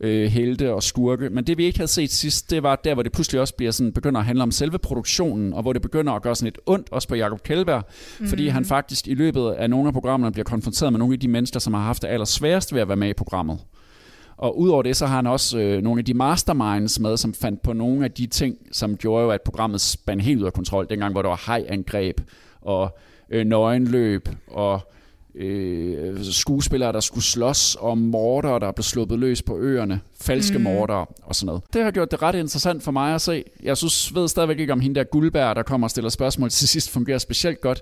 øh, 0.01 0.31
helte 0.31 0.73
og 0.73 0.83
skurke. 0.83 1.29
Men 1.29 1.43
det 1.47 1.57
vi 1.57 1.65
ikke 1.65 1.79
havde 1.79 1.91
set 1.91 2.11
sidst, 2.11 2.51
det 2.51 2.63
var 2.63 2.75
der, 2.75 2.93
hvor 2.93 3.03
det 3.03 3.11
pludselig 3.11 3.41
også 3.41 3.55
bliver 3.55 3.71
sådan, 3.71 3.93
begynder 3.93 4.19
at 4.19 4.25
handle 4.25 4.43
om 4.43 4.51
selve 4.51 4.77
produktionen, 4.77 5.53
og 5.53 5.61
hvor 5.61 5.73
det 5.73 5.81
begynder 5.81 6.13
at 6.13 6.21
gøre 6.21 6.35
sådan 6.35 6.45
lidt 6.45 6.59
ondt, 6.65 6.87
også 6.91 7.07
på 7.07 7.15
Jacob 7.15 7.43
Kjellberg, 7.43 7.83
mm. 8.19 8.27
fordi 8.27 8.47
han 8.47 8.65
faktisk 8.65 9.07
i 9.07 9.13
løbet 9.13 9.51
af 9.51 9.69
nogle 9.69 9.87
af 9.87 9.93
programmerne 9.93 10.33
bliver 10.33 10.45
konfronteret 10.45 10.93
med 10.93 10.99
nogle 10.99 11.13
af 11.13 11.19
de 11.19 11.27
mennesker, 11.27 11.59
som 11.59 11.73
har 11.73 11.81
haft 11.81 12.01
det 12.01 12.07
allersværest 12.07 12.73
ved 12.73 12.81
at 12.81 12.87
være 12.87 12.97
med 12.97 13.09
i 13.09 13.13
programmet. 13.13 13.59
Og 14.37 14.59
udover 14.59 14.83
det, 14.83 14.95
så 14.95 15.05
har 15.05 15.15
han 15.15 15.27
også 15.27 15.59
øh, 15.59 15.81
nogle 15.81 15.99
af 15.99 16.05
de 16.05 16.13
masterminds 16.13 16.99
med, 16.99 17.17
som 17.17 17.33
fandt 17.33 17.61
på 17.61 17.73
nogle 17.73 18.05
af 18.05 18.11
de 18.11 18.27
ting, 18.27 18.55
som 18.71 18.97
gjorde 18.97 19.23
jo, 19.23 19.29
at 19.29 19.41
programmet 19.41 19.81
spændte 19.81 20.25
helt 20.25 20.41
ud 20.41 20.45
af 20.45 20.53
kontrol, 20.53 20.87
dengang 20.89 21.11
hvor 21.11 21.21
der 21.21 21.29
var 21.29 21.41
hajangreb 21.45 22.21
og 22.61 22.97
øh, 23.29 23.45
nøgenløb 23.45 24.29
og 24.47 24.81
øh, 25.37 26.23
skuespillere, 26.23 26.93
der 26.93 26.99
skulle 26.99 27.23
slås, 27.23 27.75
og 27.75 27.97
morder, 27.97 28.59
der 28.59 28.71
blev 28.71 28.83
sluppet 28.83 29.19
løs 29.19 29.41
på 29.41 29.57
øerne, 29.57 29.99
falske 30.21 30.57
mm. 30.57 30.63
morder 30.63 31.05
og 31.23 31.35
sådan 31.35 31.45
noget. 31.45 31.63
Det 31.73 31.83
har 31.83 31.91
gjort 31.91 32.11
det 32.11 32.21
ret 32.21 32.35
interessant 32.35 32.83
for 32.83 32.91
mig 32.91 33.15
at 33.15 33.21
se. 33.21 33.43
Jeg 33.63 33.77
synes, 33.77 34.15
ved 34.15 34.27
stadigvæk 34.27 34.59
ikke, 34.59 34.73
om 34.73 34.79
hende 34.79 34.95
der 34.95 35.03
Guldberg, 35.03 35.55
der 35.55 35.63
kommer 35.63 35.87
og 35.87 35.91
stiller 35.91 36.09
spørgsmål 36.09 36.49
til 36.49 36.67
sidst, 36.67 36.89
fungerer 36.89 37.17
specielt 37.17 37.61
godt. 37.61 37.81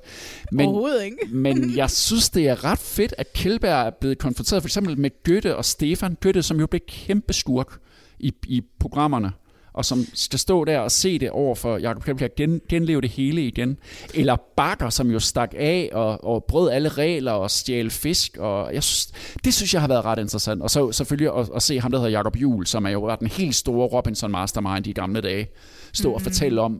Men, 0.52 0.66
Overhovedet 0.66 1.04
ikke. 1.04 1.18
men 1.46 1.76
jeg 1.76 1.90
synes, 1.90 2.30
det 2.30 2.48
er 2.48 2.64
ret 2.64 2.80
fedt, 2.80 3.14
at 3.18 3.34
Kjellberg 3.34 3.88
er 3.88 3.92
blevet 4.00 4.18
konfronteret 4.18 4.64
for 4.64 4.68
eksempel 4.68 5.00
med 5.00 5.10
Goethe 5.24 5.56
og 5.56 5.66
Stefan. 5.66 6.18
Goethe, 6.24 6.44
som 6.44 6.60
jo 6.60 6.68
blev 6.68 6.82
kæmpe 6.88 7.34
skurk 7.34 7.80
i, 8.20 8.34
i 8.48 8.62
programmerne 8.80 9.32
og 9.76 9.86
som 9.86 10.06
skal 10.14 10.40
stå 10.40 10.66
der 10.66 10.80
og 10.80 10.92
se 10.92 11.20
det 11.20 11.30
over 11.30 11.56
for 11.56 11.78
Jacob 11.78 12.04
Kjellberg, 12.04 12.36
gen, 12.36 12.62
genleve 12.70 13.02
det 13.02 13.10
hele 13.10 13.48
igen. 13.48 13.78
Eller 14.14 14.36
Bakker, 14.58 14.90
som 14.90 15.12
jo 15.12 15.20
stak 15.20 15.54
af 15.58 15.90
og, 15.94 16.24
og 16.24 16.44
brød 16.44 16.72
alle 16.72 16.90
regler 16.90 17.32
og 17.32 17.52
stjal 17.52 17.90
fisk. 17.90 18.38
Og 18.38 18.74
jeg 18.74 18.84
synes, 18.84 19.14
det 19.44 19.54
synes 19.54 19.74
jeg 19.74 19.82
har 19.82 19.88
været 19.88 20.06
ret 20.06 20.20
interessant. 20.20 20.62
Og 20.62 20.70
så 20.70 20.92
selvfølgelig 20.92 21.38
at, 21.38 21.50
at 21.56 21.62
se 21.62 21.80
ham, 21.80 21.92
der 21.92 21.98
hedder 21.98 22.18
Jacob 22.18 22.36
Juhl, 22.38 22.68
som 22.68 22.86
er 22.86 22.90
jo 22.90 23.16
den 23.20 23.28
helt 23.28 23.56
store 23.56 23.88
Robinson 23.88 24.32
Mastermind 24.32 24.88
i 24.88 24.94
gamle 24.94 25.22
dage, 25.22 25.48
stå 25.94 26.08
mm-hmm. 26.08 26.16
og 26.16 26.22
fortælle 26.22 26.62
om, 26.62 26.74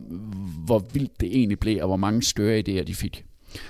hvor 0.64 0.84
vildt 0.92 1.20
det 1.20 1.28
egentlig 1.36 1.58
blev, 1.58 1.78
og 1.80 1.86
hvor 1.86 1.96
mange 1.96 2.22
skøre 2.22 2.58
idéer 2.58 2.82
de 2.82 2.94
fik. 2.94 3.24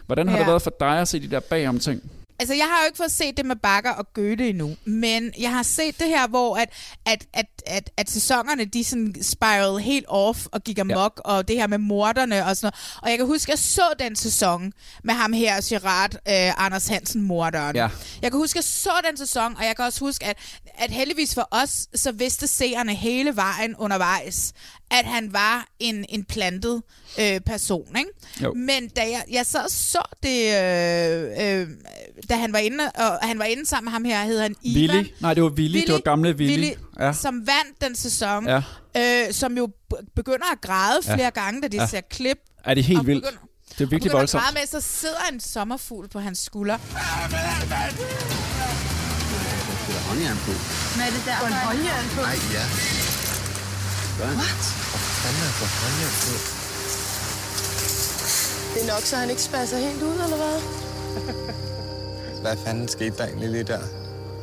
Hvordan 0.07 0.29
har 0.29 0.37
ja. 0.37 0.41
det 0.41 0.49
været 0.49 0.63
for 0.63 0.73
dig 0.81 0.99
at 1.01 1.09
se 1.09 1.21
de 1.21 1.31
der 1.31 1.41
bagom 1.41 1.79
ting? 1.79 2.03
Altså, 2.39 2.55
jeg 2.55 2.65
har 2.65 2.83
jo 2.83 2.87
ikke 2.87 2.97
fået 2.97 3.13
set 3.13 3.37
det 3.37 3.47
med 3.47 3.57
Bakker 3.57 3.91
og 3.91 4.13
Goethe 4.15 4.49
endnu, 4.49 4.77
men 4.85 5.33
jeg 5.39 5.53
har 5.53 5.63
set 5.63 6.01
det 6.01 6.09
her, 6.09 6.29
hvor 6.29 6.57
at, 6.57 6.69
at, 7.07 7.27
at, 7.33 7.47
at, 7.67 7.91
at 7.97 8.11
sæsonerne, 8.11 8.65
de 8.65 8.85
sådan 8.85 9.15
spiral 9.23 9.83
helt 9.83 10.05
off 10.09 10.47
og 10.53 10.65
gik 10.65 10.79
amok, 10.79 11.21
ja. 11.27 11.31
og 11.31 11.49
det 11.49 11.57
her 11.57 11.67
med 11.67 11.79
morderne 11.79 12.47
og 12.47 12.57
sådan 12.57 12.67
noget. 12.67 13.01
Og 13.03 13.11
jeg 13.11 13.19
kan 13.19 13.27
huske, 13.27 13.49
at 13.49 13.49
jeg 13.49 13.59
så 13.59 13.95
den 13.99 14.17
sæson 14.17 14.73
med 15.05 15.15
ham 15.15 15.33
her, 15.33 15.61
Gerard 15.69 16.15
øh, 16.15 16.65
Anders 16.65 16.87
Hansen, 16.87 17.23
morderen. 17.23 17.77
Ja. 17.77 17.89
Jeg 18.23 18.31
kan 18.31 18.41
huske, 18.41 18.59
at 18.59 18.63
jeg 18.63 18.65
så 18.65 18.93
den 19.09 19.17
sæson, 19.17 19.57
og 19.57 19.65
jeg 19.65 19.77
kan 19.77 19.85
også 19.85 20.01
huske, 20.01 20.25
at, 20.25 20.37
at 20.75 20.91
heldigvis 20.91 21.35
for 21.35 21.49
os, 21.51 21.89
så 21.95 22.13
vidste 22.13 22.47
seerne 22.47 22.95
hele 22.95 23.37
vejen 23.37 23.77
undervejs, 23.77 24.53
at 24.91 25.05
han 25.05 25.33
var 25.33 25.67
en, 25.79 26.05
en 26.09 26.25
plantet 26.25 26.83
øh, 27.21 27.41
person. 27.41 27.97
Ikke? 27.99 28.11
Jo. 28.43 28.53
Men 28.55 28.89
da 28.89 29.01
jeg, 29.01 29.23
jeg 29.31 29.47
så 29.47 29.59
så 29.69 30.03
det, 30.23 30.39
øh, 30.47 31.61
øh, 31.61 31.69
da 32.31 32.35
han 32.37 32.53
var 32.53 32.59
inde, 32.59 32.85
og 32.95 33.19
han 33.23 33.39
var 33.39 33.45
inde 33.45 33.67
sammen 33.67 33.85
med 33.85 33.93
ham 33.93 34.05
her, 34.05 34.25
hed 34.25 34.41
han 34.41 34.55
Ivan. 34.63 34.97
Willy? 34.97 35.09
Nej, 35.21 35.35
det 35.35 35.43
var 35.43 35.49
Willy. 35.49 35.79
Det 35.87 35.93
var 35.93 35.99
gamle 36.01 36.31
Willy. 36.37 36.51
Willy 36.53 36.71
Ja. 37.01 37.13
som 37.13 37.35
vandt 37.47 37.81
den 37.81 37.97
sæson, 37.97 38.49
Ja. 38.49 38.63
øh, 38.97 39.33
som 39.33 39.57
jo 39.57 39.69
begynder 40.17 40.53
at 40.53 40.61
græde 40.61 41.01
Ja. 41.07 41.15
flere 41.15 41.31
gange, 41.31 41.63
da 41.63 41.69
de 41.69 41.77
Ja. 41.77 41.87
ser 41.87 42.01
klip. 42.11 42.39
Er 42.65 42.75
det 42.75 42.85
helt 42.85 42.99
og 43.01 43.07
vildt? 43.07 43.25
begynder- 43.25 43.43
Det 43.79 43.81
er 43.85 43.87
virkelig 43.89 44.13
og 44.13 44.19
voldsomt. 44.19 44.43
græde 44.45 44.55
med, 44.55 44.67
så 44.67 44.81
sidder 44.81 45.21
en 45.33 45.41
sommerfugl 45.41 46.09
på 46.09 46.19
hans 46.21 46.39
skulder. 46.39 46.79
håndjern 50.09 50.37
på. 50.37 50.53
Hvad 50.97 51.07
er 51.07 51.11
det 51.11 51.23
der? 51.27 51.37
For 51.41 51.47
en 51.47 51.53
håndjern 51.53 52.05
på? 52.15 52.21
Nej, 52.21 52.39
ja. 52.55 53.06
Hvad? 54.17 54.27
What? 54.27 54.63
Hvor 54.91 55.03
fanden 55.21 55.43
er 55.49 55.53
for 55.61 55.69
håndjern 55.81 56.15
på? 56.25 56.33
Det 58.73 58.81
er 58.85 58.95
nok, 58.95 59.05
så 59.11 59.17
han 59.17 59.31
ikke 59.31 59.43
spasser 59.43 59.79
helt 59.79 60.03
ud, 60.03 60.17
eller 60.25 60.37
hvad? 60.37 60.57
Hvad 62.43 62.57
fanden 62.65 62.89
skete 62.89 63.17
der 63.19 63.25
egentlig 63.25 63.49
lige 63.51 63.65
der? 63.65 63.81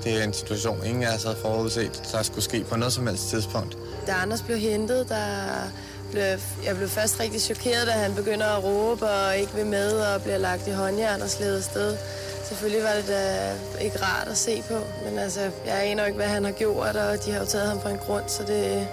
Det 0.04 0.20
er 0.20 0.24
en 0.24 0.34
situation, 0.34 0.86
ingen 0.86 1.04
af 1.04 1.16
os 1.16 1.24
havde 1.24 1.38
forudset, 1.42 2.10
der 2.12 2.24
skulle 2.24 2.44
ske 2.44 2.64
på 2.64 2.76
noget 2.76 2.94
som 2.94 3.08
helst 3.08 3.30
tidspunkt. 3.30 3.78
Da 4.08 4.12
Anders 4.12 4.42
blev 4.42 4.58
hentet, 4.58 5.10
der 5.10 5.26
blev, 6.12 6.24
jeg 6.66 6.76
blev 6.78 6.90
først 6.90 7.20
rigtig 7.20 7.42
chokeret, 7.42 7.88
da 7.88 7.92
han 7.92 8.16
begynder 8.16 8.46
at 8.58 8.64
råbe 8.64 9.06
og 9.10 9.38
ikke 9.38 9.54
vil 9.56 9.66
med 9.66 9.92
og 9.92 10.22
bliver 10.22 10.38
lagt 10.38 10.68
i 10.68 10.72
håndjern 10.72 11.22
og 11.22 11.30
slædet 11.30 11.58
afsted. 11.58 11.98
Selvfølgelig 12.50 12.84
var 12.84 12.94
det 12.94 13.08
da 13.08 13.52
ikke 13.82 13.98
rart 14.04 14.28
at 14.28 14.38
se 14.38 14.64
på, 14.68 14.78
men 15.10 15.20
altså, 15.20 15.42
jeg 15.66 15.84
aner 15.84 16.06
ikke, 16.06 16.16
hvad 16.16 16.28
han 16.28 16.46
har 16.46 16.52
gjort, 16.52 16.96
og 16.96 17.26
de 17.26 17.32
har 17.32 17.40
jo 17.40 17.46
taget 17.46 17.68
ham 17.68 17.80
på 17.80 17.90
en 17.90 17.98
grund, 17.98 18.24
så 18.28 18.44
det... 18.48 18.88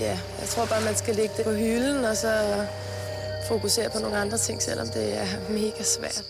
Ja, 0.00 0.18
jeg 0.40 0.48
tror 0.48 0.66
bare, 0.66 0.80
man 0.80 0.96
skal 0.96 1.14
lægge 1.14 1.34
det 1.36 1.44
på 1.44 1.52
hylden, 1.52 2.04
og 2.04 2.16
så 2.16 2.66
fokusere 3.48 3.90
på 3.90 3.98
nogle 3.98 4.16
andre 4.16 4.38
ting, 4.38 4.62
selvom 4.62 4.88
det 4.88 5.16
er 5.18 5.26
mega 5.48 5.82
svært. 5.82 6.24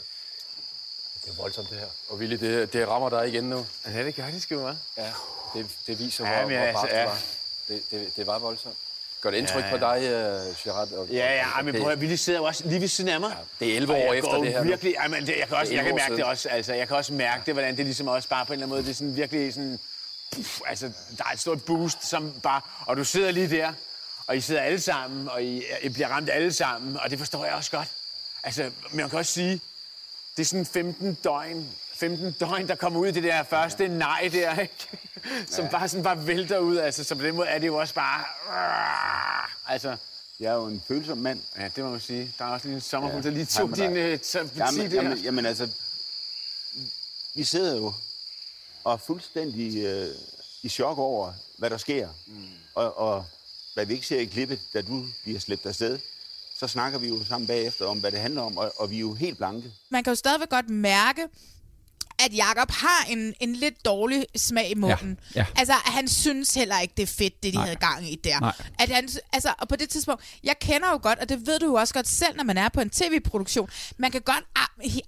Det 1.24 1.30
er 1.30 1.36
voldsomt, 1.42 1.70
det 1.70 1.78
her. 1.78 1.86
Og 2.08 2.16
Willy, 2.16 2.36
det, 2.36 2.72
det 2.72 2.88
rammer 2.88 3.10
dig 3.10 3.28
igen 3.28 3.44
nu. 3.44 3.66
Ja, 3.94 4.04
det 4.04 4.14
gør 4.14 4.24
det 4.26 4.42
sgu, 4.42 4.54
hva'? 4.68 4.74
Ja, 4.96 5.12
det, 5.54 5.66
det 5.86 5.98
viser, 5.98 6.26
Ja, 6.30 6.38
hvor, 6.40 6.48
men 6.48 6.58
hvor 6.58 6.66
altså, 6.66 6.86
ja. 6.96 7.00
det 7.00 7.06
var. 7.08 7.18
Det, 7.68 7.82
det, 7.90 8.16
det 8.16 8.26
var 8.26 8.38
voldsomt. 8.38 8.74
Gør 9.20 9.30
det 9.30 9.38
indtryk 9.38 9.64
Ja, 9.64 9.70
på 9.78 9.86
ja. 9.86 9.94
dig, 10.00 10.46
uh, 10.48 10.56
Gerard? 10.64 10.92
Og, 10.92 11.06
Ja, 11.08 11.34
ja, 11.34 11.58
og- 11.58 11.64
men 11.64 11.74
det- 11.74 11.82
prøv 11.82 11.92
at, 11.92 11.98
Willy 11.98 12.14
sidder 12.14 12.38
jo 12.38 12.44
også 12.44 12.62
lige 12.66 12.80
ved 12.80 12.88
siden 12.88 13.10
af 13.10 13.20
mig. 13.20 13.36
Det 13.60 13.72
er 13.72 13.76
11 13.76 13.94
Og 13.94 14.00
år 14.08 14.12
efter 14.12 14.34
det 14.38 14.48
her. 14.52 14.62
Virkelig, 14.62 14.94
ja, 15.02 15.08
men 15.08 15.26
det, 15.26 15.36
jeg 15.38 15.48
kan, 15.48 15.56
også, 15.56 15.70
Det 15.70 15.76
jeg 15.76 15.84
kan 15.84 15.92
11 15.92 15.92
år 15.92 15.96
mærke 15.96 16.10
det 16.12 16.18
siden. 16.18 16.30
også. 16.30 16.48
Altså, 16.48 16.74
jeg 16.74 16.88
kan 16.88 16.96
også 16.96 17.12
mærke 17.12 17.42
det, 17.46 17.54
hvordan 17.54 17.76
det 17.76 17.84
ligesom 17.84 18.08
også 18.08 18.28
bare 18.28 18.46
på 18.46 18.52
en 18.52 18.54
eller 18.54 18.66
anden 18.66 18.74
måde, 18.76 18.82
det 18.84 18.90
er 18.90 18.94
sådan 18.94 19.16
virkelig 19.16 19.54
sådan... 19.54 19.78
Puff, 20.34 20.60
altså, 20.66 20.92
der 21.18 21.24
er 21.24 21.32
et 21.32 21.40
stort 21.40 21.64
boost, 21.64 22.06
som 22.06 22.32
bare... 22.42 22.60
Og 22.86 22.96
du 22.96 23.04
sidder 23.04 23.30
lige 23.30 23.50
der, 23.50 23.72
og 24.26 24.36
I 24.36 24.40
sidder 24.40 24.60
alle 24.62 24.80
sammen, 24.80 25.28
og 25.28 25.42
I, 25.44 25.62
I 25.82 25.88
bliver 25.88 26.08
ramt 26.08 26.30
alle 26.30 26.52
sammen, 26.52 26.96
og 26.96 27.10
det 27.10 27.18
forstår 27.18 27.44
jeg 27.44 27.54
også 27.54 27.70
godt. 27.70 27.88
Altså, 28.42 28.62
men 28.62 28.96
man 28.96 29.10
kan 29.10 29.18
også 29.18 29.32
sige, 29.32 29.60
det 30.36 30.42
er 30.42 30.46
sådan 30.46 30.66
15 30.66 31.14
døgn, 31.14 31.68
15 31.94 32.32
døgn, 32.32 32.68
der 32.68 32.74
kommer 32.74 33.00
ud 33.00 33.06
i 33.06 33.10
det 33.10 33.22
der 33.22 33.42
første 33.42 33.88
nej 33.88 34.28
der, 34.32 34.58
ikke? 34.60 34.88
Som 35.50 35.64
Ja. 35.64 35.70
bare 35.70 35.88
sådan 35.88 36.04
bare 36.04 36.26
vælter 36.26 36.58
ud, 36.58 36.76
altså. 36.76 37.04
Så 37.04 37.14
på 37.14 37.22
den 37.22 37.34
måde 37.36 37.48
er 37.48 37.58
det 37.58 37.66
jo 37.66 37.76
også 37.76 37.94
bare... 37.94 38.24
Altså, 39.68 39.96
Jeg 40.40 40.50
er 40.50 40.54
jo 40.54 40.66
en 40.66 40.82
følsom 40.88 41.18
mand. 41.18 41.40
Ja, 41.58 41.68
det 41.76 41.84
må 41.84 41.90
man 41.90 42.00
sige. 42.00 42.32
Der 42.38 42.44
er 42.44 42.48
også 42.48 42.66
lige 42.66 42.74
en 42.74 42.80
sommerhund, 42.80 43.24
Ja. 43.24 43.30
der 43.30 43.36
lige 43.36 43.46
tog 43.46 43.76
din 43.76 43.96
øh, 43.96 44.18
Jamen, 44.56 44.92
jamen, 44.92 45.18
jamen 45.18 45.46
altså, 45.46 45.68
vi 47.34 47.44
sidder 47.44 47.76
jo 47.76 47.94
og 48.84 48.92
er 48.92 48.96
fuldstændig 48.96 49.84
øh, 49.84 50.08
i 50.62 50.68
chok 50.68 50.98
over, 50.98 51.32
hvad 51.58 51.70
der 51.70 51.76
sker. 51.76 52.08
Mm. 52.26 52.46
Og, 52.74 52.98
og 52.98 53.24
hvad 53.74 53.86
vi 53.86 53.92
ikke 53.94 54.06
ser 54.06 54.20
i 54.20 54.24
klippet, 54.24 54.60
da 54.72 54.82
du 54.82 55.06
bliver 55.22 55.40
slæbt 55.40 55.66
afsted, 55.66 55.98
så 56.58 56.68
snakker 56.68 56.98
vi 56.98 57.08
jo 57.08 57.24
sammen 57.24 57.46
bagefter 57.46 57.86
om, 57.86 57.98
hvad 58.00 58.10
det 58.10 58.20
handler 58.20 58.42
om, 58.42 58.56
og, 58.58 58.72
og 58.76 58.90
vi 58.90 58.96
er 58.96 59.00
jo 59.00 59.14
helt 59.14 59.36
blanke. 59.36 59.72
Man 59.90 60.04
kan 60.04 60.10
jo 60.10 60.14
stadigvæk 60.14 60.48
godt 60.48 60.68
mærke, 60.70 61.28
at 62.18 62.34
Jakob 62.36 62.70
har 62.70 63.06
en, 63.08 63.34
en 63.40 63.56
lidt 63.56 63.84
dårlig 63.84 64.26
smag 64.36 64.70
i 64.70 64.74
munden. 64.74 65.18
Ja, 65.34 65.40
ja. 65.40 65.46
Altså, 65.56 65.72
han 65.72 66.08
synes 66.08 66.54
heller 66.54 66.80
ikke, 66.80 66.94
det 66.96 67.02
er 67.02 67.06
fedt, 67.06 67.42
det 67.42 67.52
de 67.52 67.58
Nej. 67.58 67.64
havde 67.64 67.76
gang 67.76 68.12
i 68.12 68.14
der. 68.14 68.40
Nej. 68.40 68.52
At 68.78 68.88
han, 68.88 69.08
altså, 69.32 69.54
og 69.58 69.68
på 69.68 69.76
det 69.76 69.88
tidspunkt, 69.88 70.24
jeg 70.44 70.58
kender 70.60 70.90
jo 70.90 70.98
godt, 71.02 71.18
og 71.18 71.28
det 71.28 71.46
ved 71.46 71.58
du 71.58 71.66
jo 71.66 71.74
også 71.74 71.94
godt 71.94 72.08
selv, 72.08 72.36
når 72.36 72.44
man 72.44 72.58
er 72.58 72.68
på 72.68 72.80
en 72.80 72.90
tv-produktion, 72.90 73.70
man 73.96 74.10
kan 74.10 74.20
godt 74.20 74.44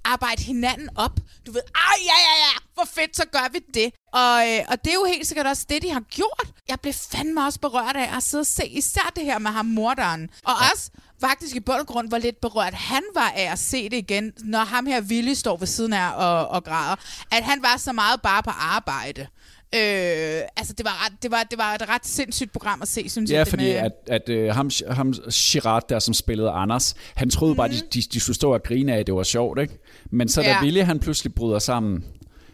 arbejde 0.04 0.42
hinanden 0.42 0.88
op. 0.96 1.20
Du 1.46 1.52
ved, 1.52 1.62
ej, 1.74 1.96
ja, 2.00 2.18
ja, 2.28 2.34
ja, 2.46 2.58
hvor 2.74 2.84
fedt, 2.84 3.16
så 3.16 3.24
gør 3.32 3.48
vi 3.52 3.58
det. 3.74 3.92
Og, 4.12 4.48
øh, 4.50 4.64
og 4.68 4.84
det 4.84 4.90
er 4.90 4.94
jo 4.94 5.04
helt 5.04 5.26
sikkert 5.26 5.46
også 5.46 5.66
det, 5.68 5.82
de 5.82 5.90
har 5.90 6.00
gjort. 6.00 6.48
Jeg 6.68 6.80
blev 6.80 6.94
fandme 6.94 7.44
også 7.44 7.60
berørt 7.60 7.96
af 7.96 8.16
at 8.16 8.22
sidde 8.22 8.42
og 8.42 8.46
se 8.46 8.66
især 8.66 9.12
det 9.16 9.24
her 9.24 9.38
med 9.38 9.50
ham 9.50 9.66
morderen. 9.66 10.30
Og 10.44 10.54
ja. 10.60 10.70
også 10.72 10.90
faktisk 11.20 11.56
i 11.56 11.60
bund 11.60 11.78
og 11.80 11.86
grund, 11.86 12.08
hvor 12.08 12.18
lidt 12.18 12.40
berørt 12.40 12.74
han 12.74 13.02
var 13.14 13.32
af 13.36 13.52
at 13.52 13.58
se 13.58 13.84
det 13.88 13.96
igen, 13.96 14.32
når 14.44 14.58
ham 14.58 14.86
her 14.86 15.02
Willy 15.02 15.34
står 15.34 15.56
ved 15.56 15.66
siden 15.66 15.92
af 15.92 16.10
og, 16.16 16.48
og 16.48 16.64
græder. 16.64 16.96
At 17.32 17.42
han 17.44 17.58
var 17.62 17.76
så 17.78 17.92
meget 17.92 18.22
bare 18.22 18.42
på 18.42 18.50
arbejde. 18.50 19.26
Øh, 19.74 20.40
altså, 20.56 20.72
det 20.78 20.84
var, 20.84 21.06
ret, 21.06 21.12
det, 21.22 21.30
var, 21.30 21.42
det 21.42 21.58
var 21.58 21.74
et 21.74 21.88
ret 21.88 22.06
sindssygt 22.06 22.52
program 22.52 22.82
at 22.82 22.88
se, 22.88 23.08
synes 23.08 23.30
Ja, 23.30 23.36
jeg. 23.36 23.46
det 23.46 23.50
fordi 23.50 23.64
med- 23.64 23.72
at, 23.72 23.92
at 24.28 24.48
uh, 24.50 24.54
ham, 24.54 24.70
ham 24.90 25.12
Girard 25.52 25.88
der, 25.88 25.98
som 25.98 26.14
spillede 26.14 26.50
Anders, 26.50 26.94
han 27.14 27.30
troede 27.30 27.54
mm. 27.54 27.56
bare, 27.56 27.68
de, 27.68 27.80
de, 27.94 28.02
de 28.02 28.20
skulle 28.20 28.36
stå 28.36 28.54
og 28.54 28.62
grine 28.62 28.94
af, 28.94 28.98
at 28.98 29.06
det 29.06 29.14
var 29.14 29.22
sjovt, 29.22 29.60
ikke? 29.60 29.78
Men 30.10 30.28
så 30.28 30.42
da 30.42 30.48
Ja. 30.48 30.62
Willy, 30.62 30.80
han 30.82 30.98
pludselig 30.98 31.34
bryder 31.34 31.58
sammen, 31.58 32.04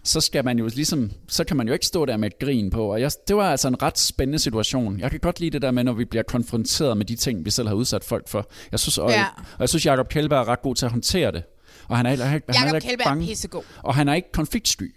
så 0.04 0.20
skal 0.20 0.44
man 0.44 0.58
jo 0.58 0.64
ligesom, 0.74 1.10
så 1.28 1.44
kan 1.44 1.56
man 1.56 1.66
jo 1.66 1.72
ikke 1.72 1.86
stå 1.86 2.04
der 2.06 2.16
med 2.16 2.26
et 2.30 2.38
grin 2.38 2.70
på. 2.70 2.92
Og 2.92 3.00
jeg, 3.00 3.10
det 3.28 3.36
var 3.36 3.50
altså 3.50 3.68
en 3.68 3.82
ret 3.82 3.98
spændende 3.98 4.38
situation. 4.38 5.00
Jeg 5.00 5.10
kan 5.10 5.20
godt 5.20 5.40
lide 5.40 5.50
det 5.50 5.62
der 5.62 5.70
med, 5.70 5.84
når 5.84 5.92
vi 5.92 6.04
bliver 6.04 6.22
konfronteret 6.22 6.96
med 6.96 7.06
de 7.06 7.16
ting, 7.16 7.44
vi 7.44 7.50
selv 7.50 7.68
har 7.68 7.74
udsat 7.74 8.04
folk 8.04 8.28
for. 8.28 8.46
Jeg 8.72 8.80
synes, 8.80 8.98
og, 8.98 9.10
Ja. 9.10 9.24
og 9.54 9.60
jeg 9.60 9.68
synes, 9.68 9.86
Jacob 9.86 10.08
Kjellberg 10.08 10.40
er 10.40 10.48
ret 10.48 10.62
god 10.62 10.74
til 10.74 10.84
at 10.86 10.90
håndtere 10.92 11.32
det. 11.32 11.42
Og 11.88 11.96
han 11.96 12.06
er, 12.06 12.10
heller 12.10 12.34
ikke- 12.34 12.52
han 12.52 12.68
er 12.68 12.74
ikke 12.74 12.86
Kjellberg 12.86 13.06
er 13.06 13.10
bange. 13.10 13.26
pissegod. 13.26 13.62
Og 13.82 13.94
han 13.94 14.08
er 14.08 14.14
ikke 14.14 14.32
konfliktsky. 14.32 14.94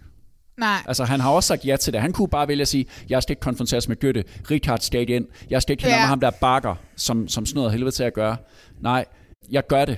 Nej. 0.59 0.77
Altså, 0.87 1.03
han 1.03 1.19
har 1.19 1.31
også 1.31 1.47
sagt 1.47 1.65
ja 1.65 1.75
til 1.77 1.93
det. 1.93 2.01
Han 2.01 2.11
kunne 2.13 2.27
bare 2.27 2.47
vælge 2.47 2.61
at 2.61 2.67
sige, 2.67 2.85
jeg 3.09 3.23
skal 3.23 3.31
ikke 3.31 3.39
konfronteres 3.41 3.87
med 3.87 3.99
Goethe. 3.99 4.23
Richard 4.51 4.79
skal 4.79 5.09
ind. 5.09 5.25
Jeg 5.49 5.61
skal 5.61 5.73
ikke 5.73 5.83
have 5.83 5.93
Ja. 5.95 6.01
med 6.01 6.07
ham, 6.07 6.19
der 6.19 6.29
bakker, 6.41 6.75
som, 6.95 7.27
som 7.27 7.45
sådan 7.45 7.55
noget 7.57 7.71
helvede 7.71 7.91
til 7.91 8.03
at 8.03 8.13
gøre. 8.13 8.37
Nej, 8.81 9.05
jeg 9.51 9.67
gør 9.67 9.85
det. 9.85 9.97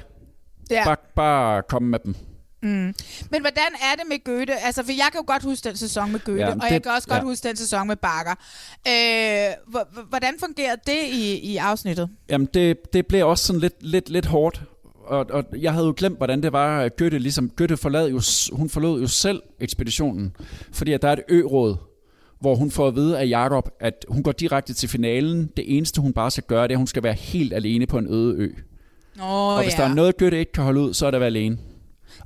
Ja. 0.72 0.84
Bare, 0.86 0.96
bare 1.15 1.63
kom 1.70 1.84
med 1.84 2.00
dem. 2.06 2.15
Mm. 2.63 2.70
Men 3.32 3.41
hvordan 3.41 3.72
er 3.82 3.96
det 3.98 4.04
med 4.10 4.24
Goethe? 4.24 4.56
Altså, 4.65 4.84
for 4.84 4.91
jeg 4.91 5.08
kan 5.12 5.20
jo 5.20 5.24
godt 5.28 5.43
huske 5.43 5.70
den 5.70 5.78
sæson 5.78 6.12
med 6.12 6.20
Goethe, 6.20 6.41
Ja, 6.43 6.48
ja, 6.50 6.56
og 6.56 6.62
det- 6.62 6.72
jeg 6.72 6.84
kan 6.84 6.91
også 6.91 7.08
godt 7.08 7.20
ja. 7.20 7.24
huske 7.24 7.48
den 7.48 7.56
sæson 7.56 7.88
med 7.88 7.96
Bakker. 7.96 8.32
Øh, 8.88 9.54
hvor- 9.72 9.88
hvor- 9.93 10.02
hvordan 10.10 10.34
fungerede 10.39 10.82
det 10.88 10.98
i, 11.13 11.34
i 11.39 11.58
afsnittet? 11.58 12.10
Jamen, 12.30 12.48
det, 12.54 12.93
det 12.93 13.08
blev 13.08 13.28
også 13.28 13.46
sådan 13.48 13.60
lidt, 13.60 13.74
lidt, 13.82 14.10
lidt 14.10 14.26
hårdt. 14.26 14.62
Og, 15.06 15.26
og 15.30 15.43
jeg 15.60 15.74
havde 15.74 15.86
jo 15.86 15.93
glemt, 15.98 16.17
hvordan 16.17 16.43
det 16.43 16.54
var, 16.54 16.80
at 16.82 16.98
Goethe, 16.98 17.20
ligesom, 17.20 17.50
Goethe 17.50 17.78
forlod 17.78 18.10
jo, 18.10 18.22
hun 18.58 18.70
forlod 18.70 19.02
jo 19.02 19.08
selv 19.08 19.41
ekspeditionen. 19.60 20.36
Fordi 20.74 20.93
at 20.93 21.02
der 21.02 21.08
er 21.08 21.13
et 21.13 21.24
ø-råd, 21.30 21.76
hvor 22.41 22.56
hun 22.56 22.72
får 22.72 22.88
at 22.88 22.96
vide 22.96 23.20
af 23.20 23.28
Jakob, 23.28 23.70
at 23.80 24.06
hun 24.10 24.24
går 24.24 24.32
direkte 24.32 24.74
til 24.74 24.89
finalen. 24.89 25.52
Det 25.58 25.78
eneste, 25.78 26.02
hun 26.02 26.13
bare 26.13 26.32
skal 26.32 26.43
gøre, 26.48 26.63
det 26.63 26.72
er, 26.72 26.76
at 26.76 26.80
hun 26.80 26.88
skal 26.88 27.04
være 27.04 27.13
helt 27.13 27.54
alene 27.54 27.86
på 27.88 27.98
en 27.98 28.08
øde 28.13 28.36
ø. 28.38 28.50
Åh, 29.22 29.26
og 29.58 29.63
hvis 29.63 29.74
ja. 29.78 29.84
der 29.84 29.89
er 29.89 29.93
noget, 29.93 30.17
Goethe 30.17 30.39
ikke 30.39 30.52
kan 30.52 30.63
holde 30.63 30.80
ud, 30.82 30.93
så 30.93 31.06
er 31.08 31.12
det 31.12 31.15
at 31.15 31.20
være 31.22 31.28
alene. 31.28 31.58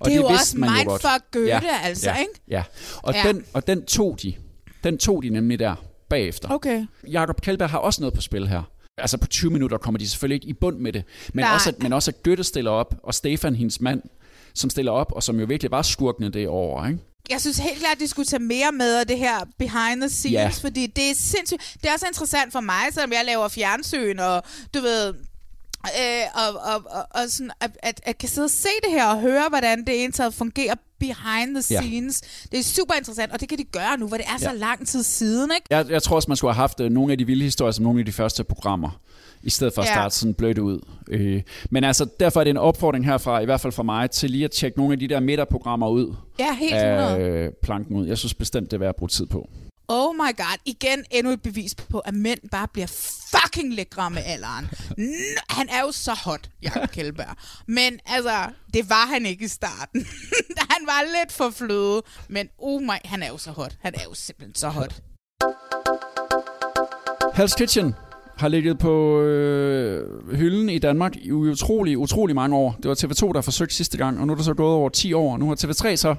Og 0.01 0.05
Det 0.05 0.13
er 0.13 0.15
jo 0.21 0.27
vidste 0.27 0.41
også 0.41 0.57
jo 0.57 0.71
mindfuck. 0.71 1.31
Goethe, 1.31 1.69
altså, 1.83 2.09
ja, 2.09 2.15
ikke? 2.17 2.31
Ja, 2.47 2.63
og, 3.03 3.13
Ja. 3.13 3.23
Den, 3.27 3.45
og 3.53 3.67
den 3.67 3.85
tog 3.85 4.17
de. 4.21 4.33
Den 4.83 4.97
tog 4.97 5.23
de 5.23 5.29
nemlig 5.29 5.59
der 5.59 5.75
bagefter. 6.09 6.49
Okay. 6.51 6.85
Jakob 7.07 7.41
Kjellberg 7.41 7.69
har 7.69 7.77
også 7.77 8.01
noget 8.01 8.13
på 8.13 8.21
spil 8.21 8.47
her. 8.47 8.63
Altså 8.97 9.17
på 9.17 9.27
20 9.27 9.51
minutter 9.51 9.77
kommer 9.77 9.99
de 9.99 10.09
selvfølgelig 10.09 10.35
ikke 10.35 10.47
i 10.47 10.53
bund 10.53 10.77
med 10.77 10.93
det. 10.93 11.03
Men, 11.33 11.43
Nej. 11.45 11.53
også, 11.53 11.69
at, 11.69 11.83
men 11.83 11.93
også 11.93 12.11
at 12.11 12.23
Goethe 12.23 12.43
stiller 12.43 12.71
op, 12.71 12.95
og 13.03 13.13
Stefan, 13.13 13.55
hendes 13.55 13.81
mand, 13.81 14.01
som 14.53 14.69
stiller 14.69 14.91
op, 14.91 15.11
og 15.11 15.23
som 15.23 15.39
jo 15.39 15.45
virkelig 15.45 15.71
var 15.71 15.81
skurkende 15.81 16.29
det 16.31 16.47
over. 16.47 16.87
Ikke? 16.87 16.99
Jeg 17.29 17.41
synes 17.41 17.57
helt 17.57 17.79
klart, 17.79 17.95
at 17.95 17.99
de 17.99 18.07
skulle 18.07 18.25
tage 18.25 18.43
mere 18.43 18.71
med 18.71 18.95
af 18.99 19.07
det 19.07 19.17
her 19.17 19.39
behind 19.59 20.01
the 20.01 20.09
scenes, 20.09 20.33
Ja. 20.33 20.49
fordi 20.61 20.87
det 20.87 21.09
er 21.09 21.15
sindssygt. 21.15 21.75
Det 21.81 21.89
er 21.89 21.93
også 21.93 22.05
interessant 22.07 22.51
for 22.51 22.59
mig, 22.59 22.83
selvom 22.91 23.11
jeg 23.11 23.21
laver 23.25 23.47
fjernsyn, 23.47 24.19
og 24.19 24.43
du 24.73 24.81
ved, 24.81 25.13
øh, 25.85 26.23
og, 26.47 26.61
og, 26.73 26.83
og, 26.97 27.07
og 27.11 27.29
sådan, 27.29 27.51
at, 27.61 27.71
at, 27.83 28.01
at 28.03 28.17
kan 28.17 28.29
sidde 28.29 28.45
og 28.45 28.49
se 28.51 28.69
det 28.83 28.91
her 28.91 29.05
og 29.07 29.21
høre, 29.21 29.43
hvordan 29.49 29.85
det 29.85 30.03
ene 30.03 30.11
taget 30.13 30.33
fungerer 30.33 30.75
behind 30.99 31.55
the 31.61 31.63
Ja. 31.75 31.81
scenes. 31.81 32.21
Det 32.51 32.59
er 32.59 32.63
super 32.63 32.93
interessant, 32.93 33.31
og 33.31 33.39
det 33.41 33.49
kan 33.49 33.57
de 33.57 33.63
gøre 33.63 33.97
nu, 33.97 34.07
hvor 34.07 34.17
det 34.17 34.25
er 34.25 34.37
så 34.39 34.49
Ja. 34.49 34.55
lang 34.55 34.87
tid 34.87 35.03
siden, 35.03 35.51
ikke? 35.55 35.65
Jeg, 35.69 35.89
jeg 35.89 36.03
tror 36.03 36.15
også, 36.15 36.27
man 36.29 36.37
skulle 36.37 36.53
have 36.53 36.61
haft 36.61 36.79
øh, 36.79 36.89
nogle 36.91 37.11
af 37.11 37.17
de 37.17 37.25
vilde 37.25 37.43
historier 37.43 37.71
som 37.71 37.83
nogle 37.83 37.99
af 37.99 38.05
de 38.05 38.11
første 38.11 38.43
programmer, 38.43 38.99
i 39.43 39.49
stedet 39.49 39.73
for 39.73 39.81
at 39.81 39.87
Ja. 39.87 39.93
starte 39.93 40.15
sådan 40.15 40.33
blødt 40.33 40.57
ud. 40.57 40.79
Øh, 41.07 41.41
men 41.69 41.83
altså, 41.83 42.07
derfor 42.19 42.39
er 42.39 42.43
det 42.43 42.51
en 42.51 42.57
opfordring 42.57 43.05
herfra, 43.05 43.39
i 43.39 43.45
hvert 43.45 43.61
fald 43.61 43.73
for 43.73 43.83
mig, 43.83 44.11
til 44.11 44.31
lige 44.31 44.45
at 44.45 44.51
tjekke 44.51 44.77
nogle 44.77 44.93
af 44.93 44.99
de 44.99 45.07
der 45.07 45.19
midterprogrammer 45.19 45.89
ud. 45.89 46.15
Ja, 46.39 46.55
helt 46.55 46.73
af 46.73 47.11
100. 47.11 47.31
øh, 47.45 47.51
planken 47.63 47.95
ud. 47.95 48.07
Jeg 48.07 48.17
synes 48.17 48.33
bestemt, 48.33 48.71
det 48.71 48.77
er 48.77 48.79
værd 48.79 48.89
at 48.89 48.95
bruge 48.95 49.09
tid 49.09 49.25
på. 49.25 49.49
Oh 49.87 50.15
my 50.15 50.37
god, 50.37 50.57
igen 50.65 51.03
endnu 51.11 51.31
et 51.31 51.41
bevis 51.41 51.75
på, 51.75 51.99
at 51.99 52.13
mænd 52.13 52.39
bare 52.51 52.67
bliver 52.73 52.87
fucking 53.31 53.73
lækre 53.73 54.09
med 54.11 54.21
alderen. 54.25 54.65
N- 54.99 55.43
han 55.49 55.69
er 55.69 55.81
jo 55.81 55.91
så 55.91 56.13
hot, 56.13 56.49
Jacob 56.63 56.89
Kjellberg. 56.91 57.35
Men 57.67 57.99
altså, 58.05 58.47
det 58.73 58.89
var 58.89 59.05
han 59.07 59.25
ikke 59.25 59.45
i 59.45 59.47
starten. 59.47 60.05
han 60.71 60.85
var 60.85 61.01
lidt 61.21 61.31
for 61.31 61.49
fløde, 61.49 62.01
men 62.29 62.47
oh 62.57 62.81
my, 62.81 62.97
han 63.05 63.23
er 63.23 63.27
jo 63.27 63.37
så 63.37 63.51
hot. 63.51 63.75
Han 63.81 63.93
er 63.95 64.03
jo 64.03 64.13
simpelthen 64.13 64.55
så 64.55 64.69
hot. 64.69 65.01
Hell's 67.37 67.55
Kitchen 67.57 67.95
har 68.37 68.47
ligget 68.47 68.79
på 68.79 69.21
øh, 69.21 70.35
hylden 70.35 70.69
i 70.69 70.79
Danmark 70.79 71.15
i 71.15 71.31
utrolig, 71.31 71.97
utrolig 71.97 72.35
mange 72.35 72.55
år. 72.55 72.75
Det 72.83 72.89
var 72.89 72.95
TV2, 72.95 73.33
der 73.33 73.41
forsøgte 73.41 73.75
sidste 73.75 73.97
gang, 73.97 74.19
og 74.19 74.27
nu 74.27 74.33
er 74.33 74.37
der 74.37 74.43
så 74.43 74.53
gået 74.53 74.73
over 74.73 74.89
10 74.89 75.13
år. 75.13 75.37
Nu 75.37 75.47
har 75.47 75.55
TV3 75.55 75.95
så 75.95 76.15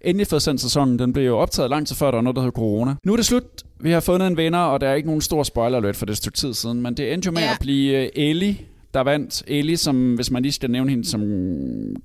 endelig 0.00 0.26
fået 0.26 0.42
sendt 0.42 0.60
sæsonen. 0.60 0.98
Den 0.98 1.12
blev 1.12 1.26
jo 1.26 1.38
optaget 1.38 1.70
lang 1.70 1.86
tid 1.86 1.96
før, 1.96 2.06
der 2.10 2.16
var 2.16 2.22
noget, 2.22 2.36
der 2.36 2.42
hed 2.42 2.50
corona. 2.52 2.94
Nu 3.04 3.12
er 3.12 3.16
det 3.16 3.26
slut. 3.26 3.42
Vi 3.80 3.90
har 3.90 4.00
fundet 4.00 4.26
en 4.26 4.36
vinder, 4.36 4.58
og 4.58 4.80
der 4.80 4.88
er 4.88 4.94
ikke 4.94 5.08
nogen 5.08 5.20
stor 5.22 5.42
spoiler 5.42 5.78
alert 5.78 5.96
for 5.96 6.06
det 6.06 6.16
stykke 6.16 6.38
tid 6.38 6.54
siden, 6.54 6.80
men 6.82 6.94
det 6.96 7.12
endte 7.12 7.26
jo 7.26 7.32
med 7.32 7.42
Ja. 7.42 7.52
at 7.52 7.58
blive 7.60 7.96
øh, 8.04 8.08
Ellie, 8.14 8.56
der 8.94 9.00
vandt. 9.00 9.42
Ellie, 9.46 9.76
som, 9.76 10.14
hvis 10.14 10.30
man 10.30 10.42
lige 10.42 10.52
skal 10.52 10.70
nævne 10.70 10.90
hende 10.90 11.04
som 11.10 11.22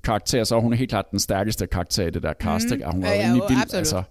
karakter, 0.03 0.43
så 0.43 0.55
er 0.55 0.59
hun 0.59 0.73
helt 0.73 0.89
klart 0.89 1.11
den 1.11 1.19
stærkeste 1.19 1.67
karakter 1.67 2.07
i 2.07 2.09
det 2.09 2.23
der 2.23 2.33
cast. 2.41 2.65
Mm. 2.71 2.81
Hun 2.91 3.01
Ja, 3.03 3.07
var 3.09 3.15
ja, 3.15 3.29
jo 3.29 3.45
vild. 3.49 3.73
Altså, 3.73 4.03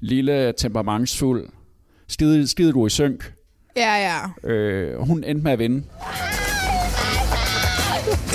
lille, 0.00 0.52
temperamentsfuld, 0.58 1.46
skide, 2.08 2.46
skide 2.48 2.72
god 2.72 2.86
i 2.86 2.90
synk. 2.90 3.32
Ja, 3.76 3.94
ja. 4.44 4.48
Øh, 4.50 5.00
hun 5.06 5.24
endte 5.24 5.44
med 5.44 5.52
at 5.52 5.58
vinde. 5.58 5.82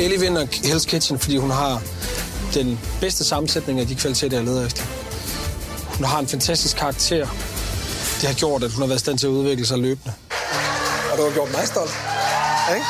Ellie 0.02 0.20
vinder 0.20 0.42
Hell's 0.46 0.90
Kitchen, 0.90 1.20
fordi 1.20 1.38
hun 1.38 1.50
har 1.50 1.82
den 2.54 2.80
bedste 3.02 3.24
sammensætning 3.24 3.80
af 3.80 3.88
de 3.88 3.96
kvaliteter, 3.96 4.38
jeg 4.38 4.46
leder 4.46 4.66
efter. 4.66 4.84
Hun 5.98 6.06
har 6.06 6.20
en 6.20 6.28
fantastisk 6.28 6.78
karakter. 6.78 7.28
Det 8.20 8.26
har 8.30 8.34
gjort, 8.34 8.64
at 8.64 8.72
hun 8.72 8.82
har 8.82 8.88
været 8.88 9.00
i 9.00 9.06
stand 9.06 9.18
til 9.18 9.28
at 9.28 9.32
udvikle 9.32 9.66
sig 9.66 9.78
løbende. 9.78 10.14
Og 11.12 11.18
du 11.18 11.24
har 11.24 11.34
gjort 11.34 11.52
mig 11.52 11.68
stolt. 11.68 11.96
Ikke? 12.76 12.86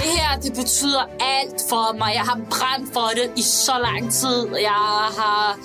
Det 0.00 0.10
her, 0.18 0.40
det 0.44 0.52
betyder 0.52 1.02
alt 1.36 1.58
for 1.68 1.98
mig. 1.98 2.10
Jeg 2.14 2.22
har 2.30 2.38
brændt 2.50 2.92
for 2.92 3.08
det 3.18 3.28
i 3.36 3.42
så 3.42 3.72
lang 3.88 4.12
tid. 4.12 4.46
Jeg 4.70 4.84
har 5.20 5.58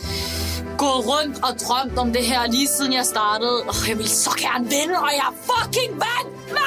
gået 0.77 1.01
rundt 1.11 1.35
og 1.37 1.51
drømt 1.65 1.97
om 1.99 2.13
det 2.13 2.23
her 2.25 2.51
lige 2.51 2.67
siden 2.67 2.93
jeg 2.93 3.05
startede. 3.05 3.57
Og 3.69 3.75
jeg 3.89 3.97
vil 3.97 4.09
så 4.09 4.31
gerne 4.45 4.63
vinde, 4.63 4.95
og 5.05 5.11
jeg 5.21 5.29
fucking 5.49 5.91
vandt! 5.93 6.59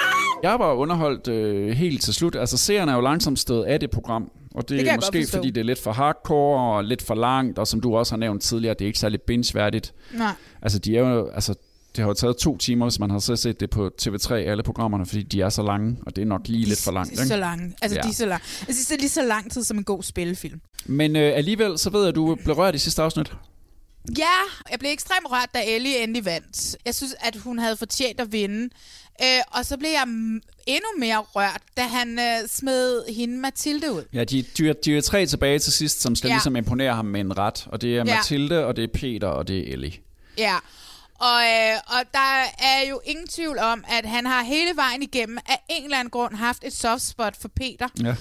Jeg 0.43 0.59
var 0.59 0.72
underholdt 0.72 1.29
øh, 1.29 1.77
helt 1.77 2.03
til 2.03 2.14
slut. 2.14 2.37
Altså, 2.37 2.57
seerne 2.57 2.93
er 2.93 2.97
jo 2.97 3.01
langsomt 3.01 3.39
stået 3.39 3.64
af 3.64 3.81
det 3.81 3.91
program. 3.91 4.31
Og 4.55 4.69
det, 4.69 4.81
Det 4.81 4.89
er 4.91 4.97
måske, 4.97 5.27
fordi 5.31 5.51
det 5.51 5.61
er 5.61 5.65
lidt 5.65 5.79
for 5.79 5.93
hardcore 5.93 6.77
og 6.77 6.85
lidt 6.85 7.03
for 7.03 7.15
langt, 7.15 7.59
og 7.59 7.67
som 7.67 7.81
du 7.81 7.97
også 7.97 8.13
har 8.13 8.19
nævnt 8.19 8.43
tidligere, 8.43 8.75
det 8.75 8.85
er 8.85 8.87
ikke 8.87 8.99
særlig 8.99 9.21
binge-værdigt. 9.23 9.95
Nej. 10.13 10.33
Altså, 10.63 10.79
de 10.79 10.97
er 10.97 11.01
jo, 11.01 11.29
altså, 11.29 11.55
det 11.97 12.03
har 12.03 12.09
jo 12.09 12.15
taget 12.15 12.37
to 12.37 12.57
timer, 12.57 12.87
hvis 12.87 12.99
man 12.99 13.11
har 13.11 13.19
så 13.19 13.37
set 13.37 13.61
det 13.61 13.71
på 13.71 13.91
TV3, 14.03 14.35
alle 14.35 14.63
programmerne, 14.63 15.07
fordi 15.07 15.23
de 15.23 15.41
er 15.41 15.49
så 15.49 15.63
lange, 15.63 15.97
og 16.07 16.17
det 16.17 16.23
er 16.23 16.27
nok 16.27 16.41
lige 16.49 16.65
lidt 16.65 16.81
for 16.83 16.93
langt. 16.93 17.17
De 17.17 17.21
er 17.23 17.27
så 17.27 17.37
lange. 17.37 17.75
Altså, 17.83 17.97
ja. 17.99 18.03
de 18.03 18.09
er 18.09 18.13
så 18.13 18.27
lange. 18.27 18.45
Synes, 18.47 18.87
det 18.87 18.95
er 18.95 19.01
lige 19.01 19.09
så 19.09 19.23
lang 19.23 19.53
tid 19.53 19.65
som 19.65 19.79
en 19.79 19.85
god 19.85 20.03
spillefilm. 20.03 20.61
Men 20.87 21.17
øh, 21.17 21.37
alligevel, 21.37 21.79
så 21.79 21.91
ved 21.91 22.01
jeg, 22.01 22.09
at 22.09 22.15
du 22.15 22.35
blev 22.45 22.57
rørt 22.57 22.75
i 22.75 22.79
sidste 22.79 23.03
afsnit. 23.03 23.33
Ja, 24.19 24.25
jeg 24.71 24.79
blev 24.79 24.91
ekstremt 24.91 25.27
rørt, 25.31 25.49
da 25.55 25.59
Ellie 25.67 26.03
endelig 26.03 26.25
vandt. 26.25 26.77
Jeg 26.87 26.95
synes, 26.95 27.15
at 27.21 27.37
hun 27.37 27.59
havde 27.59 27.77
fortjent 27.77 28.21
at 28.21 28.33
vinde. 28.33 28.69
Øh, 29.23 29.41
og 29.51 29.65
så 29.67 29.77
blev 29.77 29.91
jeg 29.91 30.03
endnu 30.67 30.89
mere 30.99 31.19
rørt, 31.19 31.61
da 31.77 31.83
han 31.83 32.19
øh, 32.19 32.49
smed 32.49 33.15
hende 33.15 33.37
Mathilde 33.39 33.93
ud. 33.93 34.03
Ja, 34.12 34.25
de, 34.25 34.45
de, 34.59 34.69
er- 34.69 34.73
de 34.85 34.97
er 34.97 35.01
tre 35.01 35.27
tilbage 35.27 35.59
til 35.59 35.73
sidst, 35.73 36.01
som 36.03 36.17
skal 36.17 36.29
ja. 36.29 36.35
ligesom 36.35 36.57
imponere 36.57 36.95
ham 36.95 37.05
med 37.05 37.21
en 37.21 37.39
ret. 37.39 37.65
Og 37.67 37.83
det 37.83 37.91
er 37.91 37.95
Ja. 37.97 38.05
Mathilde, 38.05 38.67
og 38.67 38.77
det 38.77 38.85
er 38.85 38.89
Peter, 38.95 39.29
og 39.29 39.49
det 39.49 39.69
er 39.69 39.73
Ellie. 39.73 39.93
Ja, 40.39 40.57
og, 41.31 41.41
øh, 41.43 41.77
og 41.87 42.01
der 42.12 42.33
er 42.59 42.89
jo 42.91 43.01
ingen 43.05 43.27
tvivl 43.29 43.59
om, 43.59 43.85
at 43.89 44.05
han 44.07 44.27
har 44.27 44.43
hele 44.43 44.77
vejen 44.77 45.03
igennem 45.03 45.39
af 45.49 45.59
en 45.68 45.85
eller 45.85 45.97
anden 45.99 46.11
grund 46.11 46.35
haft 46.35 46.64
et 46.64 46.72
soft 46.77 47.03
spot 47.03 47.35
for 47.41 47.49
Peter. 47.57 47.89
Ja. 48.05 48.14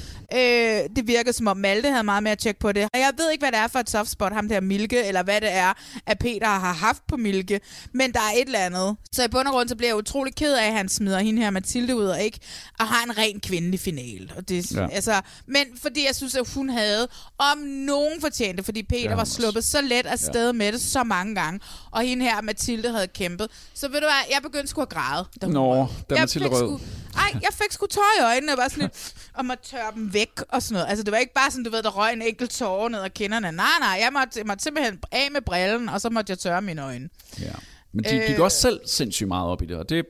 Øh, 0.83 0.89
det 0.95 1.07
virker 1.07 1.31
som 1.31 1.47
om 1.47 1.57
Malte 1.57 1.89
havde 1.89 2.03
meget 2.03 2.23
mere 2.23 2.31
at 2.31 2.39
tjekke 2.39 2.59
på 2.59 2.71
det. 2.71 2.83
Og 2.93 2.99
jeg 2.99 3.11
ved 3.17 3.31
ikke, 3.31 3.41
hvad 3.41 3.51
det 3.51 3.59
er 3.59 3.67
for 3.67 3.79
et 3.79 3.89
soft 3.89 4.09
spot, 4.09 4.33
ham 4.33 4.49
der 4.49 4.61
Milke, 4.61 5.03
eller 5.03 5.23
hvad 5.23 5.41
det 5.41 5.51
er, 5.53 5.73
at 6.05 6.19
Peter 6.19 6.47
har 6.47 6.73
haft 6.73 7.07
på 7.07 7.17
Milke. 7.17 7.59
Men 7.93 8.13
der 8.13 8.19
er 8.19 8.33
et 8.37 8.45
eller 8.45 8.59
andet. 8.59 8.95
Så 9.11 9.23
i 9.23 9.27
bund 9.27 9.47
og 9.47 9.53
grund, 9.53 9.69
så 9.69 9.75
bliver 9.75 9.89
jeg 9.89 9.97
utrolig 9.97 10.35
ked 10.35 10.53
af, 10.53 10.67
at 10.67 10.73
han 10.73 10.89
smider 10.89 11.19
hende 11.19 11.41
her 11.41 11.49
Mathilde 11.49 11.95
ud, 11.95 12.05
og 12.05 12.21
ikke 12.21 12.39
og 12.79 12.87
har 12.87 13.03
en 13.05 13.17
ren 13.17 13.39
kvindelig 13.39 13.79
finale. 13.79 14.29
Og 14.37 14.49
det, 14.49 14.71
Ja. 14.75 14.87
altså, 14.91 15.21
men 15.47 15.65
fordi 15.81 16.05
jeg 16.05 16.15
synes, 16.15 16.35
at 16.35 16.49
hun 16.55 16.69
havde 16.69 17.07
om 17.37 17.57
nogen 17.57 18.21
fortjente, 18.21 18.63
fordi 18.63 18.83
Peter 18.83 19.09
Ja, 19.09 19.15
var 19.15 19.23
sluppet 19.23 19.63
så 19.63 19.81
let 19.81 20.05
afsted 20.05 20.45
ja. 20.45 20.51
med 20.51 20.71
det 20.71 20.81
så 20.81 21.03
mange 21.03 21.35
gange, 21.35 21.59
og 21.91 22.01
hende 22.01 22.25
her, 22.25 22.41
Mathilde, 22.41 22.92
havde 22.93 23.07
kæmpet. 23.07 23.47
Så 23.73 23.87
ved 23.87 23.99
du 23.99 24.05
hvad, 24.05 24.23
jeg 24.31 24.39
begyndte 24.43 24.67
sgu 24.67 24.81
at 24.81 24.89
græde. 24.89 25.25
Da 25.41 25.45
hun 25.45 25.53
Nå, 25.53 25.87
da 26.09 26.15
jeg 26.15 26.29
fik 26.29 26.51
rød. 26.51 26.59
Sgu, 26.59 26.79
ej, 27.17 27.31
jeg 27.33 27.49
fik 27.51 27.71
sgu 27.71 27.85
tår 27.85 28.19
i 28.19 28.23
øjnene, 28.23 28.51
og 28.51 28.57
var 28.57 28.67
sådan 28.67 28.81
lidt, 28.81 29.13
og 29.33 29.45
måtte 29.45 29.63
tørre 29.63 29.91
dem 29.95 30.13
væk 30.13 30.41
og 30.49 30.61
sådan 30.63 30.73
noget. 30.73 30.89
Altså, 30.89 31.03
det 31.03 31.11
var 31.11 31.17
ikke 31.17 31.33
bare 31.33 31.51
sådan, 31.51 31.63
du 31.63 31.71
ved, 31.71 31.83
der 31.83 31.89
røg 31.89 32.13
en 32.13 32.21
enkelt 32.21 32.51
tårer 32.51 32.89
ned 32.89 32.99
ad 32.99 33.09
kinderne. 33.09 33.51
Nej, 33.51 33.65
nej, 33.79 33.97
jeg 34.01 34.09
måtte, 34.13 34.39
jeg 34.39 34.45
måtte 34.47 34.63
simpelthen 34.63 34.99
af 35.11 35.27
med 35.31 35.41
brillen, 35.41 35.89
og 35.89 36.01
så 36.01 36.09
måtte 36.09 36.31
jeg 36.31 36.39
tørre 36.39 36.61
mine 36.61 36.83
øjne. 36.83 37.09
Ja. 37.39 37.53
Men 37.93 38.03
de, 38.03 38.31
øh... 38.31 38.37
går 38.37 38.43
også 38.43 38.61
selv 38.61 38.79
sindssygt 38.85 39.27
meget 39.27 39.49
op 39.49 39.61
i 39.61 39.65
det, 39.65 39.77
og 39.77 39.89
det 39.89 39.99
er 39.99 40.03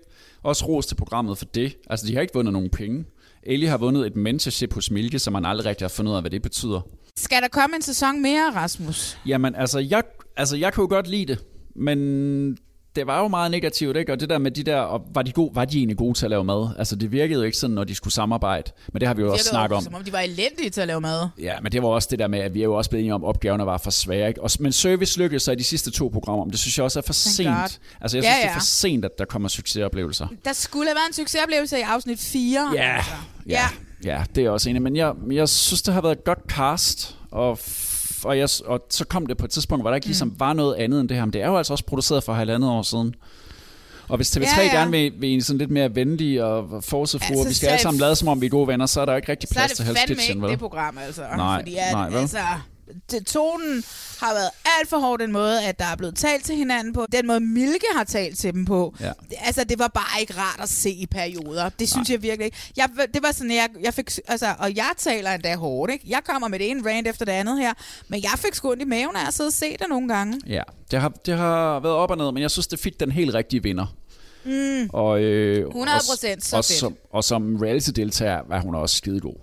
også 0.43 0.65
ros 0.65 0.86
til 0.86 0.95
programmet 0.95 1.38
for 1.38 1.45
det. 1.45 1.77
Altså, 1.89 2.07
de 2.07 2.13
har 2.13 2.21
ikke 2.21 2.34
vundet 2.34 2.53
nogen 2.53 2.69
penge. 2.69 3.05
Ellie 3.43 3.69
har 3.69 3.77
vundet 3.77 4.07
et 4.07 4.15
mentorship 4.15 4.73
hos 4.73 4.91
Milke, 4.91 5.19
som 5.19 5.34
man 5.34 5.45
aldrig 5.45 5.65
rigtig 5.65 5.86
har 5.86 5.89
fundet 5.89 6.11
ud 6.11 6.15
af, 6.15 6.23
hvad 6.23 6.31
det 6.31 6.41
betyder. 6.41 6.81
Skal 7.17 7.41
der 7.41 7.47
komme 7.47 7.75
en 7.75 7.81
sæson 7.81 8.21
mere, 8.21 8.51
Rasmus? 8.55 9.17
Jamen, 9.25 9.55
altså, 9.55 9.79
jeg, 9.79 10.03
altså, 10.38 10.57
jeg 10.57 10.73
kunne 10.73 10.88
godt 10.88 11.07
lide 11.07 11.25
det, 11.25 11.43
men 11.75 12.57
det 12.95 13.07
var 13.07 13.19
jo 13.21 13.27
meget 13.27 13.51
negativt, 13.51 13.97
ikke? 13.97 14.11
Og 14.11 14.19
det 14.19 14.29
der 14.29 14.37
med 14.37 14.51
de 14.51 14.63
der, 14.63 14.77
og 14.79 15.01
var 15.13 15.21
de, 15.21 15.31
gode, 15.31 15.55
var 15.55 15.65
de 15.65 15.77
egentlig 15.77 15.97
gode 15.97 16.17
til 16.17 16.25
at 16.25 16.29
lave 16.29 16.43
mad? 16.43 16.69
Altså, 16.79 16.95
det 16.95 17.11
virkede 17.11 17.39
jo 17.39 17.45
ikke 17.45 17.57
sådan, 17.57 17.73
når 17.73 17.83
de 17.83 17.95
skulle 17.95 18.13
samarbejde. 18.13 18.71
Men 18.93 18.99
det 18.99 19.07
har 19.07 19.15
vi 19.15 19.21
jo 19.21 19.27
Det 19.27 19.33
også 19.33 19.45
snakket 19.49 19.77
om. 19.77 19.83
Som 19.83 19.93
om 19.95 20.03
de 20.03 20.13
var 20.13 20.19
elendige 20.19 20.69
til 20.69 20.81
at 20.81 20.87
lave 20.87 21.01
mad. 21.01 21.27
Ja, 21.39 21.53
men 21.61 21.71
det 21.71 21.83
var 21.83 21.87
også 21.89 22.07
det 22.11 22.19
der 22.19 22.27
med, 22.27 22.39
at 22.39 22.53
vi 22.53 22.59
er 22.59 22.63
jo 22.63 22.73
også 22.73 22.89
blevet 22.89 23.01
enige 23.01 23.13
om, 23.13 23.23
at 23.23 23.27
opgaverne 23.27 23.65
var 23.65 23.77
for 23.77 23.91
svære. 23.91 24.27
Ikke? 24.27 24.41
Og, 24.43 24.49
men 24.59 24.71
service 24.71 25.19
lykkedes 25.19 25.43
sig 25.43 25.53
i 25.53 25.55
de 25.55 25.63
sidste 25.63 25.91
to 25.91 26.07
programmer, 26.13 26.45
men 26.45 26.51
det 26.51 26.59
synes 26.59 26.77
jeg 26.77 26.83
også 26.83 26.99
er 26.99 27.03
for 27.05 27.13
Thank 27.13 27.35
sent. 27.35 27.47
God. 27.47 27.79
Altså, 28.01 28.17
jeg 28.17 28.23
Ja, 28.23 28.29
synes, 28.31 28.37
det 28.41 28.45
er 28.45 28.49
ja. 28.51 28.55
for 28.55 28.61
sent, 28.61 29.05
at 29.05 29.11
der 29.19 29.25
kommer 29.25 29.49
succesoplevelser. 29.49 30.27
Der 30.45 30.53
skulle 30.53 30.87
have 30.89 30.95
været 30.95 31.07
en 31.07 31.13
succesoplevelse 31.13 31.79
i 31.79 31.81
afsnit 31.81 32.19
4. 32.19 32.71
Ja, 32.75 32.95
altså. 32.95 33.11
ja, 33.47 33.67
ja, 34.05 34.23
det 34.29 34.37
er 34.37 34.41
jeg 34.41 34.51
også 34.51 34.69
enig. 34.69 34.81
Men 34.81 34.95
jeg, 34.95 35.13
jeg 35.31 35.49
synes, 35.49 35.81
det 35.81 35.93
har 35.93 36.01
været 36.01 36.17
et 36.17 36.23
godt 36.23 36.39
cast, 36.47 37.15
og, 37.31 37.59
og, 38.26 38.38
jeg, 38.38 38.49
og 38.65 38.80
så 38.89 39.05
kom 39.05 39.26
det 39.26 39.38
på 39.38 39.45
et 39.45 39.51
tidspunkt, 39.51 39.84
hvor 39.84 39.89
der 39.89 39.95
ikke 39.95 40.07
ligesom 40.07 40.28
Mm. 40.28 40.39
var 40.39 40.53
noget 40.53 40.76
andet 40.76 40.99
end 40.99 41.09
det 41.09 41.17
her. 41.17 41.26
Men 41.26 41.34
det 41.34 41.41
er 41.41 41.47
jo 41.47 41.57
altså 41.57 41.74
også 41.74 41.86
produceret 41.86 42.24
for 42.24 42.34
halvandet 42.34 42.69
år 42.69 42.82
siden. 42.82 43.15
Og 44.07 44.15
hvis 44.17 44.38
TV3 44.38 44.59
Ja, 44.59 44.65
ja, 44.65 44.71
gerne 44.78 44.91
vil, 44.91 45.11
vil 45.19 45.30
en 45.30 45.41
sådan 45.41 45.57
lidt 45.57 45.71
mere 45.71 45.95
venlig 45.95 46.43
og 46.43 46.84
forsefru, 46.84 47.34
Ja, 47.34 47.39
og 47.39 47.43
så 47.43 47.49
vi 47.49 47.53
skal 47.55 47.67
er 47.67 47.71
alle 47.71 47.78
det 47.78 47.82
sammen 47.82 47.99
lade 47.99 48.15
som 48.15 48.28
om 48.28 48.41
vi 48.41 48.45
er 48.45 48.49
gode 48.49 48.67
venner, 48.67 48.86
så 48.86 49.01
er 49.01 49.05
der 49.05 49.11
jo 49.13 49.17
ikke 49.17 49.32
rigtig 49.32 49.49
Så 49.49 49.55
er 49.55 49.59
plads 49.59 49.71
det 49.71 49.78
til 49.78 49.84
Hell's 49.84 49.99
fandme 49.99 50.15
Kitchen, 50.15 50.36
ikke 50.38 50.41
vel? 50.41 50.51
det 50.51 50.59
program, 50.59 50.97
altså. 51.05 51.21
Nej, 51.38 51.59
Fordi 51.59 51.76
at, 51.76 51.91
nej, 51.93 52.09
vel? 52.09 52.17
altså, 52.17 52.38
det, 53.11 53.25
tonen 53.25 53.83
har 54.19 54.33
været 54.33 54.49
alt 54.79 54.89
for 54.89 54.97
hård 54.97 55.19
den 55.19 55.31
måde, 55.31 55.63
at 55.63 55.79
der 55.79 55.85
er 55.85 55.95
blevet 55.95 56.15
talt 56.15 56.45
til 56.45 56.55
hinanden 56.55 56.93
på. 56.93 57.05
Den 57.11 57.27
måde, 57.27 57.39
Milke 57.39 57.85
har 57.95 58.03
talt 58.03 58.37
til 58.37 58.53
dem 58.53 58.65
på. 58.65 58.95
Ja. 58.99 59.11
Altså, 59.39 59.63
det 59.63 59.79
var 59.79 59.87
bare 59.87 60.21
ikke 60.21 60.33
rart 60.37 60.59
at 60.59 60.69
se 60.69 60.89
i 60.89 61.05
perioder. 61.05 61.69
Det 61.69 61.89
synes 61.89 62.09
jeg 62.09 62.21
virkelig 62.21 62.45
ikke. 62.45 62.57
Jeg, 62.77 62.89
det 63.13 63.23
var 63.23 63.31
sådan, 63.31 63.51
jeg, 63.51 63.69
jeg 63.83 63.93
fik... 63.93 64.11
Altså, 64.27 64.55
og 64.59 64.75
jeg 64.75 64.91
taler 64.97 65.31
endda 65.31 65.55
hårdt, 65.55 65.91
ikke? 65.91 66.05
Jeg 66.07 66.19
kommer 66.25 66.47
med 66.47 66.59
det 66.59 66.69
ene 66.69 66.89
rant 66.89 67.07
efter 67.07 67.25
det 67.25 67.31
andet 67.31 67.59
her. 67.59 67.73
Men 68.07 68.23
jeg 68.23 68.31
fik 68.37 68.53
sgu 68.53 68.73
i 68.73 68.83
maven 68.85 69.15
af 69.15 69.27
at 69.27 69.33
sidde 69.33 69.47
og 69.47 69.53
se 69.53 69.71
det 69.71 69.85
nogle 69.89 70.07
gange. 70.07 70.41
Ja, 70.47 70.61
det 70.91 71.01
har, 71.01 71.09
det 71.09 71.37
har 71.37 71.79
været 71.79 71.95
op 71.95 72.11
og 72.11 72.17
ned, 72.17 72.31
men 72.31 72.41
jeg 72.41 72.51
synes, 72.51 72.67
det 72.67 72.79
fik 72.79 72.99
den 72.99 73.11
helt 73.11 73.33
rigtige 73.33 73.63
vinder. 73.63 73.95
Mm. 74.45 74.89
Og, 74.93 75.21
øh, 75.21 75.67
100% 75.67 75.75
og, 75.75 76.01
så 76.03 76.57
og, 76.57 76.65
fedt. 76.65 76.79
som, 76.79 76.95
og 77.13 77.23
som 77.23 77.55
reality-deltager 77.55 78.41
er 78.51 78.61
hun 78.61 78.75
også 78.75 78.95
skidegod. 78.95 79.35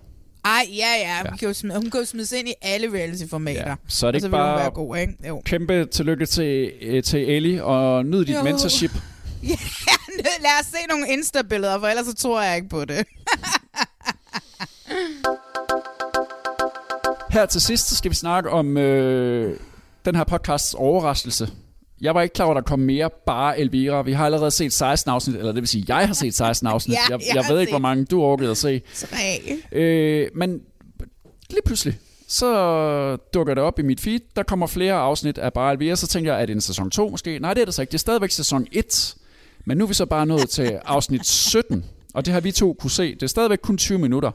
Ej, 0.45 0.67
ja, 0.69 0.87
ja. 0.99 1.17
Hun, 1.19 1.27
Ja. 1.31 1.37
Kan 1.37 1.49
jo 1.49 1.55
smide, 1.55 1.77
hun 1.77 1.91
kan 1.91 2.01
jo 2.01 2.07
smides 2.07 2.33
ind 2.33 2.49
i 2.49 2.55
alle 2.63 2.93
reality-formater. 2.93 3.69
Ja. 3.69 3.75
Så 3.89 4.07
er 4.07 4.11
det 4.11 4.23
så 4.23 4.27
ikke 4.27 4.37
hun 4.37 4.43
bare 4.43 4.59
være 4.59 4.71
god, 4.71 4.97
ikke? 4.97 5.15
Jo. 5.29 5.43
kæmpe 5.45 5.85
tillykke 5.87 6.27
til, 6.27 6.73
øh, 6.81 7.03
til 7.03 7.31
Ellie, 7.31 7.65
og 7.65 8.07
nyd 8.07 8.25
dit 8.25 8.35
Jo. 8.35 8.43
mentorship. 8.43 8.91
Ja, 9.43 10.25
lad 10.41 10.51
os 10.61 10.67
se 10.67 10.77
nogle 10.89 11.09
Insta-billeder, 11.09 11.79
for 11.81 11.87
ellers 11.87 12.07
så 12.07 12.15
tror 12.15 12.43
jeg 12.43 12.57
ikke 12.57 12.69
på 12.69 12.85
det. 12.85 13.07
Her 17.31 17.47
til 17.47 17.61
sidst 17.61 17.89
så 17.89 17.97
skal 17.97 18.11
vi 18.11 18.17
snakke 18.17 18.51
om 18.51 18.77
øh, 18.77 19.57
den 20.05 20.15
her 20.15 20.25
podcasts 20.25 20.75
overraskelse. 20.75 21.49
Jeg 22.01 22.15
var 22.15 22.23
ikke 22.23 22.33
klar 22.33 22.45
over, 22.45 22.55
at 22.55 22.65
der 22.65 22.69
kom 22.69 22.79
mere 22.79 23.11
bare 23.27 23.59
Elvira. 23.59 24.03
Vi 24.03 24.13
har 24.13 24.25
allerede 24.27 24.51
set 24.51 24.73
16 24.73 25.11
afsnit, 25.11 25.37
eller 25.37 25.53
det 25.53 25.63
vil 25.63 25.69
sige, 25.69 25.85
jeg 25.89 26.07
har 26.07 26.15
set 26.15 26.35
16 26.35 26.67
afsnit. 26.75 26.95
Ja, 26.95 27.01
jeg, 27.11 27.21
jeg 27.29 27.37
jeg 27.37 27.45
ved 27.55 27.61
ikke, 27.61 27.73
hvor 27.73 27.79
mange 27.79 28.05
du 28.05 28.23
orkede 28.23 28.51
at 28.51 28.57
se. 28.57 28.83
Tre. 28.95 29.43
Øh, 29.73 30.29
men 30.35 30.61
lige 31.51 31.63
pludselig, 31.65 31.99
så 32.29 33.17
dukker 33.17 33.55
det 33.55 33.63
op 33.65 33.79
i 33.79 33.83
mit 33.83 34.01
feed. 34.01 34.21
Der 34.37 34.43
kommer 34.43 34.67
flere 34.67 34.95
afsnit 34.95 35.39
af 35.39 35.53
Bare 35.53 35.73
Elvira. 35.73 35.97
Så 35.97 36.07
tænker 36.07 36.33
jeg, 36.33 36.43
er 36.43 36.47
det 36.47 36.55
en 36.55 36.61
sæson 36.61 36.91
2 36.91 37.09
måske? 37.09 37.39
Nej, 37.39 37.55
det 37.55 37.61
er 37.61 37.65
det 37.65 37.75
så 37.75 37.83
ikke. 37.83 37.91
Det 37.91 37.97
er 37.97 37.99
stadigvæk 37.99 38.31
sæson 38.31 38.67
1. 38.73 39.15
Men 39.65 39.79
nu 39.79 39.85
er 39.85 39.89
vi 39.89 39.95
så 39.95 40.07
bare 40.07 40.27
nået 40.27 40.49
til 40.49 40.79
afsnit 40.85 41.27
17. 41.27 41.85
Og 42.15 42.25
det 42.27 42.33
har 42.35 42.41
vi 42.41 42.53
to 42.53 42.77
kunne 42.81 42.91
se. 42.91 43.15
Det 43.15 43.23
er 43.23 43.27
stadigvæk 43.27 43.59
kun 43.63 43.79
20 43.79 43.99
minutter. 43.99 44.31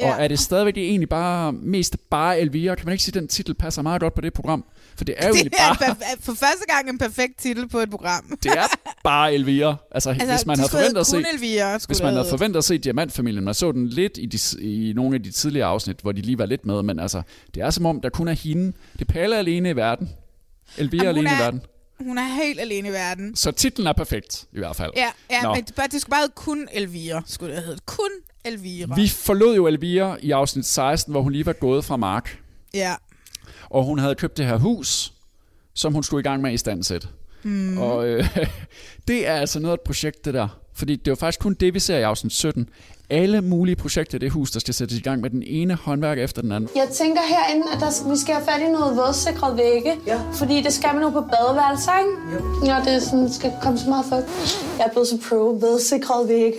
Ja. 0.00 0.14
Og 0.14 0.22
er 0.24 0.28
det 0.28 0.38
stadigvæk 0.38 0.76
egentlig 0.76 1.08
bare 1.08 1.52
mest 1.52 1.96
bare 2.10 2.40
Elvira? 2.40 2.74
Kan 2.74 2.86
man 2.86 2.92
ikke 2.92 3.04
sige, 3.04 3.12
at 3.16 3.20
den 3.20 3.28
titel 3.28 3.54
passer 3.54 3.82
meget 3.82 4.00
godt 4.00 4.14
på 4.14 4.20
det 4.20 4.32
program? 4.32 4.64
For 4.96 5.04
det 5.04 5.14
er 5.18 5.28
jo 5.28 5.34
Det 5.44 5.46
er 5.58 5.76
bare, 5.76 5.96
for 6.20 6.32
første 6.34 6.64
gang 6.68 6.88
en 6.90 6.98
perfekt 6.98 7.38
titel 7.38 7.68
på 7.68 7.78
et 7.78 7.90
program. 7.90 8.38
det 8.42 8.52
er 8.52 8.66
bare 9.04 9.34
Elvira. 9.34 9.76
Altså, 9.90 10.10
Altså, 10.10 10.26
hvis 10.30 10.46
man 10.46 10.58
havde 10.58 10.70
forventet 10.70 11.00
at 11.00 11.06
se... 11.06 11.24
Elvira, 11.34 11.78
Hvis 11.86 12.02
man 12.02 12.12
havde 12.12 12.28
forventet 12.28 12.58
at 12.58 12.64
se 12.64 12.78
Diamantfamilien, 12.78 13.44
man 13.44 13.54
så 13.54 13.72
den 13.72 13.88
lidt 13.88 14.18
i, 14.18 14.26
de, 14.26 14.60
i 14.62 14.92
nogle 14.96 15.14
af 15.14 15.22
de 15.22 15.30
tidligere 15.30 15.66
afsnit, 15.66 15.96
hvor 16.02 16.12
de 16.12 16.20
lige 16.20 16.38
var 16.38 16.46
lidt 16.46 16.66
med, 16.66 16.82
men 16.82 16.98
altså, 16.98 17.22
det 17.54 17.62
er 17.62 17.70
som 17.70 17.86
om, 17.86 18.00
der 18.00 18.08
kun 18.08 18.28
er 18.28 18.32
hende. 18.32 18.66
Det 18.92 19.08
er 19.08 19.12
Palle 19.12 19.36
alene 19.38 19.70
i 19.70 19.76
verden. 19.76 20.10
Elvira 20.78 21.04
Jamen, 21.04 21.16
alene 21.18 21.30
i 21.30 21.32
er- 21.32 21.38
verden. 21.44 21.62
Hun 22.00 22.18
er 22.18 22.44
helt 22.44 22.60
alene 22.60 22.88
i 22.88 22.92
verden. 22.92 23.36
Så 23.36 23.50
titlen 23.50 23.86
er 23.86 23.92
perfekt, 23.92 24.44
i 24.52 24.58
hvert 24.58 24.76
fald. 24.76 24.90
Ja, 24.96 25.06
ja 25.30 25.42
Nå. 25.42 25.54
men 25.54 25.64
det, 25.64 25.74
bare- 25.74 25.86
det 25.92 26.00
skulle 26.00 26.10
bare 26.10 26.20
hedde 26.20 26.32
kun 26.36 26.68
Elvira, 26.72 27.22
skulle 27.26 27.56
det 27.56 27.62
hedde. 27.64 27.80
Kun 27.86 28.10
Elvira. 28.44 28.94
Vi 28.94 29.08
forlod 29.08 29.56
jo 29.56 29.66
Elvira 29.66 30.16
i 30.22 30.30
afsnit 30.30 30.66
16, 30.66 31.10
hvor 31.10 31.22
hun 31.22 31.32
lige 31.32 31.46
var 31.46 31.52
gået 31.52 31.84
fra 31.84 31.96
Mark. 31.96 32.38
Ja. 32.74 32.94
Og 33.74 33.84
hun 33.84 33.98
havde 33.98 34.14
købt 34.14 34.36
det 34.36 34.46
her 34.46 34.56
hus, 34.56 35.12
som 35.74 35.92
hun 35.92 36.02
skulle 36.02 36.20
i 36.20 36.22
gang 36.22 36.42
med 36.42 36.52
i 36.52 36.56
standsæt. 36.56 37.08
Mm. 37.42 37.78
Og 37.78 38.06
øh, 38.06 38.36
det 39.08 39.28
er 39.28 39.34
altså 39.34 39.60
noget 39.60 39.72
af 39.72 39.76
et 39.76 39.80
projekt, 39.80 40.24
det 40.24 40.34
der. 40.34 40.48
Fordi 40.74 40.96
det 40.96 41.08
er 41.08 41.10
jo 41.10 41.16
faktisk 41.16 41.40
kun 41.40 41.54
det, 41.54 41.74
vi 41.74 41.80
ser 41.80 41.98
i 41.98 42.02
afsnit 42.02 42.32
17. 42.32 42.68
Alle 43.10 43.40
mulige 43.40 43.76
projekter 43.76 44.18
i 44.18 44.18
det 44.18 44.30
hus, 44.30 44.50
der 44.50 44.60
skal 44.60 44.74
sættes 44.74 44.98
i 44.98 45.00
gang 45.00 45.20
med 45.20 45.30
den 45.30 45.42
ene 45.46 45.74
håndværk 45.74 46.18
efter 46.18 46.42
den 46.42 46.52
anden. 46.52 46.70
Jeg 46.76 46.88
tænker 46.88 47.20
herinde, 47.28 47.66
at 47.74 47.80
der, 47.80 48.10
vi 48.10 48.16
skal 48.16 48.34
have 48.34 48.44
fat 48.44 48.60
i 48.60 48.72
noget 48.72 48.96
vådsikret 48.96 49.56
vægge. 49.56 49.92
Ja. 50.06 50.20
Fordi 50.32 50.62
det 50.62 50.72
skal 50.72 50.90
man 50.94 51.02
nu 51.02 51.10
på 51.10 51.20
badeværelser, 51.20 51.98
ikke? 51.98 52.66
Ja. 52.66 52.74
Ja, 52.74 52.84
det 52.84 52.94
er 52.94 52.98
sådan, 52.98 53.32
skal 53.32 53.52
komme 53.62 53.78
så 53.78 53.88
meget 53.88 54.04
fugt. 54.04 54.28
Jeg 54.78 54.86
er 54.86 54.90
blevet 54.90 55.08
så 55.08 55.18
pro 55.28 55.36
vådsikret 55.36 56.28
vægge. 56.28 56.58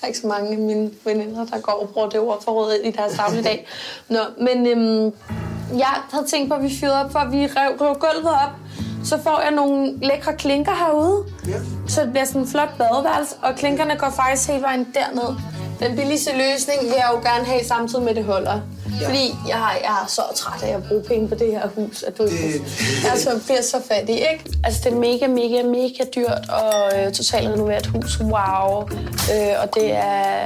Der 0.00 0.02
er 0.02 0.06
ikke 0.06 0.18
så 0.18 0.26
mange 0.26 0.52
af 0.52 0.58
mine 0.58 0.90
veninder, 1.04 1.46
der 1.46 1.60
går 1.60 1.72
og 1.72 1.88
bruger 1.88 2.08
det 2.08 2.20
ord 2.20 2.42
for 2.44 2.52
rådet 2.52 2.80
i 2.84 2.90
deres 2.90 3.12
dagligdag. 3.16 3.66
Nå, 4.14 4.20
men 4.40 4.66
øhm, 4.66 5.12
jeg 5.72 5.94
havde 6.12 6.26
tænkt 6.26 6.48
på, 6.48 6.54
at 6.54 6.62
vi 6.62 6.76
fyrede 6.80 7.04
op, 7.04 7.12
for 7.12 7.18
at 7.18 7.32
vi 7.32 7.46
rev, 7.46 7.76
rev 7.80 7.94
gulvet 7.94 8.32
op. 8.44 8.52
Så 9.04 9.18
får 9.22 9.40
jeg 9.40 9.50
nogle 9.50 9.94
lækre 10.02 10.32
klinker 10.34 10.72
herude. 10.72 11.24
Ja. 11.48 11.58
Så 11.88 12.00
det 12.02 12.10
bliver 12.10 12.24
sådan 12.24 12.40
en 12.40 12.48
flot 12.48 12.68
badeværelse, 12.78 13.34
og 13.42 13.54
klinkerne 13.56 13.96
går 13.96 14.10
faktisk 14.10 14.48
hele 14.48 14.62
vejen 14.62 14.86
derned. 14.94 15.36
Den 15.80 15.96
billigste 15.96 16.30
løsning 16.32 16.80
vil 16.82 16.92
jeg 16.96 17.10
jo 17.12 17.30
gerne 17.30 17.44
have 17.44 17.64
samtidig 17.64 18.04
med 18.04 18.14
det 18.14 18.24
holder. 18.24 18.60
Ja. 19.00 19.06
Fordi 19.06 19.34
jeg, 19.48 19.56
har, 19.56 19.72
jeg 19.72 20.02
er 20.02 20.06
så 20.08 20.22
træt 20.36 20.62
af 20.62 20.76
at 20.76 20.84
bruge 20.88 21.02
penge 21.02 21.28
på 21.28 21.34
det 21.34 21.50
her 21.52 21.68
hus, 21.76 22.02
at 22.02 22.18
du 22.18 22.22
det... 22.24 22.62
jeg 23.04 23.12
er 23.14 23.18
så, 23.18 23.40
bliver 23.46 23.62
så 23.62 23.76
fattig, 23.88 24.14
ikke? 24.14 24.44
Altså, 24.64 24.80
det 24.84 24.92
er 24.92 24.96
mega, 24.96 25.26
mega, 25.26 25.62
mega 25.62 26.04
dyrt 26.14 26.50
at 26.50 27.06
øh, 27.06 27.12
totalt 27.12 27.48
renovere 27.48 27.76
et 27.76 27.86
hus. 27.86 28.20
Wow. 28.20 28.82
Øh, 29.32 29.62
og 29.62 29.74
det 29.74 29.92
er... 29.92 30.44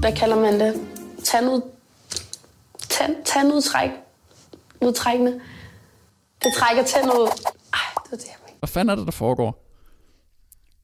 Hvad 0.00 0.12
kalder 0.12 0.36
man 0.36 0.60
det? 0.60 0.74
Tandud... 1.24 1.60
Tand, 2.98 3.24
tandudtræk. 3.24 3.90
Udtrækkende. 4.80 5.40
Det 6.44 6.52
trækker 6.58 6.84
tænder 6.84 7.18
ud. 7.18 7.26
Ej, 7.72 7.80
det 8.04 8.12
er 8.12 8.16
det, 8.16 8.24
jeg 8.26 8.34
Hvad 8.58 8.68
fanden 8.68 8.90
er 8.90 8.94
det, 8.96 9.06
der 9.06 9.12
foregår? 9.12 9.62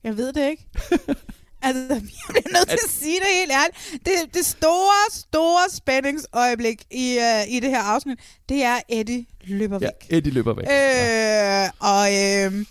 Jeg 0.04 0.16
ved 0.16 0.32
det 0.32 0.50
ikke. 0.50 0.66
altså, 1.62 1.82
jeg 1.94 2.02
bliver 2.28 2.52
nødt 2.58 2.68
til 2.68 2.78
at 2.84 2.90
sige 2.90 3.16
det 3.20 3.26
helt 3.40 3.50
ærligt. 3.52 4.04
Det, 4.06 4.34
det 4.34 4.46
store, 4.46 5.10
store 5.12 5.70
spændingsøjeblik 5.70 6.82
i, 6.90 7.18
uh, 7.18 7.54
i 7.54 7.60
det 7.60 7.70
her 7.70 7.82
afsnit, 7.82 8.18
det 8.48 8.62
er 8.64 8.80
Eddie 8.88 9.26
løber 9.44 9.78
væk. 9.78 9.88
Ja, 10.10 10.16
Eddie 10.16 10.32
løber 10.32 10.54
væk. 10.54 10.64
Øh, 10.66 11.70
og, 11.80 12.14
øh, 12.14 12.66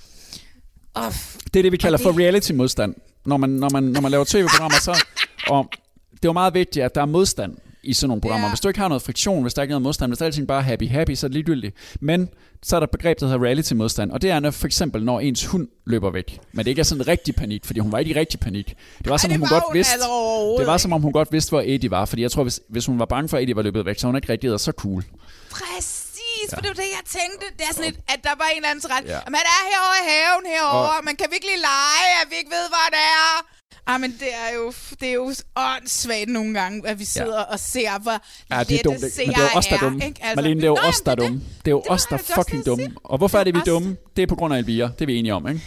og 0.94 1.14
Det 1.54 1.60
er 1.60 1.64
det, 1.64 1.72
vi 1.72 1.78
kalder 1.78 1.98
og 1.98 2.04
for 2.04 2.12
det- 2.12 2.20
reality-modstand. 2.20 2.96
Når 3.26 3.38
man, 3.38 3.50
når, 3.50 3.70
man, 3.70 3.84
når 3.84 4.02
man 4.02 4.12
laver 4.12 4.24
tv-programmer, 4.26 4.78
så... 4.80 5.06
Og 5.48 5.68
det 6.12 6.26
er 6.26 6.30
jo 6.30 6.34
meget 6.34 6.54
vigtigt, 6.54 6.86
at 6.86 6.96
der 6.96 7.02
er 7.02 7.06
modstand 7.06 7.58
i 7.84 7.94
sådan 7.94 8.08
nogle 8.08 8.22
programmer. 8.22 8.48
Ja. 8.48 8.52
Hvis 8.52 8.60
du 8.60 8.68
ikke 8.68 8.80
har 8.80 8.88
noget 8.88 9.02
friktion, 9.04 9.42
hvis 9.42 9.54
der 9.54 9.62
ikke 9.62 9.72
er 9.72 9.76
noget 9.76 9.82
modstand, 9.84 10.10
hvis 10.12 10.18
der 10.18 10.26
er 10.26 10.28
alting 10.28 10.48
bare 10.48 10.62
happy, 10.62 10.90
happy, 10.90 11.16
så 11.16 11.26
er 11.26 11.28
det 11.28 11.34
ligegyldigt. 11.36 11.76
Men 12.00 12.30
så 12.64 12.76
er 12.76 12.80
der 12.80 12.88
et 12.88 12.92
begreb, 12.92 13.20
der 13.20 13.26
hedder 13.26 13.44
reality-modstand, 13.46 14.12
og 14.12 14.22
det 14.22 14.30
er 14.30 14.40
når, 14.40 14.52
for 14.52 14.66
eksempel, 14.68 15.04
når 15.04 15.20
ens 15.20 15.46
hund 15.46 15.68
løber 15.86 16.10
væk. 16.12 16.40
Men 16.52 16.66
det 16.66 16.72
ikke 16.72 16.80
er 16.80 16.84
sådan 16.84 17.02
en 17.02 17.08
rigtig 17.08 17.36
panik, 17.36 17.66
fordi 17.66 17.80
hun 17.80 17.92
var 17.92 18.00
ikke 18.00 18.12
i 18.12 18.20
rigtig 18.20 18.40
panik. 18.40 18.76
Det 18.98 19.10
var, 19.10 19.18
som 19.18 19.30
det 19.30 19.36
om 19.36 19.42
hun 19.42 19.50
var 19.50 19.56
godt 19.56 19.64
hun 19.68 19.74
vidste, 19.74 19.94
altså 19.94 20.08
overhovedet 20.10 20.60
det 20.60 20.68
var 20.68 20.78
som 20.78 20.94
om 20.94 21.02
hun 21.02 21.14
godt 21.14 21.32
vidste, 21.32 21.50
hvor 21.50 21.62
Eddie 21.66 21.92
var. 21.92 22.06
Fordi 22.06 22.22
jeg 22.22 22.32
tror, 22.32 22.44
hvis, 22.44 22.60
hvis 22.70 22.86
hun 22.86 23.00
var 23.00 23.06
bange 23.06 23.30
for, 23.30 23.38
at 23.38 23.42
Eddie 23.44 23.56
var 23.56 23.62
løbet 23.62 23.86
væk, 23.86 24.00
så 24.00 24.08
hun 24.08 24.16
ikke 24.16 24.30
rigtig 24.30 24.60
så 24.60 24.72
cool. 24.72 25.04
Præcis, 25.52 26.48
Ja. 26.52 26.56
for 26.56 26.62
det 26.64 26.70
var 26.74 26.80
det, 26.84 26.90
jeg 27.00 27.06
tænkte. 27.20 27.46
Det 27.58 27.64
er 27.70 27.74
sådan 27.78 27.88
lidt, 27.90 28.00
at 28.14 28.20
der 28.28 28.36
var 28.42 28.48
en 28.54 28.58
eller 28.62 28.70
anden 28.74 28.86
ret. 28.96 29.06
Ja. 29.06 29.12
Ja. 29.26 29.30
Man 29.36 29.44
er 29.54 29.60
herovre 29.72 29.98
i 30.04 30.06
haven 30.14 30.46
herovre, 30.54 30.92
Og- 30.98 31.04
men 31.06 31.14
kan 31.20 31.28
vi 31.30 31.36
ikke 31.40 31.50
lige 31.52 31.64
lege, 31.74 32.10
at 32.22 32.28
vi 32.32 32.36
ikke 32.42 32.52
ved, 32.58 32.66
hvor 32.74 32.88
det 32.96 33.04
er? 33.26 33.32
Ah, 33.88 34.02
men 34.02 34.12
det 34.12 34.36
er 34.36 34.56
jo, 34.56 34.74
det 35.00 35.10
er 35.10 35.14
jo 35.14 35.34
åndssvagt 35.56 36.30
nogle 36.30 36.54
gange, 36.54 36.88
at 36.88 37.00
vi 37.00 37.06
sidder 37.06 37.38
ja. 37.38 37.44
og 37.44 37.60
ser, 37.60 38.00
hvor 38.00 38.24
Ja, 38.52 38.64
det 38.64 38.80
er 38.80 38.84
dumt. 38.84 39.02
Det, 39.02 39.14
men 39.18 39.28
det 39.28 39.38
er 39.38 39.42
jo 39.42 39.58
os, 39.58 39.66
der 39.66 39.76
er 39.76 39.80
dumme. 39.80 40.06
Ikke? 40.06 40.24
Altså, 40.24 40.36
Malene, 40.36 40.62
det 40.62 40.64
er 40.64 40.70
jo 40.70 40.76
Nå, 40.76 40.88
os, 40.88 41.02
der 41.02 41.12
er 41.12 41.16
dumme. 41.16 41.42
Det 41.66 41.68
er 41.68 41.72
jo 41.72 41.84
os, 41.90 42.06
der 42.06 42.18
er 42.18 42.36
fucking 42.36 42.66
dumme. 42.66 42.96
Og 43.04 43.18
hvorfor 43.18 43.40
er 43.40 43.44
det, 43.44 43.54
vi 43.54 43.60
er 43.60 43.64
dumme? 43.64 43.98
Det 44.16 44.22
er 44.22 44.28
på 44.28 44.36
grund 44.36 44.54
af 44.54 44.58
Elvira. 44.58 44.88
Det 44.88 45.02
er 45.02 45.06
vi 45.06 45.16
enige 45.16 45.34
om, 45.34 45.48
ikke? 45.48 45.62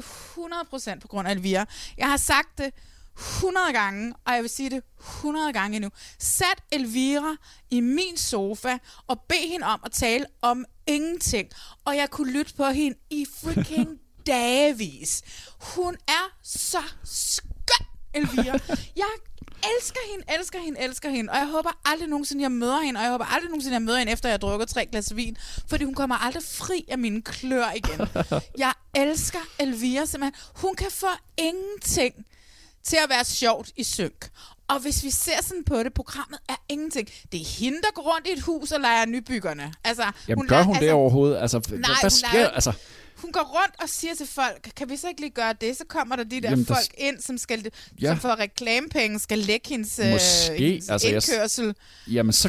100% 0.00 1.00
på 1.00 1.08
grund 1.08 1.28
af 1.28 1.32
Elvira. 1.32 1.64
Jeg 1.98 2.06
har 2.06 2.16
sagt 2.16 2.58
det 2.58 2.70
100 3.18 3.72
gange, 3.72 4.14
og 4.26 4.34
jeg 4.34 4.42
vil 4.42 4.50
sige 4.50 4.70
det 4.70 4.82
100 5.00 5.52
gange 5.52 5.76
endnu. 5.76 5.90
Sat 6.18 6.62
Elvira 6.72 7.36
i 7.70 7.80
min 7.80 8.16
sofa 8.16 8.78
og 9.06 9.20
bed 9.28 9.48
hende 9.50 9.66
om 9.66 9.80
at 9.84 9.92
tale 9.92 10.26
om 10.42 10.64
ingenting. 10.86 11.48
Og 11.84 11.96
jeg 11.96 12.10
kunne 12.10 12.32
lytte 12.32 12.54
på 12.54 12.64
hende 12.64 12.98
i 13.10 13.26
freaking 13.42 13.88
dagevis. 14.26 15.22
Hun 15.60 15.96
er 16.08 16.36
så 16.42 16.78
Elvira. 18.14 18.58
Jeg 18.96 19.06
elsker 19.76 20.00
hende, 20.12 20.24
elsker 20.38 20.58
hende, 20.58 20.80
elsker 20.80 21.10
hende. 21.10 21.30
Og 21.32 21.36
jeg 21.38 21.46
håber 21.46 21.70
aldrig 21.84 22.08
nogensinde, 22.08 22.42
jeg 22.42 22.52
møder 22.52 22.80
hende. 22.80 22.98
Og 22.98 23.02
jeg 23.04 23.10
håber 23.12 23.24
aldrig 23.24 23.48
nogensinde, 23.50 23.74
jeg 23.74 23.82
møder 23.82 23.98
hende, 23.98 24.12
efter 24.12 24.28
jeg 24.28 24.32
har 24.32 24.38
drukket 24.38 24.68
tre 24.68 24.86
glas 24.86 25.16
vin. 25.16 25.36
Fordi 25.68 25.84
hun 25.84 25.94
kommer 25.94 26.16
aldrig 26.16 26.42
fri 26.42 26.84
af 26.88 26.98
mine 26.98 27.22
klør 27.22 27.70
igen. 27.76 28.08
Jeg 28.64 28.72
elsker 28.94 29.38
Elvira 29.58 30.06
simpelthen. 30.06 30.42
Hun 30.54 30.74
kan 30.74 30.86
få 30.90 31.06
ingenting 31.38 32.14
til 32.82 32.96
at 33.04 33.10
være 33.10 33.24
sjovt 33.24 33.70
i 33.76 33.84
synk. 33.84 34.28
Og 34.68 34.78
hvis 34.80 35.04
vi 35.04 35.10
ser 35.10 35.42
sådan 35.42 35.64
på 35.64 35.82
det, 35.82 35.94
programmet 35.94 36.38
er 36.48 36.54
ingenting. 36.68 37.08
Det 37.32 37.40
er 37.40 37.44
hende, 37.44 37.78
der 37.82 37.88
går 37.94 38.14
rundt 38.14 38.26
i 38.26 38.32
et 38.32 38.40
hus 38.40 38.72
og 38.72 38.80
leger 38.80 39.06
nybyggerne. 39.06 39.72
Altså, 39.84 40.10
Jamen, 40.28 40.46
gør 40.46 40.56
leger- 40.56 40.64
hun 40.64 40.76
det 40.76 40.92
overhovedet? 40.92 41.38
Altså, 41.40 41.58
Nej, 41.58 41.76
hvad 41.78 41.96
hun 42.02 42.10
sker 42.10 42.28
leger-? 42.32 42.48
Altså, 42.50 42.72
Hun 43.18 43.32
går 43.32 43.40
rundt 43.62 43.74
og 43.82 43.88
siger 43.88 44.14
til 44.14 44.26
folk, 44.26 44.68
kan 44.76 44.88
vi 44.90 44.96
så 44.96 45.08
ikke 45.08 45.20
lige 45.20 45.30
gøre 45.30 45.52
det? 45.60 45.76
Så 45.76 45.84
kommer 45.88 46.16
der 46.16 46.24
de 46.24 46.40
der 46.40 46.50
Jamen, 46.50 46.64
der 46.64 46.74
folk 46.74 46.84
s- 46.86 46.90
ind, 46.98 47.20
som, 47.22 47.38
skal, 47.38 47.66
Ja. 48.00 48.08
som 48.08 48.18
får 48.20 48.38
reklamepenge, 48.38 49.18
skal 49.18 49.38
lægge 49.38 49.68
hendes, 49.68 49.98
øh, 49.98 50.10
måske. 50.10 50.56
hendes 50.58 50.88
Altså, 50.88 51.08
jeg, 51.08 51.14
indkørsel. 51.14 51.74
jamen, 52.06 52.32
så 52.32 52.48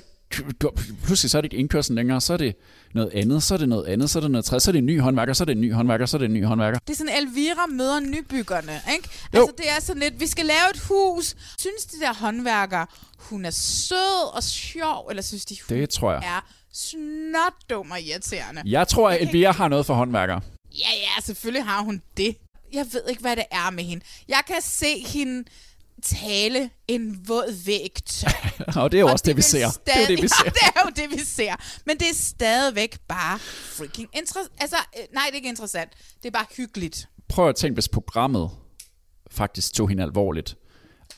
pludselig 1.04 1.32
så 1.32 1.38
er 1.38 1.42
det 1.42 1.46
ikke 1.54 1.58
indkørsel 1.58 1.96
længere, 1.96 2.22
så 2.22 2.34
er 2.34 2.38
det 2.38 2.56
noget 2.94 3.12
andet, 3.14 3.44
så 3.44 3.54
er 3.54 3.58
det 3.58 3.70
noget 3.70 3.86
andet, 3.88 4.10
så 4.10 4.20
er 4.20 4.22
det 4.22 4.32
noget 4.32 4.46
tredje, 4.46 4.60
så 4.60 4.70
er 4.70 4.72
det 4.72 4.80
en 4.80 4.86
ny 4.86 5.02
håndværker, 5.02 5.34
så 5.34 5.44
er 5.44 5.46
det 5.46 5.52
en 5.56 5.62
ny 5.62 5.74
håndværker, 5.74 6.06
så 6.06 6.18
er 6.18 6.20
det 6.20 6.26
en 6.26 6.34
ny 6.34 6.46
håndværker. 6.46 6.80
Det 6.88 6.94
er 6.94 6.98
sådan, 6.98 7.16
Elvira 7.28 7.66
møder 7.66 8.00
nybyggerne, 8.00 8.82
ikke? 8.96 9.10
Jo. 9.36 9.40
Altså, 9.40 9.54
det 9.58 9.70
er 9.70 9.82
sådan 9.82 10.02
lidt, 10.02 10.20
vi 10.20 10.28
skal 10.28 10.46
lave 10.46 10.70
et 10.74 10.80
hus. 10.80 11.36
Synes 11.58 11.86
de 11.86 12.00
der 12.00 12.14
håndværkere, 12.14 12.86
hun 13.18 13.46
er 13.46 13.50
sød 13.52 14.34
og 14.36 14.44
sjov, 14.44 15.08
eller 15.10 15.24
synes 15.24 15.46
de, 15.46 15.58
hun 15.70 15.78
Det 15.78 15.90
tror 15.90 16.12
jeg. 16.12 16.22
er 16.26 16.52
snot 16.74 17.54
dum 17.70 17.92
og 17.92 18.02
irriterende? 18.02 18.62
Jeg 18.66 18.88
tror, 18.88 19.10
at 19.10 19.22
Elvira 19.22 19.52
har 19.52 19.68
noget 19.68 19.86
for 19.86 19.94
håndværkere. 19.94 20.42
Ja, 20.78 20.90
ja, 20.96 21.22
selvfølgelig 21.24 21.66
har 21.66 21.82
hun 21.82 22.02
det. 22.18 22.38
Jeg 22.74 22.86
ved 22.94 23.02
ikke, 23.10 23.22
hvad 23.22 23.36
det 23.36 23.46
er 23.52 23.70
med 23.70 23.84
hende. 23.84 24.06
Jeg 24.28 24.42
kan 24.48 24.62
se 24.62 25.00
hende 25.08 25.44
tale 26.04 26.70
en 26.88 27.28
våd 27.28 27.66
væg. 27.66 27.92
Og 28.84 28.92
det 28.92 28.98
er 28.98 29.02
jo 29.02 29.08
også 29.08 29.24
det, 29.28 29.38
vi 29.38 29.42
ser. 29.42 29.70
Stadig, 29.70 29.86
Det 29.86 29.96
er 29.96 30.02
jo 30.10 30.16
det, 30.16 30.24
vi 30.24 30.28
ser. 30.38 30.44
Ja, 30.46 30.50
det 30.50 30.62
er 30.76 30.82
jo 30.86 30.92
det, 31.10 31.20
vi 31.20 31.24
ser. 31.26 31.56
Men 31.86 31.98
det 31.98 32.10
er 32.10 32.14
stadigvæk 32.14 33.00
bare 33.08 33.40
freaking 33.40 34.10
interessant. 34.14 34.52
Altså, 34.62 34.76
øh, 34.98 35.04
nej, 35.14 35.24
det 35.26 35.32
er 35.32 35.36
ikke 35.36 35.50
interessant. 35.50 35.92
Det 36.24 36.28
er 36.28 36.32
bare 36.32 36.46
hyggeligt. 36.58 37.08
Prøv 37.30 37.50
at 37.50 37.56
tænke, 37.56 37.74
hvis 37.74 37.88
programmet 37.88 38.50
faktisk 39.32 39.74
tog 39.74 39.90
hende 39.90 40.04
alvorligt, 40.04 40.56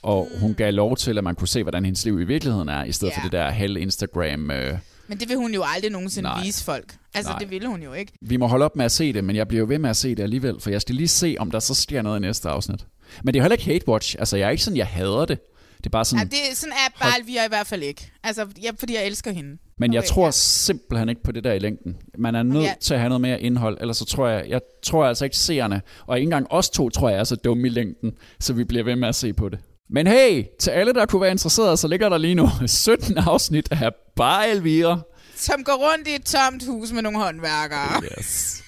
og 0.02 0.28
Mm. 0.34 0.40
hun 0.40 0.54
gav 0.54 0.72
lov 0.72 0.96
til, 0.96 1.18
at 1.18 1.24
man 1.24 1.34
kunne 1.34 1.48
se, 1.48 1.62
hvordan 1.62 1.84
hendes 1.84 2.04
liv 2.04 2.20
i 2.20 2.24
virkeligheden 2.24 2.68
er, 2.68 2.84
i 2.84 2.92
stedet 2.92 3.12
Ja. 3.12 3.16
for 3.18 3.22
det 3.22 3.32
der 3.32 3.50
halv 3.50 3.76
Instagram... 3.76 4.50
Øh, 4.50 4.78
Men 5.12 5.20
det 5.20 5.28
vil 5.28 5.36
hun 5.36 5.54
jo 5.54 5.62
aldrig 5.66 5.90
nogensinde 5.92 6.28
Nej. 6.28 6.42
Vise 6.44 6.64
folk. 6.64 6.94
Altså, 7.14 7.30
Nej. 7.30 7.38
Det 7.38 7.50
ville 7.50 7.68
hun 7.68 7.82
jo 7.82 7.92
ikke. 7.92 8.12
Vi 8.20 8.36
må 8.36 8.46
holde 8.46 8.64
op 8.64 8.76
med 8.76 8.84
at 8.84 8.92
se 8.92 9.12
det, 9.12 9.24
men 9.24 9.36
jeg 9.36 9.48
bliver 9.48 9.60
jo 9.60 9.66
ved 9.68 9.78
med 9.78 9.90
at 9.90 9.96
se 9.96 10.14
det 10.14 10.22
alligevel, 10.22 10.60
for 10.60 10.70
jeg 10.70 10.80
skal 10.80 10.94
lige 10.94 11.08
se, 11.08 11.36
om 11.38 11.50
der 11.50 11.58
så 11.60 11.74
sker 11.74 12.02
noget 12.02 12.18
i 12.18 12.20
næste 12.20 12.48
afsnit. 12.48 12.86
Men 13.24 13.34
det 13.34 13.40
er 13.40 13.42
heller 13.42 13.54
ikke 13.56 13.64
hate 13.64 13.88
watch. 13.88 14.16
Altså, 14.18 14.36
jeg 14.36 14.46
er 14.46 14.50
ikke 14.50 14.62
sådan, 14.62 14.76
jeg 14.76 14.86
hader 14.86 15.24
det. 15.24 15.38
Det 15.78 15.86
er 15.86 15.90
bare 15.90 16.04
sådan... 16.04 16.28
Ja, 16.32 16.36
det, 16.50 16.56
sådan 16.56 16.72
er 16.72 17.04
bare 17.04 17.26
vi 17.26 17.32
i 17.32 17.48
hvert 17.48 17.66
fald 17.66 17.82
ikke. 17.82 18.12
Altså, 18.24 18.46
ja, 18.62 18.70
fordi 18.78 18.94
jeg 18.94 19.06
elsker 19.06 19.32
hende. 19.32 19.56
Men 19.78 19.92
jeg 19.92 19.98
Okay, 19.98 20.08
tror 20.08 20.30
simpelthen 20.30 21.08
ikke 21.08 21.22
på 21.22 21.32
det 21.32 21.44
der 21.44 21.52
i 21.52 21.58
længden. 21.58 21.96
Man 22.18 22.34
er 22.34 22.42
nødt 22.42 22.64
Ja. 22.64 22.74
til 22.80 22.94
at 22.94 23.00
have 23.00 23.08
noget 23.08 23.20
mere 23.20 23.40
indhold, 23.40 23.78
ellers 23.80 23.96
så 23.96 24.04
tror 24.04 24.28
jeg, 24.28 24.44
jeg 24.48 24.60
tror 24.82 25.04
altså 25.04 25.24
ikke 25.24 25.36
seerne, 25.36 25.82
og 26.06 26.16
ikke 26.18 26.24
engang 26.24 26.46
os 26.50 26.70
to 26.70 26.90
tror 26.90 27.08
jeg 27.10 27.18
er 27.20 27.24
så 27.24 27.36
dumme 27.36 27.66
i 27.66 27.70
længden, 27.70 28.12
så 28.40 28.52
vi 28.52 28.64
bliver 28.64 28.84
ved 28.84 28.96
med 28.96 29.08
at 29.08 29.14
se 29.14 29.32
på 29.32 29.48
det. 29.48 29.58
Men 29.90 30.06
hey, 30.06 30.44
til 30.60 30.70
alle, 30.70 30.92
der 30.92 31.06
kunne 31.06 31.22
være 31.22 31.30
interesserede, 31.30 31.76
så 31.76 31.88
ligger 31.88 32.08
der 32.08 32.18
lige 32.18 32.34
nu 32.34 32.48
17 32.66 33.18
afsnit 33.18 33.68
af 33.72 33.90
bare 34.16 34.50
Elvira. 34.50 35.00
Som 35.36 35.64
går 35.64 35.92
rundt 35.92 36.08
i 36.08 36.14
et 36.14 36.24
tomt 36.24 36.66
hus 36.66 36.92
med 36.92 37.02
nogle 37.02 37.18
håndværkere. 37.18 38.02
Yes. 38.18 38.62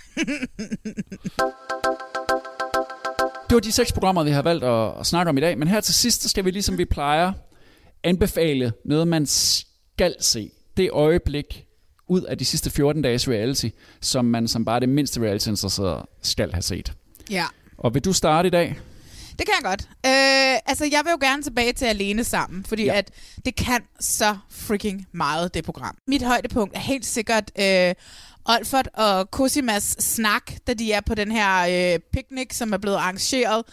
Det 3.49 3.55
var 3.55 3.61
de 3.61 3.73
seks 3.73 3.93
programmer, 3.93 4.25
vi 4.25 4.31
har 4.31 4.43
valgt 4.43 4.65
at, 4.65 5.01
at 5.01 5.07
snakke 5.07 5.31
om 5.31 5.39
i 5.39 5.41
dag, 5.41 5.59
men 5.59 5.69
her 5.69 5.81
til 5.81 5.95
sidst, 5.95 6.23
så 6.23 6.29
skal 6.29 6.45
vi 6.45 6.51
ligesom 6.51 6.79
vi 6.79 6.85
plejer 6.85 7.33
anbefale 8.05 8.73
noget, 8.85 9.09
man 9.09 9.27
skal 9.27 10.15
se. 10.21 10.51
Det 10.77 10.91
øjeblik 10.93 11.67
ud 12.09 12.23
af 12.23 12.39
de 12.39 12.45
sidste 12.45 12.71
14 12.71 13.03
dages 13.03 13.29
reality, 13.29 13.69
som 14.01 14.25
man 14.25 14.49
som 14.49 14.65
bare 14.65 14.81
det 14.81 14.89
mindste 14.89 15.21
reality-interesserede 15.21 16.07
skal 16.23 16.53
have 16.53 16.63
set. 16.63 16.93
Ja. 17.31 17.45
Og 17.79 17.95
vil 17.95 18.05
du 18.05 18.13
starte 18.13 18.47
i 18.47 18.51
dag? 18.51 18.79
Det 19.39 19.47
kan 19.47 19.55
jeg 19.55 19.65
godt. 19.65 19.83
Øh, 19.83 20.59
altså, 20.67 20.85
jeg 20.85 21.01
vil 21.05 21.11
jo 21.11 21.19
gerne 21.21 21.43
tilbage 21.43 21.73
til 21.73 21.85
Alene 21.85 22.25
Sammen, 22.25 22.65
fordi 22.65 22.85
ja. 22.85 22.95
at 22.95 23.11
det 23.45 23.57
kan 23.57 23.83
så 24.01 24.37
freaking 24.51 25.07
meget, 25.13 25.55
det 25.55 25.65
program. 25.65 25.97
Mit 26.09 26.23
højdepunkt 26.23 26.77
er 26.77 26.81
helt 26.81 27.07
sikkert 27.07 27.51
øh, 27.59 27.95
Olfert 28.45 28.89
og 28.95 29.29
Cosimas 29.31 29.97
snak, 29.99 30.53
da 30.67 30.75
de 30.75 30.93
er 30.93 31.01
på 31.01 31.15
den 31.15 31.33
her 31.33 31.95
øh, 31.95 32.01
picnic, 32.13 32.57
som 32.57 32.73
er 32.73 32.79
blevet 32.79 32.97
arrangeret, 32.97 33.65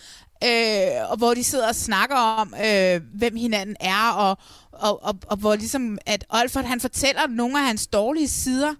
øh, 0.43 1.11
og 1.11 1.17
hvor 1.17 1.33
de 1.33 1.43
sidder 1.43 1.67
og 1.67 1.75
snakker 1.75 2.15
om, 2.15 2.53
øh, 2.65 3.01
hvem 3.13 3.35
hinanden 3.35 3.75
er, 3.79 4.09
og, 4.11 4.37
og, 4.71 5.03
og, 5.03 5.15
og 5.27 5.37
hvor 5.37 5.55
ligesom, 5.55 5.97
at 6.05 6.25
Olfert, 6.29 6.65
han 6.65 6.79
fortæller 6.79 7.27
nogle 7.27 7.59
af 7.59 7.65
hans 7.65 7.87
dårlige 7.87 8.27
sider, 8.27 8.73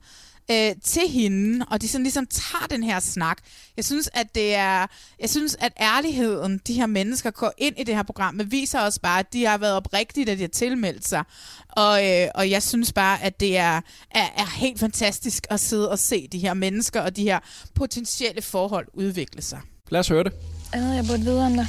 øh, 0.52 0.76
til 0.84 1.10
hende, 1.10 1.66
og 1.70 1.82
de 1.82 1.88
sådan 1.88 2.04
ligesom 2.04 2.26
tager 2.26 2.68
den 2.70 2.84
her 2.84 3.00
snak. 3.00 3.38
Jeg 3.78 3.86
synes, 3.86 4.10
at 4.14 4.36
det 4.36 4.56
er, 4.56 4.88
jeg 5.20 5.30
synes, 5.30 5.58
at 5.60 5.74
ærligheden, 5.82 6.62
de 6.68 6.74
her 6.74 6.86
mennesker 6.86 7.32
går 7.32 7.54
ind 7.58 7.76
i 7.80 7.84
det 7.84 7.96
her 7.96 8.04
program, 8.04 8.34
men 8.34 8.52
viser 8.52 8.80
os 8.82 9.00
bare, 9.00 9.20
at 9.20 9.34
de 9.34 9.46
har 9.46 9.58
været 9.58 9.74
oprigtige, 9.74 10.26
da 10.26 10.36
de 10.36 10.42
har 10.42 10.48
tilmeldt 10.48 11.08
sig. 11.08 11.24
Og, 11.70 12.10
øh, 12.10 12.28
og 12.36 12.50
jeg 12.50 12.64
synes 12.64 12.94
bare, 12.94 13.24
at 13.24 13.40
det 13.40 13.58
er, 13.58 13.82
er, 14.12 14.28
er 14.38 14.60
helt 14.60 14.80
fantastisk 14.80 15.48
at 15.50 15.60
sidde 15.60 15.92
og 15.92 16.00
se 16.00 16.28
de 16.28 16.40
her 16.40 16.54
mennesker 16.54 17.02
og 17.02 17.16
de 17.16 17.24
her 17.24 17.40
potentielle 17.76 18.42
forhold 18.42 18.88
udvikle 18.94 19.42
sig. 19.42 19.60
Lad 19.90 20.00
os 20.00 20.08
høre 20.08 20.24
det. 20.24 20.34
Andet, 20.74 20.96
jeg 20.96 21.06
burde 21.06 21.22
vide 21.22 21.46
om 21.46 21.54
dig. 21.54 21.68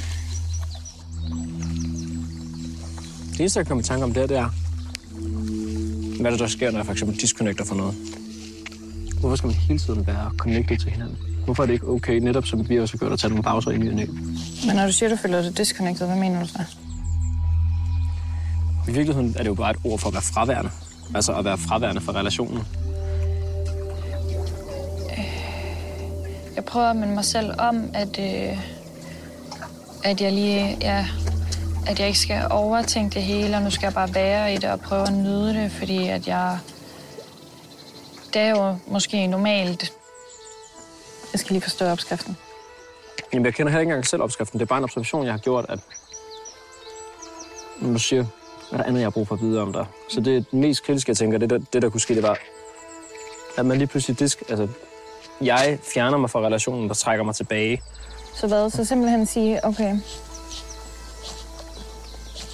Det 3.31 3.39
eneste, 3.39 3.59
jeg 3.59 3.67
kommer 3.67 3.83
i 3.83 3.85
tanke 3.85 4.03
om, 4.03 4.13
det, 4.13 4.23
er, 4.23 4.27
det 4.27 4.37
er, 4.37 4.49
hvad 6.21 6.31
der, 6.31 6.37
der 6.37 6.47
sker, 6.47 6.71
når 6.71 6.79
jeg 6.79 6.85
for 6.85 6.93
eksempel 6.93 7.19
disconnecter 7.19 7.65
fra 7.65 7.75
noget. 7.75 8.22
Hvorfor 9.23 9.35
skal 9.35 9.47
man 9.47 9.55
hele 9.55 9.79
tiden 9.79 10.07
være 10.07 10.31
connected 10.37 10.77
til 10.77 10.91
hinanden? 10.91 11.17
Hvorfor 11.45 11.63
er 11.63 11.67
det 11.67 11.73
ikke 11.73 11.87
okay, 11.87 12.19
netop 12.19 12.45
som 12.45 12.69
vi 12.69 12.79
også 12.79 12.93
har 12.93 12.97
gjort, 12.97 13.11
at 13.11 13.19
tage 13.19 13.29
nogle 13.29 13.43
pauser 13.43 13.71
i 13.71 13.75
og 13.75 13.95
næ? 13.95 14.05
Men 14.67 14.75
når 14.75 14.85
du 14.85 14.91
siger, 14.91 15.09
du 15.09 15.15
føler 15.15 15.41
dig 15.41 15.57
disconnected, 15.57 16.07
hvad 16.07 16.15
mener 16.15 16.39
du 16.39 16.47
så? 16.47 16.63
I 18.87 18.91
virkeligheden 18.91 19.35
er 19.37 19.43
det 19.43 19.49
jo 19.49 19.53
bare 19.53 19.71
et 19.71 19.77
ord 19.83 19.99
for 19.99 20.07
at 20.07 20.13
være 20.13 20.21
fraværende. 20.21 20.71
Altså 21.15 21.33
at 21.33 21.45
være 21.45 21.57
fraværende 21.57 22.01
fra 22.01 22.11
relationen. 22.11 22.63
Jeg 26.55 26.65
prøver 26.65 26.87
at 26.87 26.95
minde 26.95 27.13
mig 27.13 27.25
selv 27.25 27.51
om, 27.57 27.89
at, 27.93 28.19
øh, 28.19 28.57
at 30.03 30.21
jeg 30.21 30.31
lige, 30.33 30.77
ja, 30.81 31.05
at 31.87 31.99
jeg 31.99 32.07
ikke 32.07 32.19
skal 32.19 32.41
overtænke 32.49 33.13
det 33.13 33.23
hele, 33.23 33.55
og 33.57 33.63
nu 33.63 33.69
skal 33.69 33.85
jeg 33.85 33.93
bare 33.93 34.15
være 34.15 34.53
i 34.53 34.55
det 34.57 34.69
og 34.69 34.79
prøve 34.79 35.07
at 35.07 35.13
nyde 35.13 35.53
det, 35.53 35.71
fordi 35.71 36.07
at 36.07 36.27
jeg, 36.27 36.57
det 38.33 38.41
er 38.41 38.49
jo 38.49 38.75
måske 38.87 39.27
normalt. 39.27 39.93
Jeg 41.33 41.39
skal 41.39 41.53
lige 41.53 41.61
forstå 41.61 41.85
opskriften. 41.85 42.37
Jamen, 43.33 43.45
jeg 43.45 43.53
kender 43.53 43.71
heller 43.71 43.81
ikke 43.81 43.89
engang 43.89 44.07
selv 44.07 44.21
opskriften. 44.21 44.59
Det 44.59 44.65
er 44.65 44.67
bare 44.67 44.77
en 44.77 44.83
observation, 44.83 45.25
jeg 45.25 45.33
har 45.33 45.39
gjort, 45.39 45.65
at 45.69 45.79
du 47.81 47.99
siger, 47.99 48.25
hvad 48.69 48.79
er 48.79 48.83
der 48.83 48.83
andet, 48.83 48.99
jeg 48.99 49.05
har 49.05 49.11
brug 49.11 49.27
for 49.27 49.35
at 49.35 49.41
vide 49.41 49.61
om 49.61 49.73
dig. 49.73 49.85
Så 50.09 50.21
det 50.21 50.35
er 50.35 50.39
det 50.39 50.53
mest 50.53 50.85
kritiske, 50.85 51.09
jeg 51.09 51.17
tænker, 51.17 51.37
det 51.37 51.49
der, 51.49 51.59
det 51.73 51.81
der 51.81 51.89
kunne 51.89 52.01
ske, 52.01 52.15
det 52.15 52.23
var, 52.23 52.37
at 53.57 53.65
man 53.65 53.77
lige 53.77 53.87
pludselig 53.87 54.19
disk, 54.19 54.43
altså, 54.49 54.67
jeg 55.41 55.79
fjerner 55.93 56.17
mig 56.17 56.29
fra 56.29 56.39
relationen, 56.39 56.87
der 56.87 56.95
trækker 56.95 57.25
mig 57.25 57.35
tilbage. 57.35 57.81
Så 58.33 58.47
hvad? 58.47 58.69
Så 58.69 58.85
simpelthen 58.85 59.25
sige, 59.25 59.65
okay, 59.65 59.97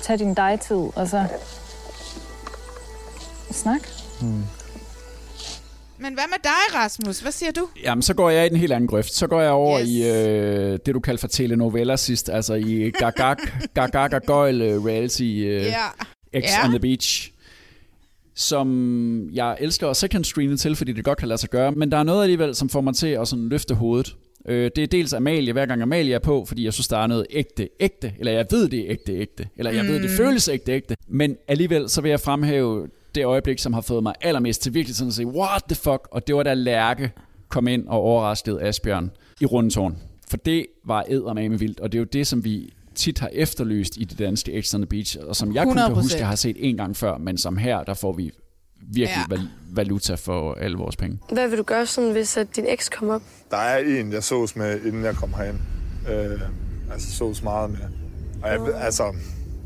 tag 0.02 0.20
din 0.20 0.34
dig-tid, 0.34 0.90
og 0.96 1.08
så 1.08 1.26
snak. 3.52 3.82
Hmm. 4.22 4.44
Men 6.02 6.14
hvad 6.14 6.24
med 6.30 6.38
dig, 6.44 6.76
Rasmus? 6.76 7.20
Hvad 7.20 7.32
siger 7.32 7.52
du? 7.52 7.68
Jamen, 7.84 8.02
så 8.02 8.14
går 8.14 8.30
jeg 8.30 8.46
i 8.46 8.50
den 8.50 8.58
helt 8.58 8.72
anden 8.74 8.88
grøft. 8.88 9.14
Så 9.14 9.28
går 9.28 9.42
jeg 9.42 9.52
over 9.52 9.80
yes. 9.82 9.88
i 9.90 10.04
øh, 10.10 10.80
det, 10.86 10.94
du 10.94 11.00
kalder 11.00 11.20
for 11.20 11.28
telenovella 11.28 11.96
sidst, 11.96 12.30
altså 12.30 12.54
i 12.54 12.90
gagag, 12.90 13.36
gagag 13.76 14.14
og 14.14 14.22
gøjl 14.22 14.62
øh, 14.62 14.86
reality 14.86 15.22
øh, 15.24 15.64
Ja. 15.64 15.86
X 16.42 16.44
Ja. 16.44 16.66
on 16.66 16.70
the 16.70 16.80
Beach 16.80 17.32
som 18.36 19.30
jeg 19.34 19.58
elsker 19.60 19.88
at 19.88 19.98
second 19.98 20.24
screene 20.26 20.58
til, 20.58 20.76
fordi 20.76 20.94
det 20.94 21.04
godt 21.04 21.18
kan 21.18 21.28
lade 21.28 21.38
sig 21.40 21.50
gøre, 21.50 21.72
men 21.72 21.92
der 21.92 21.98
er 21.98 22.04
noget 22.04 22.24
alligevel, 22.24 22.56
som 22.56 22.70
får 22.70 22.82
mig 22.82 22.96
til 22.96 23.08
at 23.08 23.28
sådan 23.28 23.50
løfte 23.50 23.76
hovedet. 23.76 24.16
Øh, 24.48 24.72
det 24.76 24.84
er 24.84 24.88
dels 24.88 25.14
Amalie, 25.14 25.54
hver 25.54 25.66
gang 25.66 25.82
Amalie 25.82 26.16
er 26.16 26.20
på, 26.20 26.46
fordi 26.48 26.66
jeg 26.66 26.74
synes, 26.74 26.88
der 26.88 26.98
er 26.98 27.08
noget 27.08 27.26
ægte, 27.30 27.70
ægte, 27.80 28.14
eller 28.20 28.32
jeg 28.32 28.46
ved, 28.52 28.70
det 28.70 28.80
er 28.80 28.86
ægte, 28.92 29.14
ægte, 29.18 29.48
eller 29.58 29.72
jeg 29.72 29.84
mm. 29.84 29.90
ved, 29.90 29.96
det 29.96 30.10
Mm. 30.12 30.18
føles 30.18 30.48
ægte, 30.48 30.72
ægte, 30.72 30.96
men 31.08 31.36
alligevel 31.48 31.90
så 31.90 32.02
vil 32.02 32.10
jeg 32.10 32.20
fremhæve 32.20 32.88
det 33.20 33.26
øjeblik, 33.26 33.60
som 33.60 33.74
har 33.74 33.82
fået 33.82 34.04
mig 34.04 34.14
allermest 34.22 34.62
til 34.62 34.74
virkelig 34.74 34.96
sådan 34.96 35.08
at 35.08 35.14
sige, 35.14 35.28
what 35.28 35.64
the 35.70 35.76
fuck, 35.76 36.08
og 36.12 36.28
det 36.28 36.36
var 36.36 36.44
da 36.44 36.54
Lærke 36.54 37.12
kom 37.50 37.68
ind 37.68 37.88
og 37.88 38.00
overraskede 38.02 38.62
Asbjørn 38.62 39.12
i 39.42 39.46
rundetårn. 39.46 39.98
For 40.30 40.38
det 40.38 40.66
var 40.86 41.06
eddermame 41.10 41.60
vildt, 41.60 41.80
og 41.80 41.92
det 41.92 41.98
er 41.98 42.00
jo 42.00 42.06
det, 42.14 42.28
som 42.28 42.44
vi 42.44 42.74
tit 42.96 43.20
har 43.20 43.30
efterlyst 43.34 43.98
i 43.98 44.04
det 44.04 44.20
danske 44.20 44.62
X 44.62 44.74
on 44.74 44.82
the 44.82 44.88
Beach, 44.88 45.18
og 45.28 45.36
som 45.36 45.56
jeg 45.56 45.64
kun 45.64 45.74
kan 45.78 45.86
100%. 45.86 45.94
huske, 45.94 46.20
jeg 46.20 46.28
har 46.28 46.36
set 46.36 46.56
en 46.60 46.78
gang 46.78 46.98
før, 46.98 47.18
men 47.18 47.38
som 47.38 47.58
her, 47.58 47.84
der 47.84 47.94
får 47.94 48.14
vi 48.14 48.32
virkelig 48.94 49.26
ja. 49.32 49.38
valuta 49.72 50.16
for 50.16 50.54
alle 50.54 50.78
vores 50.78 50.96
penge. 50.96 51.20
Hvad 51.32 51.48
vil 51.50 51.58
du 51.58 51.64
gøre, 51.64 51.86
sådan, 51.86 52.12
hvis 52.12 52.38
at 52.38 52.56
din 52.56 52.66
eks 52.68 52.90
kommer 52.90 53.16
op? 53.16 53.22
Der 53.52 53.58
er 53.58 54.00
en, 54.00 54.12
jeg 54.14 54.24
sås 54.24 54.56
med, 54.56 54.82
inden 54.86 55.04
jeg 55.04 55.16
kom 55.16 55.34
herind. 55.34 55.58
Øh, 56.12 56.42
altså 56.92 57.12
sås 57.12 57.44
meget 57.44 57.70
med. 57.70 57.80
Og 58.44 58.50
jeg, 58.50 58.62
ved- 58.62 58.74
altså, 58.74 59.04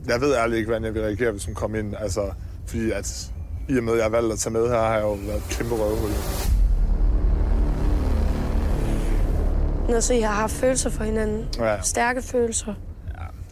jeg 0.07 0.21
ved 0.21 0.35
ærligt 0.35 0.57
ikke, 0.57 0.67
hvordan 0.67 0.83
jeg 0.83 0.93
vil 0.93 1.01
reagere, 1.01 1.31
hvis 1.31 1.45
hun 1.45 1.55
kom 1.55 1.75
ind. 1.75 1.93
Altså, 1.99 2.31
fordi 2.65 2.91
at 2.91 3.31
i 3.67 3.77
og 3.77 3.83
med, 3.83 3.93
at 3.93 3.97
jeg 3.97 4.05
har 4.05 4.09
valgt 4.09 4.33
at 4.33 4.39
tage 4.39 4.53
med 4.53 4.69
her, 4.69 4.77
har 4.79 4.93
jeg 4.93 5.01
jo 5.01 5.11
været 5.13 5.37
et 5.37 5.43
kæmpe 5.49 5.75
røvhul. 5.75 6.09
Når 9.89 9.99
så 9.99 10.13
I 10.13 10.21
har 10.21 10.33
haft 10.33 10.53
følelser 10.53 10.89
for 10.89 11.03
hinanden. 11.03 11.45
Ja. 11.59 11.81
Stærke 11.81 12.21
følelser. 12.21 12.73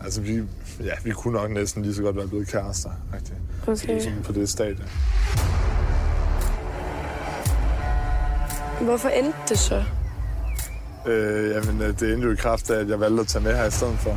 Altså, 0.03 0.21
vi, 0.21 0.43
ja, 0.83 0.91
vi 1.03 1.11
kunne 1.11 1.33
nok 1.33 1.51
næsten 1.51 1.83
lige 1.83 1.95
så 1.95 2.01
godt 2.01 2.15
være 2.15 2.27
blevet 2.27 2.47
kærester. 2.47 2.89
Rigtig. 3.13 3.35
Okay. 3.67 4.01
Sådan 4.01 4.23
på 4.23 4.31
det 4.31 4.49
stadie. 4.49 4.85
Hvorfor 8.81 9.09
endte 9.09 9.37
det 9.49 9.59
så? 9.59 9.83
Øh, 11.05 11.49
jamen, 11.51 11.81
øh, 11.81 11.99
det 11.99 12.13
endte 12.13 12.27
jo 12.27 12.33
i 12.33 12.35
kraft 12.35 12.69
af, 12.69 12.79
at 12.79 12.89
jeg 12.89 12.99
valgte 12.99 13.21
at 13.21 13.27
tage 13.27 13.43
med 13.43 13.55
her 13.55 13.65
i 13.65 13.71
stedet 13.71 13.97
for. 13.99 14.15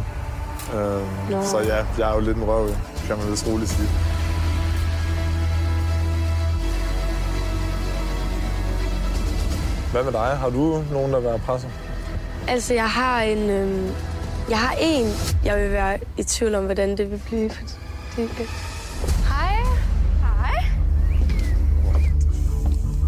Øh, 0.75 1.31
Nå. 1.31 1.45
så 1.45 1.59
ja, 1.59 1.85
jeg 1.99 2.11
er 2.11 2.15
jo 2.15 2.21
lidt 2.21 2.37
en 2.37 2.45
røv, 2.45 2.69
kan 3.07 3.19
man 3.19 3.31
vist 3.31 3.47
roligt 3.47 3.71
sige. 3.71 3.89
Hvad 9.95 10.05
med 10.05 10.13
dig? 10.13 10.37
Har 10.39 10.51
du 10.51 10.85
nogen, 10.93 11.13
der 11.13 11.21
vil 11.21 11.29
være 11.29 11.39
presset? 11.39 11.71
Altså, 12.49 12.75
jeg 12.75 12.91
har 12.91 13.23
en... 13.23 13.51
Øhm, 13.51 13.95
jeg 14.51 14.59
har 14.59 14.77
en, 14.81 15.07
jeg 15.45 15.57
vil 15.63 15.71
være 15.71 15.99
i 16.19 16.23
tvivl 16.23 16.55
om, 16.55 16.65
hvordan 16.65 16.97
det 16.97 17.11
vil 17.11 17.23
blive. 17.27 17.51
Det, 18.17 18.31
Hej. 19.29 19.57
Hej. 20.21 20.65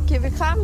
Giver 0.08 0.20
vi 0.20 0.30
kram? 0.38 0.58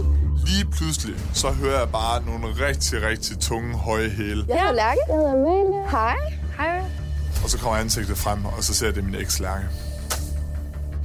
Lige 0.47 0.65
pludselig, 0.65 1.15
så 1.35 1.51
hører 1.51 1.79
jeg 1.79 1.89
bare 1.89 2.23
nogle 2.27 2.47
rigtig, 2.67 3.03
rigtig 3.03 3.39
tunge, 3.39 3.75
høje 3.75 4.09
hæle. 4.09 4.45
Jeg 4.49 4.61
hedder 4.61 4.75
Lærke. 4.75 4.99
Jeg 5.09 5.17
hedder 5.17 5.33
Amalie. 5.33 5.91
Hej. 5.91 6.17
Hej. 6.57 6.83
Og 7.45 7.51
så 7.51 7.59
kommer 7.59 7.79
ansigtet 7.79 8.19
frem, 8.19 8.45
og 8.45 8.65
så 8.65 8.75
ser 8.75 8.87
jeg, 8.87 8.95
det 8.95 9.01
er 9.01 9.05
min 9.05 9.15
eks 9.15 9.41
Lærke. 9.41 9.65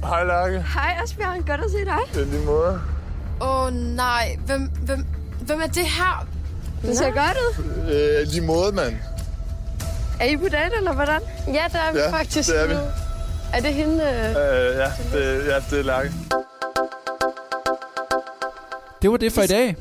Hej 0.04 0.24
Lærke. 0.24 0.62
Hej, 0.74 0.98
Asbjørn. 1.02 1.42
Godt 1.42 1.60
at 1.60 1.70
se 1.70 1.84
dig. 1.84 1.98
Det 2.14 2.22
er 2.22 2.26
lige 2.26 2.44
måde. 2.46 2.80
Åh, 3.40 3.62
oh, 3.66 3.72
nej. 3.74 4.36
Hvem, 4.46 4.70
hvem, 4.84 5.06
hvem 5.40 5.60
er 5.60 5.66
det 5.66 5.84
her? 5.86 6.26
Det 6.82 6.98
ser 6.98 7.10
godt 7.10 7.36
ud. 7.58 7.64
Øh, 7.92 8.26
lige 8.28 8.40
måde, 8.40 8.72
mand. 8.72 8.94
Er 10.20 10.24
I 10.24 10.36
på 10.36 10.48
date, 10.48 10.76
eller 10.76 10.92
hvordan? 10.92 11.20
Ja, 11.46 11.64
det 11.72 11.80
er 11.88 11.92
vi 11.92 11.98
Ja, 11.98 12.10
faktisk 12.10 12.48
det 12.50 12.60
er 12.62 12.66
vi. 12.66 12.74
nu. 12.74 12.80
Er 13.52 13.60
det 13.60 13.74
hende? 13.74 13.94
Øh... 14.04 14.30
Øh, 14.30 14.76
ja, 14.76 14.92
det, 15.12 15.46
ja, 15.46 15.56
det 15.70 15.78
er 15.78 15.82
Lærke. 15.82 16.12
Det 19.02 19.10
var 19.10 19.16
det 19.16 19.32
for 19.32 19.42
i 19.42 19.46
dag. 19.46 19.76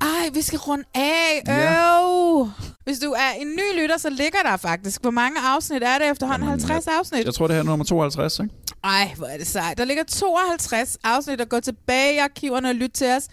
Ej, 0.00 0.08
vi 0.32 0.42
skal 0.42 0.58
runde 0.58 0.84
af. 0.94 1.42
Ja. 1.46 2.00
Øv. 2.00 2.50
Hvis 2.84 2.98
du 2.98 3.10
er 3.12 3.30
en 3.40 3.46
ny 3.46 3.80
lytter, 3.82 3.98
så 3.98 4.10
ligger 4.10 4.38
der 4.44 4.56
faktisk. 4.56 5.02
Hvor 5.02 5.10
mange 5.10 5.36
afsnit 5.54 5.82
er 5.82 5.98
det 5.98 6.10
efterhånden? 6.10 6.48
50 6.48 6.86
afsnit? 6.98 7.24
Jeg 7.24 7.34
tror, 7.34 7.46
det 7.46 7.54
her 7.56 7.60
er 7.62 7.66
nummer 7.66 7.84
52, 7.84 8.38
ikke? 8.38 8.54
Ej, 8.84 9.14
hvor 9.16 9.26
er 9.26 9.38
det 9.38 9.46
sejt. 9.46 9.78
Der 9.78 9.84
ligger 9.84 10.04
52 10.04 10.98
afsnit, 11.04 11.38
der 11.38 11.44
går 11.44 11.60
tilbage 11.60 12.14
i 12.14 12.18
arkiverne 12.18 12.68
og 12.68 12.74
lytte 12.74 12.96
til 12.96 13.06
os. 13.06 13.28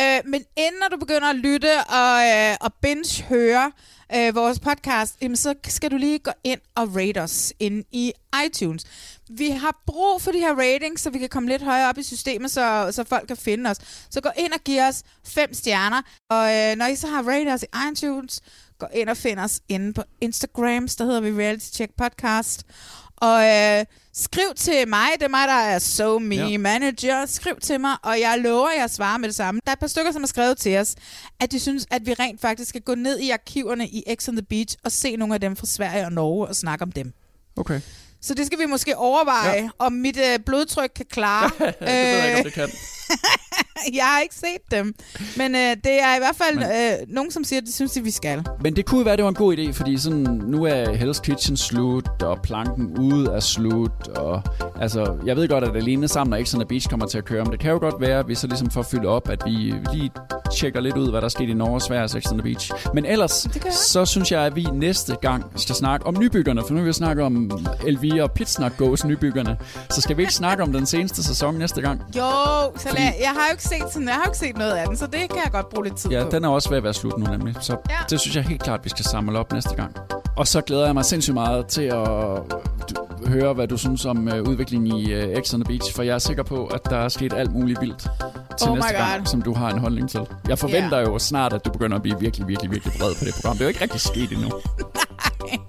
Øh, 0.00 0.20
men 0.24 0.44
inden 0.56 0.82
du 0.90 0.96
begynder 0.96 1.30
at 1.30 1.36
lytte 1.36 1.84
og, 1.84 2.22
øh, 2.26 2.56
og 2.60 2.74
binge-høre 2.82 3.72
øh, 4.14 4.34
vores 4.34 4.60
podcast, 4.60 5.16
jamen, 5.22 5.36
så 5.36 5.54
skal 5.66 5.90
du 5.90 5.96
lige 5.96 6.18
gå 6.18 6.30
ind 6.44 6.60
og 6.74 6.96
rate 6.96 7.22
os 7.22 7.52
ind 7.60 7.84
i 7.92 8.12
iTunes. 8.46 8.84
Vi 9.30 9.50
har 9.50 9.82
brug 9.86 10.22
for 10.22 10.32
de 10.32 10.38
her 10.38 10.54
ratings, 10.54 11.02
så 11.02 11.10
vi 11.10 11.18
kan 11.18 11.28
komme 11.28 11.48
lidt 11.48 11.62
højere 11.62 11.88
op 11.88 11.98
i 11.98 12.02
systemet, 12.02 12.50
så, 12.50 12.88
så 12.92 13.04
folk 13.04 13.26
kan 13.28 13.36
finde 13.36 13.70
os. 13.70 13.76
Så 14.10 14.20
gå 14.20 14.30
ind 14.36 14.52
og 14.52 14.60
giv 14.64 14.80
os 14.82 15.02
fem 15.26 15.54
stjerner. 15.54 16.02
Og 16.30 16.54
øh, 16.56 16.76
når 16.76 16.86
I 16.86 16.96
så 16.96 17.06
har 17.06 17.22
rated 17.22 17.52
os 17.52 17.62
i 17.62 17.66
iTunes, 17.92 18.40
gå 18.78 18.86
ind 18.94 19.08
og 19.08 19.16
find 19.16 19.38
os 19.38 19.60
inde 19.68 19.92
på 19.92 20.02
Instagram, 20.20 20.88
der 20.88 21.04
hedder 21.04 21.20
vi 21.20 21.42
Reality 21.42 21.66
Check 21.66 21.92
Podcast. 21.96 22.66
Og 23.20 23.44
øh, 23.46 23.84
skriv 24.14 24.44
til 24.56 24.88
mig, 24.88 25.06
det 25.14 25.22
er 25.22 25.28
mig, 25.28 25.48
der 25.48 25.54
er 25.54 25.78
So 25.78 26.18
Me 26.18 26.34
Ja. 26.34 26.58
Manager. 26.58 27.26
Skriv 27.26 27.54
til 27.62 27.80
mig, 27.80 27.96
og 28.02 28.20
jeg 28.20 28.38
lover, 28.38 28.68
at 28.68 28.80
jeg 28.80 28.90
svarer 28.90 29.18
med 29.18 29.28
det 29.28 29.36
samme. 29.36 29.60
Der 29.64 29.70
er 29.70 29.72
et 29.74 29.78
par 29.80 29.86
stykker, 29.86 30.12
som 30.12 30.22
har 30.22 30.26
skrevet 30.26 30.58
til 30.58 30.76
os, 30.78 30.94
at 31.40 31.52
de 31.52 31.60
synes, 31.60 31.86
at 31.90 32.06
vi 32.06 32.14
rent 32.14 32.40
faktisk 32.40 32.68
skal 32.68 32.80
gå 32.80 32.94
ned 32.94 33.18
i 33.18 33.30
arkiverne 33.30 33.88
i 33.88 34.04
X 34.20 34.28
on 34.28 34.36
the 34.36 34.42
Beach 34.50 34.76
og 34.84 34.92
se 34.92 35.16
nogle 35.16 35.34
af 35.34 35.40
dem 35.40 35.56
fra 35.56 35.66
Sverige 35.66 36.04
og 36.04 36.12
Norge 36.12 36.46
og 36.46 36.56
snakke 36.56 36.82
om 36.82 36.92
dem. 36.92 37.12
Okay. 37.56 37.80
Så 38.22 38.34
det 38.34 38.46
skal 38.46 38.58
vi 38.58 38.66
måske 38.66 38.96
overveje, 38.96 39.50
Ja. 39.50 39.62
ja. 39.62 39.68
om 39.78 39.92
mit 39.92 40.16
øh, 40.16 40.38
blodtryk 40.46 40.90
kan 40.96 41.06
klare. 41.10 41.50
det 41.58 41.74
ved 41.80 41.88
jeg 41.88 42.26
ikke, 42.26 42.38
om 42.38 42.44
det 42.44 42.52
kan. 42.52 42.68
jeg 43.98 44.04
har 44.04 44.20
ikke 44.20 44.34
set 44.34 44.70
dem, 44.70 44.94
men 45.36 45.54
øh, 45.54 45.76
det 45.84 46.02
er 46.02 46.16
i 46.16 46.18
hvert 46.18 46.36
fald 46.36 46.58
øh, 46.58 47.14
nogen, 47.14 47.30
som 47.30 47.44
siger, 47.44 47.60
at 47.60 47.66
de 47.66 47.72
synes, 47.72 47.96
at 47.96 48.04
vi 48.04 48.10
skal. 48.10 48.44
Men 48.60 48.76
det 48.76 48.86
kunne 48.86 49.04
være, 49.04 49.16
det 49.16 49.24
var 49.24 49.28
en 49.28 49.34
god 49.34 49.56
idé, 49.56 49.72
fordi 49.72 49.98
sådan, 49.98 50.42
nu 50.46 50.64
er 50.64 50.84
Hell's 50.84 51.20
Kitchen 51.20 51.56
slut, 51.56 52.22
og 52.22 52.42
planken 52.42 52.98
ude 52.98 53.30
er 53.30 53.40
slut, 53.40 54.08
og 54.08 54.42
altså, 54.80 55.16
jeg 55.26 55.36
ved 55.36 55.48
godt, 55.48 55.64
at 55.64 55.76
Alene 55.76 56.08
Sammen 56.08 56.32
og 56.32 56.40
Exxon 56.40 56.66
Beach 56.68 56.88
kommer 56.88 57.06
til 57.06 57.18
at 57.18 57.24
køre, 57.24 57.44
men 57.44 57.52
det 57.52 57.60
kan 57.60 57.70
jo 57.70 57.78
godt 57.78 58.00
være, 58.00 58.18
at 58.18 58.28
vi 58.28 58.34
så 58.34 58.46
ligesom 58.46 58.70
får 58.70 58.82
fyldt 58.82 59.06
op, 59.06 59.28
at 59.28 59.42
vi 59.46 59.74
lige 59.92 60.10
tjekker 60.56 60.80
lidt 60.80 60.96
ud, 60.96 61.10
hvad 61.10 61.20
der 61.20 61.24
er 61.24 61.28
sket 61.28 61.48
i 61.48 61.54
Norge, 61.54 61.80
Sverige 61.80 62.04
og 62.04 62.10
Sex 62.10 62.26
on 62.26 62.38
the 62.38 62.42
Beach. 62.42 62.72
Men 62.94 63.04
ellers, 63.04 63.48
så 63.72 64.04
synes 64.04 64.32
jeg, 64.32 64.42
at 64.42 64.56
vi 64.56 64.66
næste 64.72 65.16
gang 65.22 65.44
skal 65.56 65.74
snakke 65.74 66.06
om 66.06 66.16
nybyggerne, 66.18 66.62
for 66.66 66.74
nu 66.74 66.80
vil 66.80 66.86
vi 66.86 66.92
snakke 66.92 67.24
om 67.24 67.50
Elvira 67.86 68.22
og 68.22 68.32
Pitsnak 68.32 68.76
Goes 68.76 69.04
nybyggerne. 69.04 69.56
Så 69.90 70.00
skal 70.00 70.16
vi 70.16 70.22
ikke 70.22 70.34
snakke 70.34 70.62
om 70.62 70.72
den 70.72 70.86
seneste 70.86 71.24
sæson 71.24 71.54
næste 71.54 71.80
gang? 71.80 72.00
Jo, 72.16 72.22
så 72.76 72.88
lad, 72.98 73.12
jeg 73.20 73.28
har 73.28 73.46
jo 73.48 73.52
ikke 73.52 73.62
set 73.64 73.92
sådan, 73.92 74.08
jeg 74.08 74.14
har 74.14 74.22
jo 74.24 74.30
ikke 74.30 74.38
set 74.38 74.56
noget 74.58 74.72
af 74.72 74.86
den, 74.86 74.96
så 74.96 75.06
det 75.06 75.20
kan 75.30 75.38
jeg 75.44 75.52
godt 75.52 75.68
bruge 75.68 75.84
lidt 75.84 75.96
tid 75.96 76.10
Ja, 76.10 76.24
på. 76.24 76.30
den 76.30 76.44
er 76.44 76.48
også 76.48 76.68
ved 76.68 76.76
at 76.76 76.84
være 76.84 76.94
slut 76.94 77.18
nu 77.18 77.26
nemlig. 77.30 77.54
Så 77.60 77.72
ja. 77.72 77.94
Ja. 77.94 77.98
det 78.10 78.20
synes 78.20 78.36
jeg 78.36 78.44
helt 78.44 78.62
klart, 78.62 78.80
vi 78.84 78.88
skal 78.88 79.04
samle 79.04 79.38
op 79.38 79.52
næste 79.52 79.74
gang. 79.74 79.96
Og 80.36 80.46
så 80.46 80.60
glæder 80.60 80.84
jeg 80.84 80.94
mig 80.94 81.04
sindssygt 81.04 81.34
meget 81.34 81.66
til 81.66 81.82
at 81.82 82.08
høre, 83.26 83.52
hvad 83.54 83.68
du 83.68 83.76
synes 83.76 84.04
om 84.04 84.28
uh, 84.32 84.48
udviklingen 84.48 84.86
i 84.98 85.14
uh, 85.14 85.42
X 85.42 85.54
on 85.54 85.64
the 85.64 85.78
Beach, 85.78 85.94
for 85.94 86.02
jeg 86.02 86.14
er 86.14 86.18
sikker 86.18 86.42
på, 86.42 86.66
at 86.66 86.80
der 86.84 86.96
er 86.96 87.08
sket 87.08 87.32
alt 87.32 87.52
muligt 87.52 87.80
vildt 87.80 88.06
til 88.58 88.68
Oh 88.68 88.74
næste 88.74 88.92
gang, 88.92 89.18
God. 89.18 89.26
som 89.26 89.42
du 89.42 89.54
har 89.54 89.70
en 89.70 89.78
holdning 89.78 90.10
til. 90.10 90.20
Jeg 90.48 90.58
forventer 90.58 91.00
jo 91.00 91.18
snart, 91.18 91.52
at 91.52 91.64
du 91.64 91.70
begynder 91.70 91.96
at 91.96 92.02
blive 92.02 92.20
virkelig, 92.20 92.48
virkelig, 92.48 92.70
virkelig 92.70 92.92
vred 93.00 93.14
på 93.18 93.24
det 93.24 93.34
program. 93.34 93.52
Det 93.56 93.60
er 93.60 93.64
jo 93.64 93.68
ikke 93.68 93.82
rigtig 93.82 94.00
sket 94.00 94.32
endnu. 94.32 94.50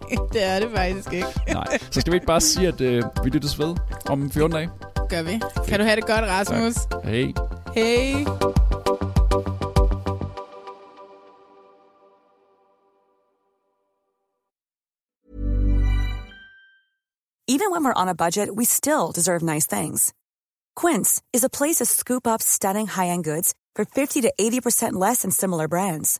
det 0.34 0.43
er 0.43 0.60
det 0.60 0.70
faktisk 0.76 1.14
ikke. 1.14 1.28
Nej. 1.53 1.78
Så 1.91 2.01
skal 2.01 2.12
vi 2.12 2.16
ikke 2.16 2.28
bare 2.28 2.41
sige, 2.41 2.68
at 2.68 2.82
uh, 2.82 3.26
vi 3.26 3.30
lyttes 3.30 3.60
ved 3.60 3.76
om 4.10 4.32
14 4.32 4.51
dage? 4.51 4.70
Gør 5.10 5.22
vi. 5.22 5.41
Kan 5.68 5.80
du 5.80 5.86
have 5.86 5.95
det 5.95 6.05
godt, 6.05 6.26
Rasmus? 6.26 6.76
Tak. 6.76 7.03
Hej. 7.03 7.34
Hej. 7.76 8.26
Even 17.51 17.72
when 17.72 17.84
we're 17.84 18.01
on 18.01 18.07
a 18.07 18.16
budget, 18.16 18.55
we 18.55 18.64
still 18.64 19.12
deserve 19.12 19.41
nice 19.41 19.66
things. 19.66 20.14
Quince 20.76 21.22
is 21.34 21.43
a 21.43 21.49
place 21.49 21.78
to 21.78 21.86
scoop 21.86 22.28
up 22.28 22.43
stunning 22.43 22.86
high-end 22.86 23.24
goods 23.24 23.55
for 23.76 23.86
50 23.86 24.22
to 24.22 24.34
80% 24.39 24.93
less 24.93 25.24
than 25.24 25.32
similar 25.32 25.68
brands. 25.68 26.20